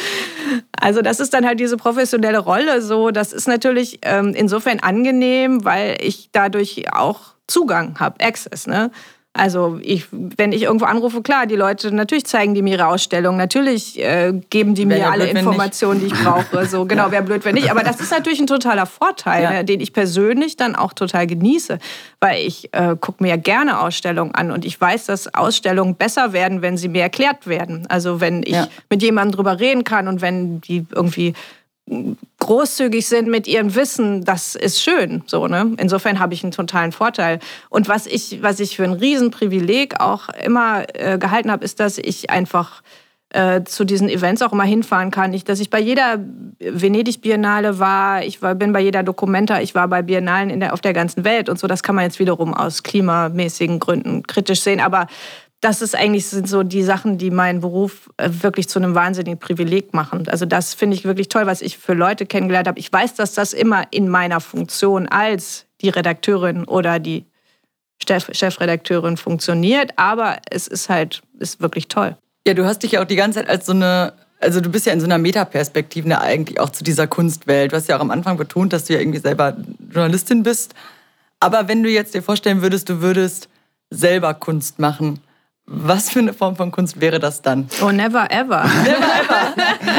Also, 0.80 1.02
das 1.02 1.20
ist 1.20 1.34
dann 1.34 1.46
halt 1.46 1.60
diese 1.60 1.76
professionelle 1.76 2.40
Rolle, 2.40 2.82
so, 2.82 3.12
das 3.12 3.34
ist 3.34 3.50
natürlich 3.50 4.00
ähm, 4.04 4.34
insofern 4.34 4.80
angenehm, 4.80 5.66
weil 5.66 5.98
ich 6.00 6.30
dadurch 6.32 6.94
auch 6.94 7.33
Zugang 7.48 8.00
habe, 8.00 8.24
Access. 8.24 8.68
Ne? 8.68 8.92
Also 9.36 9.80
ich, 9.82 10.06
wenn 10.12 10.52
ich 10.52 10.62
irgendwo 10.62 10.86
anrufe, 10.86 11.24
klar, 11.24 11.48
die 11.48 11.56
Leute, 11.56 11.92
natürlich 11.92 12.26
zeigen 12.26 12.54
die 12.54 12.62
mir 12.62 12.74
ihre 12.74 12.86
Ausstellung, 12.86 13.36
natürlich 13.36 14.00
äh, 14.00 14.32
geben 14.52 14.76
die 14.76 14.88
Wär 14.88 14.96
mir 14.98 15.02
ja 15.06 15.10
alle 15.10 15.24
blöd, 15.26 15.38
Informationen, 15.38 16.00
die 16.02 16.06
ich 16.06 16.14
brauche. 16.14 16.68
So, 16.68 16.86
genau, 16.88 17.10
wäre 17.10 17.24
blöd, 17.24 17.44
wenn 17.44 17.56
nicht. 17.56 17.72
Aber 17.72 17.82
das 17.82 18.00
ist 18.00 18.12
natürlich 18.12 18.40
ein 18.40 18.46
totaler 18.46 18.86
Vorteil, 18.86 19.42
Ja. 19.42 19.50
ne, 19.52 19.66
den 19.66 19.80
ich 19.82 19.92
persönlich 19.92 20.56
dann 20.56 20.76
auch 20.76 20.94
total 20.94 21.26
genieße. 21.26 21.80
Weil 22.20 22.46
ich 22.46 22.70
äh, 22.76 22.96
gucke 23.00 23.24
mir 23.24 23.30
ja 23.30 23.36
gerne 23.38 23.80
Ausstellungen 23.82 24.36
an 24.36 24.52
und 24.52 24.66
ich 24.66 24.80
weiß, 24.80 25.08
dass 25.08 25.34
Ausstellungen 25.34 25.96
besser 25.96 26.32
werden, 26.32 26.62
wenn 26.62 26.78
sie 26.78 26.88
mir 26.88 27.02
erklärt 27.02 27.48
werden. 27.48 27.88
Also 27.90 28.22
wenn 28.22 28.44
ich 28.44 28.50
Ja. 28.50 28.68
mit 28.92 29.02
jemandem 29.02 29.36
drüber 29.38 29.60
reden 29.60 29.84
kann 29.84 30.08
und 30.08 30.22
wenn 30.22 30.62
die 30.62 30.86
irgendwie 30.94 31.34
großzügig 32.40 33.08
sind 33.08 33.28
mit 33.28 33.48
ihrem 33.48 33.76
Wissen, 33.76 34.24
das 34.24 34.56
ist 34.56 34.82
schön. 34.82 35.24
So, 35.28 35.48
ne? 35.48 35.74
Insofern 35.78 36.20
habe 36.20 36.34
ich 36.34 36.44
einen 36.44 36.52
totalen 36.52 36.92
Vorteil. 36.92 37.40
Und 37.70 37.88
was 37.88 38.06
ich, 38.06 38.42
was 38.42 38.60
ich 38.60 38.76
für 38.76 38.84
ein 38.84 38.94
Riesenprivileg 38.94 40.00
auch 40.00 40.30
immer 40.30 40.84
äh, 40.94 41.18
gehalten 41.18 41.52
habe, 41.52 41.64
ist, 41.66 41.80
dass 41.80 41.98
ich 41.98 42.30
einfach 42.30 42.82
äh, 43.34 43.64
zu 43.64 43.84
diesen 43.84 44.10
Events 44.10 44.42
auch 44.42 44.54
immer 44.54 44.64
hinfahren 44.64 45.12
kann. 45.12 45.34
Ich, 45.34 45.44
dass 45.44 45.60
ich 45.60 45.70
bei 45.70 45.80
jeder 45.80 46.20
Venedig-Biennale 46.60 47.80
war, 47.80 48.24
ich 48.24 48.42
war, 48.42 48.56
bin 48.56 48.74
bei 48.74 48.80
jeder 48.80 49.04
Documenta, 49.04 49.60
ich 49.60 49.74
war 49.74 49.88
bei 49.88 50.02
Biennalen 50.02 50.50
in 50.50 50.60
der, 50.60 50.74
auf 50.74 50.82
der 50.82 50.94
ganzen 50.94 51.26
Welt 51.26 51.50
und 51.50 51.58
so. 51.58 51.68
Das 51.68 51.84
kann 51.84 51.96
man 51.96 52.06
jetzt 52.06 52.20
wiederum 52.20 52.54
aus 52.54 52.84
klimamäßigen 52.84 53.80
Gründen 53.80 54.24
kritisch 54.24 54.62
sehen. 54.62 54.80
Aber 54.80 55.08
das 55.64 55.82
ist 55.82 55.96
eigentlich 55.96 56.28
sind 56.28 56.50
so 56.50 56.62
die 56.64 56.84
Sachen, 56.84 57.18
die 57.18 57.32
meinen 57.32 57.62
Beruf 57.62 58.10
äh, 58.18 58.30
wirklich 58.42 58.68
zu 58.68 58.80
einem 58.80 58.96
wahnsinnigen 58.96 59.40
Privileg 59.40 59.94
machen. 59.94 60.28
Also 60.28 60.46
das 60.46 60.74
finde 60.74 60.98
ich 60.98 61.06
wirklich 61.06 61.30
toll, 61.30 61.46
was 61.46 61.62
ich 61.62 61.78
für 61.78 61.94
Leute 61.94 62.26
kennengelernt 62.26 62.68
habe. 62.68 62.80
Ich 62.80 62.92
weiß, 62.92 63.16
dass 63.16 63.34
das 63.34 63.54
immer 63.54 63.86
in 63.92 64.10
meiner 64.10 64.42
Funktion 64.42 65.08
als 65.08 65.66
die 65.82 65.88
Redakteurin 65.88 66.66
oder 66.66 67.00
die 67.00 67.26
Chef 68.06 68.28
Chefredakteurin 68.34 69.16
funktioniert, 69.16 69.92
aber 69.96 70.38
es 70.50 70.68
ist 70.68 70.90
halt 70.90 71.22
ist 71.40 71.62
wirklich 71.62 71.88
toll. 71.88 72.18
Ja, 72.46 72.54
du 72.54 72.66
hast 72.66 72.84
dich 72.84 72.92
ja 72.94 73.02
auch 73.02 73.08
die 73.08 73.16
ganze 73.16 73.40
Zeit 73.40 73.50
als 73.50 73.66
so 73.66 73.72
eine, 73.72 74.12
also 74.42 74.60
du 74.60 74.70
bist 74.70 74.86
ja 74.86 74.92
in 74.92 75.00
so 75.00 75.06
einer 75.06 75.18
Metaperspektive 75.18 76.20
eigentlich 76.20 76.60
auch 76.60 76.72
zu 76.72 76.84
dieser 76.84 77.08
Kunstwelt. 77.08 77.72
Du 77.72 77.78
hast 77.78 77.88
ja 77.88 77.96
auch 77.96 78.02
am 78.02 78.12
Anfang 78.12 78.36
betont, 78.36 78.74
dass 78.74 78.86
du 78.86 78.94
ja 78.94 79.00
irgendwie 79.00 79.20
selber 79.20 79.56
Journalistin 79.90 80.44
bist. 80.44 80.74
Aber 81.40 81.70
wenn 81.70 81.84
du 81.84 81.90
jetzt 81.90 82.14
dir 82.14 82.22
vorstellen 82.22 82.62
würdest, 82.62 82.90
du 82.90 83.02
würdest 83.02 83.48
selber 83.90 84.34
Kunst 84.34 84.80
machen, 84.80 85.22
was 85.66 86.10
für 86.10 86.20
eine 86.20 86.34
Form 86.34 86.56
von 86.56 86.72
Kunst 86.72 87.00
wäre 87.00 87.20
das 87.20 87.42
dann? 87.42 87.70
Oh, 87.82 87.92
never 87.92 88.30
ever. 88.32 88.64
da 88.64 89.86
sind 89.86 89.93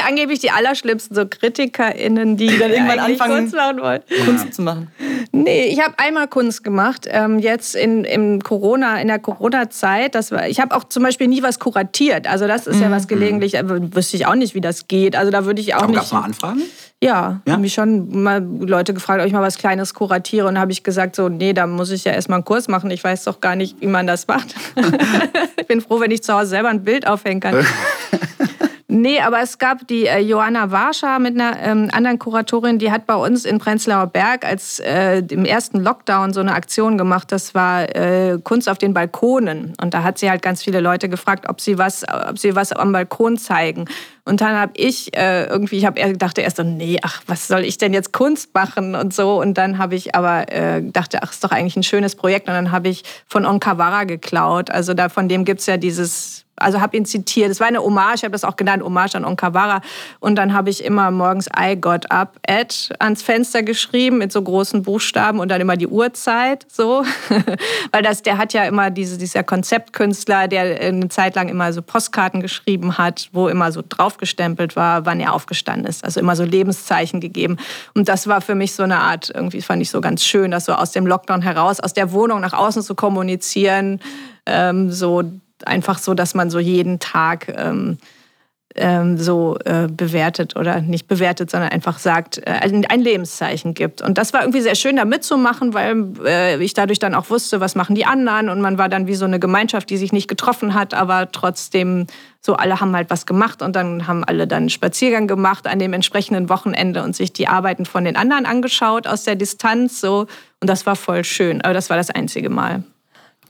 ja 0.00 0.06
angeblich 0.08 0.38
die 0.40 0.50
allerschlimmsten 0.50 1.14
so 1.14 1.26
KritikerInnen, 1.26 2.36
die, 2.36 2.58
dann 2.58 2.70
irgendwann 2.72 2.98
anfangen- 2.98 3.36
Kunst 3.36 3.54
machen 3.54 3.80
wollen. 3.80 4.00
Kunst 4.24 4.54
zu 4.54 4.62
machen. 4.62 4.88
Nee, 5.32 5.66
ich 5.66 5.80
habe 5.80 5.94
einmal 5.98 6.26
Kunst 6.28 6.64
gemacht, 6.64 7.06
ähm, 7.08 7.38
jetzt 7.38 7.74
in, 7.76 8.04
im 8.04 8.42
Corona, 8.42 9.00
in 9.00 9.08
der 9.08 9.18
Corona-Zeit. 9.18 10.14
Das 10.14 10.32
war, 10.32 10.48
ich 10.48 10.60
habe 10.60 10.74
auch 10.74 10.84
zum 10.84 11.02
Beispiel 11.02 11.28
nie 11.28 11.42
was 11.42 11.58
kuratiert. 11.58 12.26
Also 12.26 12.46
das 12.46 12.66
ist 12.66 12.80
ja 12.80 12.90
was 12.90 13.06
gelegentlich, 13.08 13.58
aber 13.58 13.94
wüsste 13.94 14.16
ich 14.16 14.26
auch 14.26 14.34
nicht, 14.34 14.54
wie 14.54 14.60
das 14.60 14.88
geht. 14.88 15.14
Also 15.16 15.30
da 15.30 15.44
würde 15.44 15.60
ich 15.60 15.74
auch 15.74 15.82
Aber 15.82 15.92
gab 15.92 16.02
nicht. 16.02 16.06
es 16.06 16.12
mal 16.12 16.22
Anfragen? 16.24 16.62
Ja, 17.02 17.40
Ja? 17.46 17.52
haben 17.54 17.60
mich 17.62 17.72
schon 17.72 18.22
mal 18.22 18.42
Leute 18.60 18.92
gefragt, 18.92 19.20
ob 19.20 19.26
ich 19.26 19.32
mal 19.32 19.40
was 19.42 19.56
Kleines 19.56 19.94
kuratiere. 19.94 20.46
Und 20.48 20.58
habe 20.58 20.72
ich 20.72 20.82
gesagt, 20.82 21.16
so, 21.16 21.28
nee, 21.28 21.52
da 21.52 21.66
muss 21.66 21.90
ich 21.90 22.04
ja 22.04 22.12
erstmal 22.12 22.36
einen 22.38 22.44
Kurs 22.44 22.68
machen. 22.68 22.90
Ich 22.90 23.02
weiß 23.04 23.24
doch 23.24 23.40
gar 23.40 23.56
nicht, 23.56 23.80
wie 23.80 23.86
man 23.86 24.06
das 24.06 24.26
macht. 24.26 24.54
ich 25.60 25.66
bin 25.66 25.80
froh, 25.80 26.00
wenn 26.00 26.10
ich 26.10 26.22
zu 26.22 26.34
Hause 26.34 26.46
selber 26.50 26.68
ein 26.68 26.82
Bild 26.84 27.06
aufhängen 27.06 27.40
kann. 27.40 27.64
Nee, 28.92 29.20
aber 29.20 29.40
es 29.40 29.58
gab 29.58 29.86
die 29.86 30.06
äh, 30.06 30.18
Johanna 30.18 30.72
Warscha 30.72 31.20
mit 31.20 31.40
einer 31.40 31.56
ähm, 31.62 31.88
anderen 31.92 32.18
Kuratorin, 32.18 32.80
die 32.80 32.90
hat 32.90 33.06
bei 33.06 33.14
uns 33.14 33.44
in 33.44 33.58
Prenzlauer 33.58 34.08
Berg 34.08 34.44
als 34.44 34.80
äh, 34.80 35.22
im 35.30 35.44
ersten 35.44 35.78
Lockdown 35.78 36.32
so 36.32 36.40
eine 36.40 36.52
Aktion 36.54 36.98
gemacht. 36.98 37.30
Das 37.30 37.54
war 37.54 37.94
äh, 37.94 38.38
Kunst 38.42 38.68
auf 38.68 38.78
den 38.78 38.92
Balkonen. 38.92 39.74
Und 39.80 39.94
da 39.94 40.02
hat 40.02 40.18
sie 40.18 40.28
halt 40.28 40.42
ganz 40.42 40.64
viele 40.64 40.80
Leute 40.80 41.08
gefragt, 41.08 41.48
ob 41.48 41.60
sie 41.60 41.78
was, 41.78 42.04
ob 42.28 42.40
sie 42.40 42.56
was 42.56 42.72
am 42.72 42.90
Balkon 42.90 43.38
zeigen. 43.38 43.84
Und 44.24 44.40
dann 44.40 44.56
habe 44.56 44.72
ich 44.76 45.16
äh, 45.16 45.44
irgendwie, 45.44 45.78
ich 45.78 45.86
habe 45.86 46.16
dachte 46.16 46.40
erst 46.40 46.56
so, 46.56 46.62
nee, 46.62 46.98
ach, 47.02 47.22
was 47.26 47.48
soll 47.48 47.64
ich 47.64 47.78
denn 47.78 47.92
jetzt 47.92 48.12
Kunst 48.12 48.54
machen 48.54 48.94
und 48.94 49.14
so. 49.14 49.40
Und 49.40 49.54
dann 49.54 49.78
habe 49.78 49.94
ich 49.94 50.14
aber 50.14 50.50
äh, 50.52 50.82
dachte, 50.82 51.22
ach, 51.22 51.32
ist 51.32 51.42
doch 51.44 51.50
eigentlich 51.50 51.76
ein 51.76 51.82
schönes 51.82 52.16
Projekt. 52.16 52.48
Und 52.48 52.54
dann 52.54 52.72
habe 52.72 52.88
ich 52.88 53.02
von 53.26 53.46
Onkawara 53.46 54.04
geklaut. 54.04 54.70
Also 54.70 54.94
da 54.94 55.08
von 55.08 55.28
dem 55.28 55.44
gibt's 55.44 55.66
ja 55.66 55.76
dieses 55.76 56.44
also 56.60 56.80
habe 56.80 56.96
ihn 56.96 57.04
zitiert. 57.04 57.50
Es 57.50 57.60
war 57.60 57.66
eine 57.66 57.82
Hommage, 57.82 58.16
ich 58.16 58.24
habe 58.24 58.32
das 58.32 58.44
auch 58.44 58.56
genannt, 58.56 58.82
Hommage 58.82 59.16
an 59.16 59.24
Onkawara. 59.24 59.80
Und 60.20 60.36
dann 60.36 60.52
habe 60.52 60.70
ich 60.70 60.84
immer 60.84 61.10
morgens 61.10 61.48
I 61.58 61.76
got 61.80 62.10
up 62.10 62.38
at 62.46 62.90
ans 62.98 63.22
Fenster 63.22 63.62
geschrieben 63.62 64.18
mit 64.18 64.30
so 64.32 64.42
großen 64.42 64.82
Buchstaben 64.82 65.40
und 65.40 65.48
dann 65.48 65.60
immer 65.60 65.76
die 65.76 65.86
Uhrzeit 65.86 66.66
so. 66.68 67.04
Weil 67.92 68.02
das, 68.02 68.22
der 68.22 68.38
hat 68.38 68.52
ja 68.52 68.64
immer 68.64 68.90
diese, 68.90 69.18
dieser 69.18 69.42
Konzeptkünstler, 69.42 70.48
der 70.48 70.80
eine 70.80 71.08
Zeit 71.08 71.34
lang 71.34 71.48
immer 71.48 71.72
so 71.72 71.82
Postkarten 71.82 72.40
geschrieben 72.40 72.98
hat, 72.98 73.28
wo 73.32 73.48
immer 73.48 73.72
so 73.72 73.82
draufgestempelt 74.10 74.76
war, 74.76 75.06
wann 75.06 75.20
er 75.20 75.32
aufgestanden 75.32 75.86
ist. 75.86 76.04
Also 76.04 76.20
immer 76.20 76.36
so 76.36 76.44
Lebenszeichen 76.44 77.20
gegeben. 77.20 77.56
Und 77.94 78.08
das 78.08 78.26
war 78.26 78.40
für 78.40 78.54
mich 78.54 78.74
so 78.74 78.82
eine 78.82 78.98
Art, 78.98 79.30
irgendwie 79.34 79.62
fand 79.62 79.82
ich 79.82 79.90
so 79.90 80.00
ganz 80.00 80.24
schön, 80.24 80.50
das 80.50 80.64
so 80.64 80.72
aus 80.72 80.92
dem 80.92 81.06
Lockdown 81.06 81.42
heraus, 81.42 81.80
aus 81.80 81.94
der 81.94 82.12
Wohnung 82.12 82.40
nach 82.40 82.52
außen 82.52 82.82
zu 82.82 82.94
kommunizieren. 82.94 84.00
Ähm, 84.46 84.90
so 84.90 85.22
einfach 85.64 85.98
so, 85.98 86.14
dass 86.14 86.34
man 86.34 86.50
so 86.50 86.58
jeden 86.58 86.98
Tag 86.98 87.52
ähm, 87.56 87.98
ähm, 88.76 89.18
so 89.18 89.56
äh, 89.64 89.88
bewertet 89.88 90.56
oder 90.56 90.80
nicht 90.80 91.08
bewertet, 91.08 91.50
sondern 91.50 91.70
einfach 91.70 91.98
sagt, 91.98 92.38
äh, 92.38 92.60
ein 92.88 93.00
Lebenszeichen 93.00 93.74
gibt. 93.74 94.00
Und 94.00 94.16
das 94.16 94.32
war 94.32 94.42
irgendwie 94.42 94.60
sehr 94.60 94.76
schön, 94.76 94.96
da 94.96 95.04
mitzumachen, 95.04 95.74
weil 95.74 96.12
äh, 96.24 96.62
ich 96.62 96.74
dadurch 96.74 96.98
dann 96.98 97.14
auch 97.14 97.30
wusste, 97.30 97.60
was 97.60 97.74
machen 97.74 97.94
die 97.94 98.06
anderen. 98.06 98.48
Und 98.48 98.60
man 98.60 98.78
war 98.78 98.88
dann 98.88 99.06
wie 99.06 99.14
so 99.14 99.24
eine 99.24 99.40
Gemeinschaft, 99.40 99.90
die 99.90 99.96
sich 99.96 100.12
nicht 100.12 100.28
getroffen 100.28 100.74
hat, 100.74 100.94
aber 100.94 101.32
trotzdem 101.32 102.06
so 102.40 102.54
alle 102.54 102.80
haben 102.80 102.94
halt 102.94 103.10
was 103.10 103.26
gemacht 103.26 103.60
und 103.60 103.76
dann 103.76 104.06
haben 104.06 104.24
alle 104.24 104.46
dann 104.46 104.62
einen 104.62 104.70
Spaziergang 104.70 105.26
gemacht 105.26 105.66
an 105.66 105.78
dem 105.78 105.92
entsprechenden 105.92 106.48
Wochenende 106.48 107.02
und 107.02 107.14
sich 107.14 107.32
die 107.32 107.48
Arbeiten 107.48 107.84
von 107.84 108.04
den 108.04 108.16
anderen 108.16 108.46
angeschaut 108.46 109.06
aus 109.06 109.24
der 109.24 109.36
Distanz 109.36 110.00
so 110.00 110.26
und 110.60 110.70
das 110.70 110.86
war 110.86 110.96
voll 110.96 111.24
schön, 111.24 111.60
aber 111.60 111.74
das 111.74 111.90
war 111.90 111.96
das 111.96 112.10
einzige 112.10 112.50
Mal. 112.50 112.82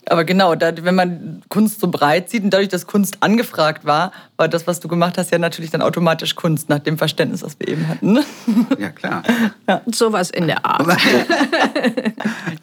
Aber 0.07 0.23
genau, 0.23 0.55
da, 0.55 0.73
wenn 0.83 0.95
man 0.95 1.43
Kunst 1.49 1.79
so 1.79 1.87
breit 1.87 2.29
sieht 2.29 2.43
und 2.43 2.49
dadurch, 2.49 2.69
dass 2.69 2.87
Kunst 2.87 3.17
angefragt 3.19 3.85
war, 3.85 4.11
war 4.35 4.47
das, 4.47 4.65
was 4.65 4.79
du 4.79 4.87
gemacht 4.87 5.17
hast, 5.17 5.31
ja 5.31 5.37
natürlich 5.37 5.69
dann 5.69 5.81
automatisch 5.83 6.35
Kunst, 6.35 6.69
nach 6.69 6.79
dem 6.79 6.97
Verständnis, 6.97 7.43
was 7.43 7.59
wir 7.59 7.67
eben 7.67 7.87
hatten. 7.87 8.13
ne? 8.13 8.23
Ja, 8.79 8.89
klar. 8.89 9.21
Sowas 9.85 10.31
in 10.31 10.47
der 10.47 10.65
Art. 10.65 10.87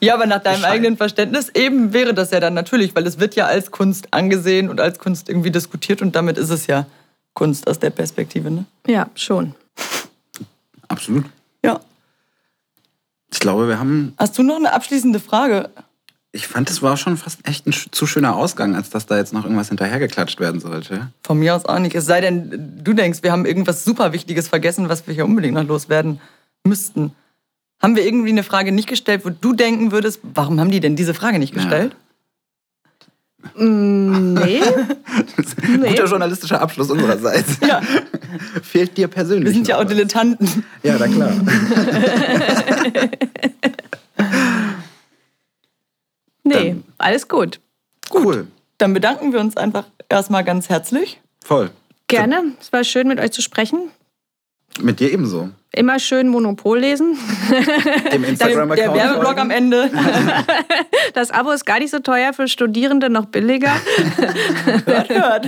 Ja, 0.01 0.15
aber 0.15 0.27
nach 0.27 0.43
deinem 0.43 0.57
Bescheid. 0.61 0.73
eigenen 0.73 0.97
Verständnis 0.97 1.49
eben 1.55 1.93
wäre 1.93 2.15
das 2.15 2.31
ja 2.31 2.39
dann 2.39 2.55
natürlich, 2.55 2.95
weil 2.95 3.05
es 3.07 3.19
wird 3.19 3.35
ja 3.35 3.47
als 3.47 3.73
Kunst 3.73 4.09
angesehen 4.13 4.69
und 4.69 4.81
als 4.81 4.99
Kunst 5.01 5.29
irgendwie 5.29 5.51
diskutiert 5.51 6.03
und 6.03 6.15
damit 6.15 6.39
ist 6.39 6.51
es 6.51 6.69
ja 6.69 6.87
Kunst 7.35 7.67
aus 7.67 7.81
der 7.81 7.91
Perspektive. 7.91 8.49
Ne? 8.51 8.65
Ja, 8.87 9.09
schon. 9.17 9.55
Absolut. 10.87 11.25
Ja. 11.65 11.81
Ich 13.33 13.41
glaube, 13.41 13.67
wir 13.69 13.79
haben. 13.81 14.15
Hast 14.19 14.39
du 14.39 14.43
noch 14.43 14.57
eine 14.57 14.73
abschließende 14.73 15.19
Frage? 15.19 15.71
Ich 16.31 16.47
fand, 16.47 16.69
es 16.69 16.83
war 16.83 16.99
schon 16.99 17.17
fast 17.17 17.47
echt 17.49 17.67
ein 17.67 17.73
zu 17.73 18.07
schöner 18.07 18.37
Ausgang, 18.37 18.77
als 18.77 18.91
dass 18.91 19.07
da 19.07 19.17
jetzt 19.17 19.33
noch 19.33 19.45
irgendwas 19.45 19.69
hinterhergeklatscht 19.69 20.39
werden 20.41 20.61
sollte. 20.61 21.11
Von 21.23 21.39
mir 21.39 21.57
aus 21.57 21.65
auch 21.65 21.79
nicht. 21.79 21.95
Es 21.95 22.05
sei 22.05 22.21
denn, 22.21 22.81
du 22.85 22.93
denkst, 22.93 23.23
wir 23.23 23.33
haben 23.33 23.47
irgendwas 23.47 23.85
super 23.85 24.13
Wichtiges 24.13 24.47
vergessen, 24.49 24.91
was 24.91 25.07
wir 25.07 25.15
hier 25.15 25.25
unbedingt 25.25 25.55
noch 25.55 25.67
loswerden 25.67 26.21
müssten. 26.65 27.13
Haben 27.81 27.97
wir 27.97 28.05
irgendwie 28.05 28.29
eine 28.31 28.43
Frage 28.43 28.73
nicht 28.73 28.89
gestellt, 28.89 29.25
wo 29.25 29.31
du 29.31 29.55
denken 29.55 29.91
würdest, 29.91 30.21
warum 30.23 30.61
haben 30.61 30.71
die 30.71 30.81
denn 30.81 30.97
diese 30.97 31.15
Frage 31.15 31.39
nicht 31.39 31.55
gestellt? 31.55 31.97
Mm, 33.57 34.35
nee, 34.35 34.61
Nee. 35.79 35.91
Guter 35.91 36.07
journalistischer 36.07 36.61
Abschluss 36.61 36.91
unsererseits. 36.91 37.59
Ja. 37.67 37.81
Fehlt 38.63 38.97
dir 38.97 39.09
persönlich 39.09 39.47
Wir 39.47 39.53
sind 39.55 39.69
ja 39.69 39.77
auch 39.77 39.85
was? 39.85 39.89
Dilettanten. 39.89 40.65
Ja, 40.83 40.97
na 40.99 41.09
klar. 41.09 41.33
Nee, 46.49 46.69
Dann- 46.71 46.85
alles 46.99 47.29
gut. 47.29 47.61
Cool. 48.13 48.47
Dann 48.79 48.95
bedanken 48.95 49.33
wir 49.33 49.41
uns 49.41 49.57
einfach 49.57 49.85
erstmal 50.09 50.45
ganz 50.45 50.69
herzlich. 50.69 51.21
Voll. 51.45 51.71
Gerne. 52.07 52.53
Es 52.61 52.73
war 52.73 52.85
schön, 52.85 53.09
mit 53.09 53.21
euch 53.21 53.33
zu 53.33 53.43
sprechen. 53.43 53.91
Mit 54.81 55.01
dir 55.01 55.13
ebenso. 55.13 55.51
Immer 55.73 55.99
schön 55.99 56.29
Monopol 56.29 56.79
lesen. 56.79 57.19
Dem 58.13 58.23
Der, 58.23 58.31
Instagram-Account. 58.31 58.79
der 58.79 58.95
Werbeblock 58.95 59.25
folgen. 59.25 59.41
am 59.41 59.51
Ende. 59.51 59.91
Das 61.15 61.31
Abo 61.31 61.51
ist 61.51 61.65
gar 61.67 61.79
nicht 61.81 61.91
so 61.91 61.99
teuer 61.99 62.33
für 62.33 62.47
Studierende, 62.49 63.11
noch 63.11 63.27
billiger. 63.27 63.73
hört, 64.85 65.09
hört. 65.09 65.47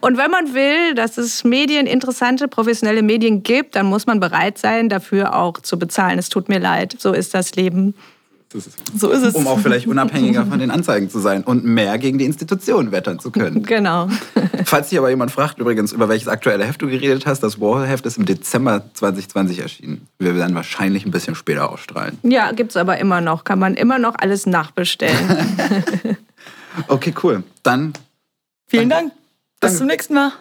Und 0.00 0.16
wenn 0.16 0.30
man 0.30 0.54
will, 0.54 0.94
dass 0.94 1.18
es 1.18 1.42
Medien, 1.44 1.86
interessante, 1.86 2.46
professionelle 2.46 3.02
Medien 3.02 3.42
gibt, 3.42 3.74
dann 3.74 3.86
muss 3.86 4.06
man 4.06 4.20
bereit 4.20 4.58
sein, 4.58 4.88
dafür 4.88 5.34
auch 5.34 5.54
zu 5.60 5.78
bezahlen. 5.78 6.18
Es 6.18 6.28
tut 6.28 6.48
mir 6.48 6.58
leid. 6.60 6.94
So 6.98 7.12
ist 7.12 7.34
das 7.34 7.56
Leben. 7.56 7.94
Ist- 8.52 8.70
So 8.98 9.10
ist 9.10 9.22
es. 9.22 9.34
Um 9.34 9.46
auch 9.46 9.60
vielleicht 9.60 9.86
unabhängiger 9.86 10.44
von 10.44 10.58
den 10.58 10.70
Anzeigen 10.72 11.08
zu 11.08 11.20
sein 11.20 11.44
und 11.44 11.64
mehr 11.64 11.98
gegen 11.98 12.18
die 12.18 12.24
Institutionen 12.24 12.90
wettern 12.92 13.18
zu 13.20 13.30
können. 13.30 13.62
Genau. 13.66 14.08
Falls 14.64 14.90
sich 14.90 14.98
aber 14.98 15.08
jemand 15.10 15.30
fragt, 15.30 15.58
übrigens, 15.58 15.92
über 15.92 16.08
welches 16.08 16.26
aktuelle 16.28 16.64
Heft 16.64 16.82
du 16.82 16.88
geredet 16.88 17.26
hast, 17.26 17.40
das 17.42 17.60
Warhol-Heft 17.60 18.04
ist 18.06 18.18
im 18.18 18.26
Dezember 18.26 18.82
2020 18.94 19.60
erschienen. 19.60 20.08
Wir 20.18 20.34
werden 20.34 20.54
wahrscheinlich 20.54 21.04
ein 21.06 21.10
bisschen 21.12 21.34
später 21.36 21.70
ausstrahlen. 21.70 22.18
Ja, 22.24 22.50
gibt's 22.52 22.76
aber 22.76 22.98
immer 22.98 23.20
noch. 23.20 23.44
Kann 23.44 23.58
man 23.60 23.74
immer 23.74 23.98
noch 23.98 24.14
alles 24.18 24.46
nachbestellen. 24.46 25.16
Okay, 26.86 27.12
cool. 27.24 27.42
Dann 27.64 27.92
Vielen 28.68 28.88
Dank. 28.88 29.10
Bis 29.60 29.70
Danke. 29.72 29.78
zum 29.78 29.86
nächsten 29.88 30.14
Mal. 30.14 30.32